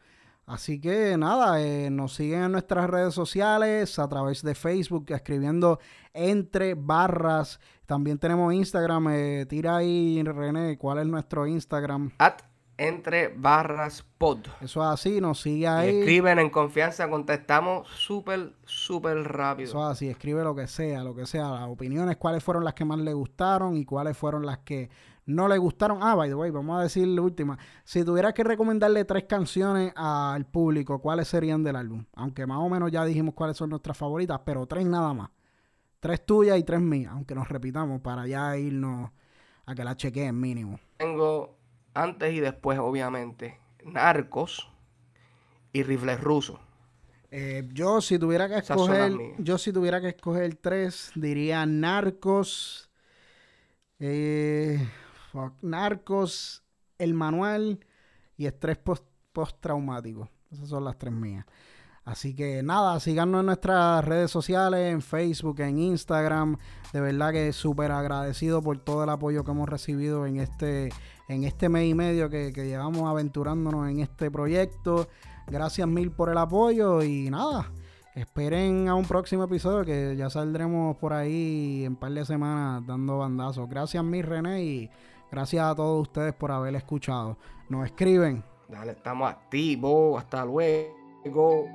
Así 0.49 0.81
que 0.81 1.19
nada, 1.19 1.61
eh, 1.63 1.91
nos 1.91 2.15
siguen 2.15 2.45
en 2.45 2.53
nuestras 2.53 2.89
redes 2.89 3.13
sociales, 3.13 3.99
a 3.99 4.09
través 4.09 4.43
de 4.43 4.55
Facebook, 4.55 5.05
escribiendo 5.11 5.79
entre 6.15 6.73
barras. 6.75 7.61
También 7.85 8.19
tenemos 8.19 8.55
Instagram, 8.55 9.09
eh, 9.11 9.47
tira 9.47 9.77
ahí 9.77 10.23
René, 10.23 10.79
¿cuál 10.79 11.01
es 11.01 11.07
nuestro 11.07 11.47
Instagram? 11.47 12.13
At 12.19 12.41
entre 12.79 13.29
barras 13.29 14.07
pod. 14.17 14.39
Eso 14.63 14.81
es 14.81 14.89
así, 14.89 15.21
nos 15.21 15.41
sigue 15.41 15.63
Y 15.63 15.67
ahí. 15.67 15.99
escriben 15.99 16.39
en 16.39 16.49
confianza, 16.49 17.11
contestamos 17.11 17.87
súper, 17.89 18.55
súper 18.65 19.19
rápido. 19.25 19.69
Eso 19.69 19.85
es 19.85 19.93
así, 19.93 20.09
escribe 20.09 20.45
lo 20.45 20.55
que 20.55 20.67
sea, 20.67 21.05
lo 21.05 21.15
que 21.15 21.27
sea, 21.27 21.51
las 21.51 21.69
opiniones, 21.69 22.17
cuáles 22.17 22.43
fueron 22.43 22.65
las 22.65 22.75
que 22.75 22.85
más 22.87 22.99
le 23.01 23.13
gustaron 23.13 23.77
y 23.77 23.85
cuáles 23.85 24.17
fueron 24.17 24.47
las 24.47 24.59
que 24.59 24.89
no 25.29 25.47
le 25.47 25.59
gustaron. 25.59 25.99
Ah, 26.01 26.15
by 26.15 26.31
the 26.31 26.35
way, 26.35 26.51
vamos 26.51 26.81
a 26.81 26.85
decir 26.85 27.07
la 27.07 27.21
última. 27.21 27.59
Si 27.85 28.03
tuvieras 28.03 28.33
que 28.33 28.43
recomendarle 28.43 29.05
tres 29.05 29.25
canciones 29.25 29.93
al 29.95 30.47
público, 30.47 31.01
¿cuáles 31.01 31.29
serían 31.29 31.63
del 31.63 31.77
álbum? 31.77 32.07
Aunque 32.15 32.47
más 32.47 32.59
o 32.59 32.69
menos 32.71 32.91
ya 32.91 33.05
dijimos 33.05 33.35
cuáles 33.35 33.59
son 33.59 33.69
nuestras 33.69 33.97
favoritas, 33.97 34.41
pero 34.45 34.67
tres 34.67 34.87
nada 34.87 35.13
más. 35.13 35.31
Tres 36.01 36.25
tuyas 36.25 36.59
y 36.59 36.63
tres 36.63 36.81
mías, 36.81 37.13
aunque 37.13 37.35
nos 37.35 37.47
repitamos 37.47 38.01
para 38.01 38.27
ya 38.27 38.57
irnos 38.57 39.11
a 39.67 39.75
que 39.75 39.85
la 39.85 39.97
chequeen 39.97 40.41
mínimo. 40.41 40.81
Tengo 40.97 41.59
antes 41.93 42.33
y 42.33 42.41
después, 42.41 42.79
obviamente, 42.79 43.59
Narcos 43.85 44.71
y 45.75 45.83
Rifles 45.83 46.21
Rusos. 46.21 46.59
Eh, 47.31 47.69
yo 47.75 48.01
si 48.01 48.19
tuviera 48.19 48.49
que 48.49 48.57
escoger, 48.57 49.13
yo 49.37 49.59
si 49.59 49.75
tuviera 49.75 50.01
que 50.01 50.09
escoger 50.09 50.55
tres, 50.55 51.13
diría 51.15 51.67
Narcos, 51.67 52.89
eh, 53.99 54.89
fuck, 55.29 55.55
Narcos, 55.63 56.63
El 56.99 57.15
Manual 57.15 57.81
y 58.37 58.47
Estrés 58.47 58.79
post- 58.79 59.05
Postraumático. 59.33 60.29
Esas 60.51 60.69
son 60.69 60.85
las 60.85 60.99
tres 60.99 61.13
mías. 61.13 61.45
Así 62.05 62.35
que 62.35 62.63
nada, 62.63 62.99
síganos 63.01 63.41
en 63.41 63.47
nuestras 63.47 64.05
redes 64.05 64.31
sociales, 64.31 64.93
en 64.93 65.03
Facebook, 65.03 65.61
en 65.61 65.79
Instagram. 65.79 66.57
De 66.93 67.01
verdad 67.01 67.33
que 67.33 67.53
súper 67.53 67.93
agradecido 67.93 68.63
por 68.63 68.79
todo 68.79 69.05
el 69.05 69.11
apoyo 69.11 69.45
que 69.45 69.51
hemos 69.51 69.69
recibido 69.69 70.25
en 70.27 70.39
este, 70.39 70.89
en 71.29 71.45
este 71.45 71.69
mes 71.69 71.87
y 71.87 71.95
medio 71.95 72.31
que, 72.31 72.53
que 72.53 72.67
llevamos 72.67 73.03
aventurándonos 73.09 73.91
en 73.91 74.01
este 74.01 74.31
proyecto. 74.31 75.07
Gracias 75.47 75.87
mil 75.87 76.11
por 76.11 76.31
el 76.31 76.39
apoyo 76.39 77.03
y 77.03 77.29
nada. 77.31 77.71
Esperen 78.15 78.89
a 78.89 78.95
un 78.95 79.05
próximo 79.05 79.45
episodio 79.45 79.85
que 79.85 80.17
ya 80.17 80.31
saldremos 80.31 80.97
por 80.97 81.13
ahí 81.13 81.85
en 81.85 81.93
un 81.93 81.97
par 81.97 82.11
de 82.13 82.25
semanas 82.25 82.85
dando 82.87 83.19
bandazos. 83.19 83.69
Gracias 83.69 84.03
mil 84.03 84.25
René 84.25 84.91
gracias 85.31 85.65
a 85.65 85.75
todos 85.75 86.03
ustedes 86.03 86.35
por 86.35 86.51
haber 86.51 86.75
escuchado. 86.75 87.37
Nos 87.69 87.87
escriben. 87.87 88.45
Dale, 88.69 88.93
estamos 88.93 89.31
activos. 89.31 90.19
Hasta 90.23 90.45
luego. 90.45 91.67